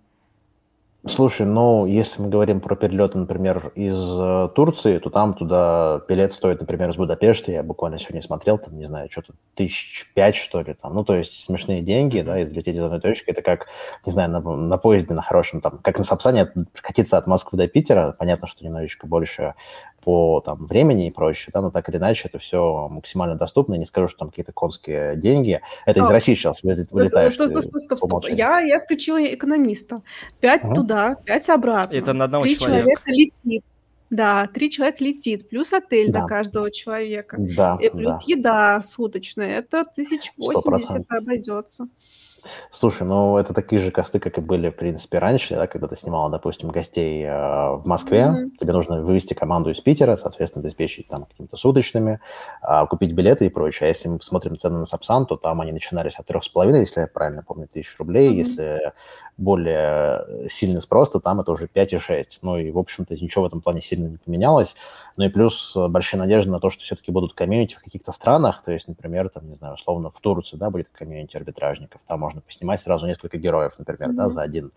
Слушай, 1.06 1.45
ну, 1.45 1.86
если 1.86 2.22
мы 2.22 2.30
говорим 2.30 2.62
про 2.62 2.78
перелеты, 2.78 3.18
например, 3.18 3.74
из 3.76 3.93
э, 3.93 4.49
Турции, 4.56 4.99
то 4.99 5.10
там 5.10 5.34
туда 5.34 6.01
билет 6.08 6.32
стоит, 6.32 6.62
например, 6.62 6.91
из 6.91 6.95
Будапешта. 6.95 7.51
Я 7.51 7.62
буквально 7.62 7.99
сегодня 7.99 8.22
смотрел, 8.22 8.58
там, 8.58 8.78
не 8.78 8.86
знаю, 8.86 9.10
что-то 9.12 9.34
тысяч 9.54 10.10
пять, 10.14 10.38
что 10.38 10.62
ли, 10.62 10.74
там. 10.74 10.93
Ну, 10.93 11.04
то 11.04 11.14
есть 11.14 11.43
смешные 11.43 11.82
деньги, 11.82 12.22
да, 12.22 12.39
и 12.39 12.45
взлететь 12.45 12.78
из 12.78 12.82
одной 12.84 13.01
точки. 13.01 13.32
Это 13.32 13.41
как, 13.41 13.68
не 14.06 14.14
знаю, 14.14 14.30
на, 14.30 14.39
на 14.39 14.78
поезде 14.78 15.14
на 15.14 15.22
хорошем, 15.22 15.60
там, 15.60 15.80
как 15.80 15.97
на 15.97 16.06
Сапсане, 16.06 16.54
катиться 16.74 17.18
от 17.18 17.28
Москвы 17.28 17.58
до 17.58 17.68
Питера. 17.68 18.16
Понятно, 18.18 18.47
что 18.47 18.64
немножечко 18.64 19.06
больше 19.06 19.56
по 20.04 20.41
там, 20.41 20.66
времени 20.66 21.08
и 21.08 21.12
прочее, 21.12 21.51
да, 21.54 21.62
но 21.62 21.72
так 21.72 21.88
или 21.89 21.97
иначе 21.97 22.28
это 22.28 22.39
все 22.39 22.88
максимально 22.89 23.36
доступно. 23.36 23.76
Не 23.76 23.86
скажу, 23.86 24.08
что 24.08 24.20
там 24.20 24.30
какие-то 24.30 24.51
конские 24.51 25.16
деньги. 25.16 25.62
Это 25.86 26.01
а, 26.01 26.06
из 26.06 26.10
России 26.10 26.36
сейчас 26.36 26.64
вылетаешь. 26.64 27.34
Стоп, 27.34 27.49
стоп, 27.49 27.82
стоп, 27.82 27.99
стоп, 27.99 28.30
Я, 28.30 28.60
я 28.60 28.80
включила 28.80 29.24
экономиста. 29.24 30.01
Пять 30.39 30.64
угу. 30.64 30.76
туда, 30.76 31.16
пять 31.26 31.49
обратно. 31.49 31.93
Это 31.93 32.14
на 32.14 32.26
одного 32.26 32.43
Три 32.43 32.58
человека. 32.58 32.82
человека 32.84 33.12
летит. 33.12 33.64
Да, 34.10 34.47
три 34.54 34.70
человека 34.70 35.04
летит, 35.04 35.49
плюс 35.49 35.74
отель 35.74 36.12
да. 36.12 36.22
на 36.22 36.28
каждого 36.28 36.70
человека. 36.70 37.36
Да, 37.39 37.80
и 37.82 37.89
плюс 37.89 38.20
да. 38.20 38.24
еда 38.28 38.82
суточная. 38.84 39.58
Это 39.58 39.82
1080 39.82 41.06
обойдется. 41.10 41.88
Слушай, 42.72 43.08
ну 43.08 43.38
это 43.38 43.54
такие 43.54 43.82
же 43.82 43.91
косты, 43.91 44.20
как 44.20 44.38
и 44.38 44.41
были, 44.41 44.70
в 44.70 44.76
принципе, 44.76 45.20
раньше, 45.20 45.56
да, 45.56 45.68
когда 45.68 45.88
ты 45.88 45.96
снимала, 45.96 46.30
допустим, 46.30 46.70
гостей 46.70 47.24
э, 47.24 47.30
в 47.76 47.84
Москве, 47.86 48.20
mm-hmm. 48.20 48.58
тебе 48.60 48.74
нужно 48.74 49.02
вывести 49.02 49.34
команду 49.34 49.70
из 49.70 49.80
Питера, 49.80 50.16
соответственно, 50.16 50.64
обеспечить 50.64 51.08
там 51.08 51.26
какими-то 51.26 51.58
суточными, 51.58 52.20
э, 52.62 52.86
купить 52.88 53.14
билеты 53.14 53.46
и 53.46 53.50
прочее. 53.50 53.88
А 53.88 53.89
если 53.89 54.08
мы 54.08 54.18
посмотрим 54.18 54.58
цены 54.58 54.80
на 54.80 54.86
Сапсан, 54.86 55.26
то 55.26 55.36
там 55.36 55.62
они 55.62 55.72
начинались 55.72 56.16
от 56.16 56.26
трех 56.26 56.44
с 56.44 56.50
половиной, 56.50 56.82
если 56.82 57.02
я 57.02 57.08
правильно 57.08 57.44
помню, 57.44 57.68
тысяч 57.72 57.98
рублей. 57.98 58.30
Mm-hmm. 58.30 58.36
Если 58.36 58.94
более 59.38 60.48
сильный 60.50 60.82
спрос, 60.82 61.10
то 61.10 61.20
там 61.20 61.42
это 61.42 61.52
уже 61.52 61.68
5 61.68 61.94
и 61.94 62.00
6. 62.00 62.40
Ну 62.42 62.58
и, 62.58 62.72
в 62.72 62.78
общем-то, 62.78 63.16
ничего 63.16 63.44
в 63.44 63.48
этом 63.48 63.62
плане 63.62 63.82
сильно 63.82 64.08
не 64.08 64.18
поменялось. 64.18 64.76
Ну 65.18 65.26
и 65.26 65.30
плюс 65.30 65.74
э, 65.76 65.88
большие 65.88 66.20
надежды 66.20 66.52
на 66.52 66.60
то, 66.60 66.70
что 66.70 66.84
все-таки 66.84 67.12
будут 67.12 67.34
комьюнити 67.34 67.76
в 67.76 67.84
каких-то 67.84 68.12
странах, 68.12 68.64
то 68.64 68.72
есть, 68.72 68.88
например, 68.88 69.30
там, 69.30 69.48
не 69.48 69.56
знаю, 69.56 69.76
условно, 69.76 70.10
в 70.10 70.20
Турции, 70.20 70.58
да, 70.58 70.70
будет 70.70 70.88
комьюнити 70.92 71.38
арбитражников, 71.38 72.02
там 72.08 72.20
можно 72.20 72.42
поснимать 72.42 72.82
сразу 72.82 73.06
несколько 73.06 73.38
героев, 73.38 73.74
например, 73.78 74.10
mm-hmm. 74.10 74.16
да, 74.16 74.30
за 74.30 74.42
один 74.42 74.72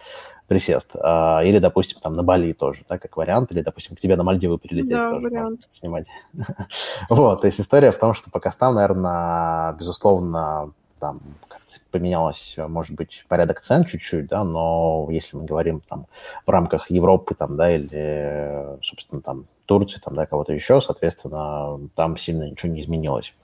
присест. 0.47 0.91
А, 0.95 1.43
или, 1.43 1.59
допустим, 1.59 2.01
там 2.01 2.17
на 2.17 2.23
Бали 2.23 2.53
тоже, 2.53 2.85
да, 2.89 2.99
как 2.99 3.17
вариант, 3.17 3.53
или, 3.53 3.63
допустим, 3.63 3.97
к 3.97 4.01
тебе 4.01 4.17
на 4.17 4.25
Мальдивы 4.25 4.59
прилететь 4.59 4.93
да, 4.93 5.11
тоже 5.11 5.27
вариант. 5.27 5.69
снимать. 5.73 6.07
вот, 7.11 7.41
то 7.41 7.47
есть 7.47 7.61
история 7.61 7.91
в 7.91 7.99
том, 7.99 8.15
что 8.15 8.31
по 8.31 8.41
костам, 8.41 8.75
наверное, 8.75 9.73
безусловно, 9.75 10.73
там 11.07 11.21
поменялось, 11.91 12.55
может 12.57 12.95
быть, 12.95 13.25
порядок 13.29 13.61
цен 13.61 13.85
чуть-чуть, 13.85 14.27
да, 14.29 14.45
но 14.45 15.07
если 15.11 15.37
мы 15.37 15.45
говорим 15.45 15.81
там 15.81 16.07
в 16.47 16.51
рамках 16.51 16.91
Европы, 16.91 17.35
там, 17.35 17.57
да, 17.57 17.75
или, 17.75 18.79
собственно, 18.83 19.21
там 19.21 19.47
Турции, 19.67 20.01
там, 20.03 20.15
да, 20.15 20.27
кого-то 20.27 20.53
еще, 20.53 20.81
соответственно, 20.81 21.89
там 21.95 22.17
сильно 22.17 22.51
ничего 22.51 22.73
не 22.73 22.83
изменилось. 22.83 23.35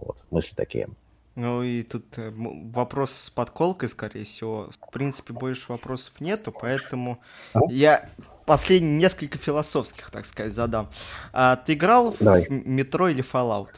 Вот, 0.00 0.16
мысли 0.30 0.54
такие. 0.54 0.88
Ну 1.34 1.62
и 1.62 1.82
тут 1.82 2.18
э, 2.18 2.30
вопрос 2.34 3.12
с 3.12 3.30
подколкой, 3.30 3.88
скорее 3.88 4.24
всего. 4.24 4.68
В 4.70 4.92
принципе, 4.92 5.32
больше 5.32 5.72
вопросов 5.72 6.20
нету, 6.20 6.52
поэтому 6.52 7.20
а? 7.54 7.60
я 7.70 8.10
последние 8.44 8.98
несколько 8.98 9.38
философских, 9.38 10.10
так 10.10 10.26
сказать, 10.26 10.52
задам. 10.52 10.90
А, 11.32 11.56
ты 11.56 11.72
играл 11.72 12.14
Давай. 12.20 12.44
в 12.44 12.50
метро 12.50 13.08
или 13.08 13.24
Fallout? 13.24 13.70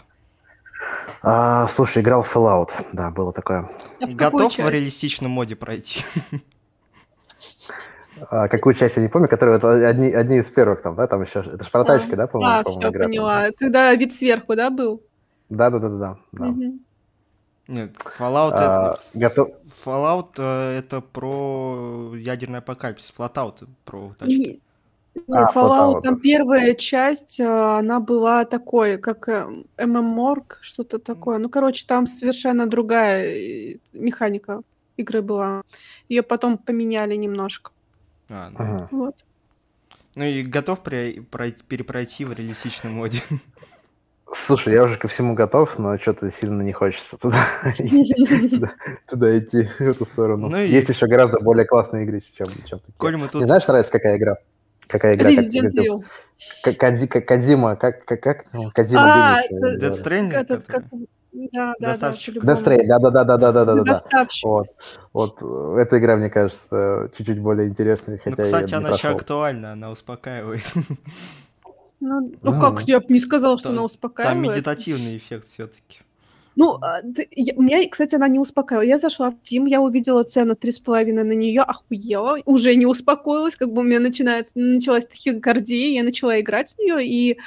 А, 1.23 1.67
слушай, 1.69 2.03
играл 2.03 2.23
в 2.23 2.35
Fallout, 2.35 2.71
да, 2.93 3.11
было 3.11 3.33
такое. 3.33 3.69
А 4.01 4.07
в 4.07 4.15
Готов 4.15 4.55
в 4.57 4.69
реалистичном 4.69 5.31
моде 5.31 5.57
пройти? 5.57 6.05
А, 8.31 8.49
какую 8.49 8.75
часть 8.75 8.97
я 8.97 9.03
не 9.03 9.09
помню, 9.09 9.29
которые 9.29 9.59
это 9.59 9.89
одни, 9.89 10.13
одни 10.13 10.39
из 10.39 10.49
первых 10.49 10.83
там, 10.83 10.95
да, 10.95 11.07
там 11.07 11.23
еще, 11.23 11.41
это 11.41 11.63
же 11.65 11.71
про 11.71 11.85
да. 11.85 11.99
да, 11.99 12.27
по-моему? 12.27 12.65
Да, 12.65 12.71
все, 12.71 12.89
игра, 12.89 13.05
поняла. 13.07 13.43
Там. 13.43 13.53
Когда 13.59 13.95
вид 13.95 14.15
сверху, 14.15 14.55
да, 14.55 14.71
был? 14.71 15.03
Да-да-да-да. 15.49 16.17
да. 16.33 16.47
Угу. 16.47 16.79
Нет, 17.67 17.97
Fallout, 18.19 18.53
а, 18.53 18.93
это, 18.93 19.01
готов... 19.15 19.49
Fallout 19.85 20.35
э, 20.37 20.79
это 20.79 21.01
про 21.01 22.13
ядерный 22.15 22.59
апокалипсис, 22.59 23.13
Flatout 23.17 23.67
про 23.85 24.13
тачки. 24.19 24.61
А, 25.29 25.53
Fallout, 25.53 26.03
там 26.03 26.21
первая 26.21 26.75
часть, 26.75 27.41
а, 27.41 27.79
она 27.79 28.01
была 28.01 28.45
такой, 28.45 28.99
как 28.99 29.29
MMORG, 29.29 30.45
э, 30.51 30.55
что-то 30.61 30.99
такое. 30.99 31.39
Ну, 31.39 31.49
короче, 31.49 31.85
там 31.87 32.07
совершенно 32.07 32.67
другая 32.67 33.25
э, 33.27 33.77
механика 33.93 34.63
игры 34.97 35.23
была. 35.23 35.63
Ее 36.09 36.23
потом 36.23 36.59
поменяли 36.59 37.17
немножко. 37.17 37.71
А, 38.29 38.51
ну. 38.51 38.57
Ага. 38.59 38.89
Вот. 38.91 39.25
Ну 40.17 40.25
и 40.25 40.43
готов 40.43 40.81
перепройти 40.83 42.25
в 42.25 42.33
реалистичном 42.33 42.93
моде? 42.93 43.23
Слушай, 44.33 44.75
я 44.75 44.83
уже 44.85 44.97
ко 44.97 45.07
всему 45.07 45.35
готов, 45.35 45.79
но 45.79 45.97
что-то 45.99 46.31
сильно 46.31 46.63
не 46.63 46.73
хочется 46.73 47.17
туда, 47.21 47.47
туда, 49.09 49.39
идти, 49.39 49.69
в 49.79 49.81
эту 49.81 50.05
сторону. 50.05 50.49
Ну, 50.49 50.57
Есть 50.57 50.89
еще 50.89 51.07
гораздо 51.07 51.39
более 51.39 51.67
классные 51.67 52.05
игры, 52.05 52.23
чем, 52.37 52.49
чем 52.65 52.81
такие. 52.81 52.95
Коль 52.97 53.17
мы 53.17 53.29
тут... 53.29 53.41
Не 53.41 53.47
знаешь, 53.47 53.67
нравится 53.69 53.93
какая 53.93 54.17
игра? 54.17 54.39
Какая 54.89 55.15
игра? 55.15 55.31
Resident 55.31 55.73
Evil. 55.73 56.05
Как, 56.63 57.27
Кадзима, 57.27 57.77
как, 57.77 58.05
как, 58.05 58.21
как? 58.21 58.45
Кадзима 58.73 59.39
а, 59.39 59.43
Death 59.51 60.03
Stranding? 60.03 61.09
Да, 61.53 61.75
да, 61.81 61.89
Доставщик. 61.89 62.41
Да, 62.45 62.99
да, 62.99 63.11
да, 63.11 63.25
да, 63.25 63.37
да, 63.37 63.53
да, 63.53 63.65
да, 63.65 63.75
да, 63.75 63.83
да. 63.83 64.27
Вот, 64.45 64.67
вот, 65.13 65.79
эта 65.79 65.99
игра, 65.99 66.17
мне 66.17 66.31
кажется, 66.31 67.11
чуть-чуть 67.17 67.41
более 67.41 67.69
интересная, 67.69 68.19
хотя 68.19 68.37
ну, 68.37 68.43
кстати, 68.45 68.75
она 68.75 68.91
еще 68.91 69.09
актуальна, 69.09 69.73
она 69.73 69.91
успокаивает. 69.91 70.63
Ну, 72.01 72.33
ну 72.43 72.61
как, 72.61 72.83
я 72.83 73.01
бы 73.01 73.07
не 73.09 73.21
сказала, 73.21 73.57
что 73.59 73.71
она 73.71 73.83
успокаивает. 73.83 74.45
Там 74.45 74.53
медитативный 74.53 75.17
эффект 75.17 75.47
все-таки. 75.47 76.01
Ну, 76.57 76.79
а, 76.81 77.01
у 77.57 77.63
меня, 77.63 77.89
кстати, 77.89 78.15
она 78.15 78.29
не 78.29 78.39
успокаивала. 78.39 78.87
Я 78.87 78.99
зашла 78.99 79.31
в 79.31 79.35
Steam, 79.35 79.69
я 79.69 79.81
увидела 79.81 80.25
цену 80.25 80.55
3,5 80.55 81.13
на 81.13 81.33
нее, 81.33 81.63
охуела, 81.63 82.39
уже 82.45 82.75
не 82.77 82.87
успокоилась, 82.87 83.57
как 83.57 83.73
бы 83.73 83.81
у 83.81 83.85
меня 83.85 84.01
начинается, 84.01 84.59
началась 84.59 85.07
тахикардия, 85.07 85.95
я 85.95 86.03
начала 86.03 86.41
играть 86.41 86.75
в 86.75 86.79
нее, 86.79 87.07
и 87.07 87.39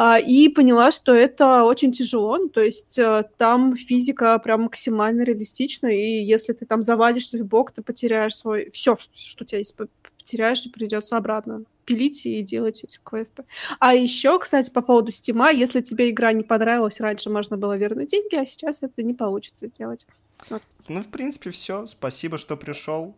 а, 0.00 0.16
и 0.20 0.48
поняла, 0.48 0.92
что 0.92 1.12
это 1.12 1.64
очень 1.64 1.90
тяжело, 1.90 2.36
ну, 2.36 2.48
то 2.48 2.60
есть 2.60 2.96
э, 3.00 3.24
там 3.36 3.74
физика 3.74 4.38
прям 4.38 4.62
максимально 4.62 5.22
реалистична, 5.22 5.88
и 5.88 6.22
если 6.22 6.52
ты 6.52 6.66
там 6.66 6.82
завалишься 6.82 7.36
в 7.36 7.44
бок, 7.44 7.72
ты 7.72 7.82
потеряешь 7.82 8.36
свой... 8.36 8.70
Все, 8.70 8.96
что 8.96 9.42
у 9.42 9.44
тебя 9.44 9.58
есть, 9.58 9.74
потеряешь, 10.28 10.64
и 10.66 10.68
придется 10.68 11.16
обратно 11.16 11.62
пилить 11.84 12.26
и 12.26 12.42
делать 12.42 12.84
эти 12.84 12.98
квесты. 13.02 13.44
А 13.80 13.94
еще, 13.94 14.38
кстати, 14.38 14.68
по 14.68 14.82
поводу 14.82 15.10
стима, 15.10 15.50
если 15.50 15.80
тебе 15.80 16.10
игра 16.10 16.34
не 16.34 16.42
понравилась, 16.42 17.00
раньше 17.00 17.30
можно 17.30 17.56
было 17.56 17.76
вернуть 17.78 18.10
деньги, 18.10 18.36
а 18.36 18.44
сейчас 18.44 18.82
это 18.82 19.02
не 19.02 19.14
получится 19.14 19.66
сделать. 19.66 20.06
Вот. 20.50 20.62
Ну, 20.86 21.00
в 21.02 21.08
принципе, 21.08 21.50
все. 21.50 21.86
Спасибо, 21.86 22.36
что 22.36 22.58
пришел. 22.58 23.14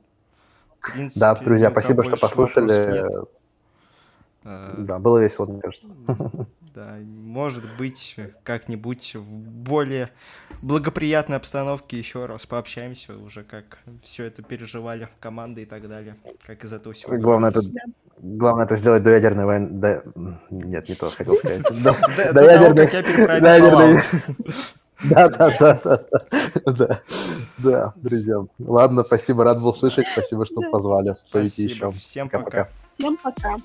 Принципе, 0.95 1.21
да, 1.21 1.35
друзья, 1.35 1.71
спасибо, 1.71 2.05
что 2.05 2.17
послушали. 2.17 3.23
Э, 3.23 3.25
да, 4.43 4.99
было 4.99 5.19
весело, 5.19 5.47
мне 5.47 5.61
кажется. 5.61 5.89
Да, 6.73 6.99
может 7.03 7.65
быть, 7.79 8.15
как-нибудь 8.45 9.17
в 9.17 9.49
более 9.49 10.11
благоприятной 10.63 11.37
обстановке 11.37 11.99
еще 11.99 12.27
раз 12.27 12.47
пообщаемся 12.47 13.17
уже, 13.17 13.43
как 13.43 13.79
все 14.05 14.27
это 14.27 14.45
переживали 14.45 15.09
команды 15.19 15.63
и 15.63 15.65
так 15.65 15.89
далее, 15.89 16.15
как 16.47 16.63
из 16.63 16.73
этого 16.73 16.95
всего. 16.95 17.17
Главное 17.17 17.51
это, 17.51 17.63
главное 18.19 18.67
это 18.67 18.77
сделать 18.77 19.03
до 19.03 19.11
ядерной 19.11 19.47
войны. 19.47 19.69
До... 19.69 20.05
Нет, 20.51 20.89
не 20.89 20.95
то 20.95 21.11
хотел 21.11 21.35
сказать. 21.37 21.63
До 22.33 22.41
ядерной... 22.41 24.01
Да, 25.03 25.29
да, 25.31 25.57
да, 25.59 25.81
да, 25.83 26.01
да, 26.67 27.01
да, 27.57 27.95
друзья. 27.97 28.41
Ладно, 28.59 29.03
спасибо, 29.03 29.45
рад 29.45 29.59
был 29.61 29.75
слышать, 29.75 30.07
спасибо, 30.13 30.45
что 30.45 30.61
позвали. 30.71 31.17
Зовите 31.27 31.65
еще. 31.65 31.91
Всем 31.93 32.29
пока. 32.29 32.69
Всем 32.99 33.17
пока. 33.17 33.57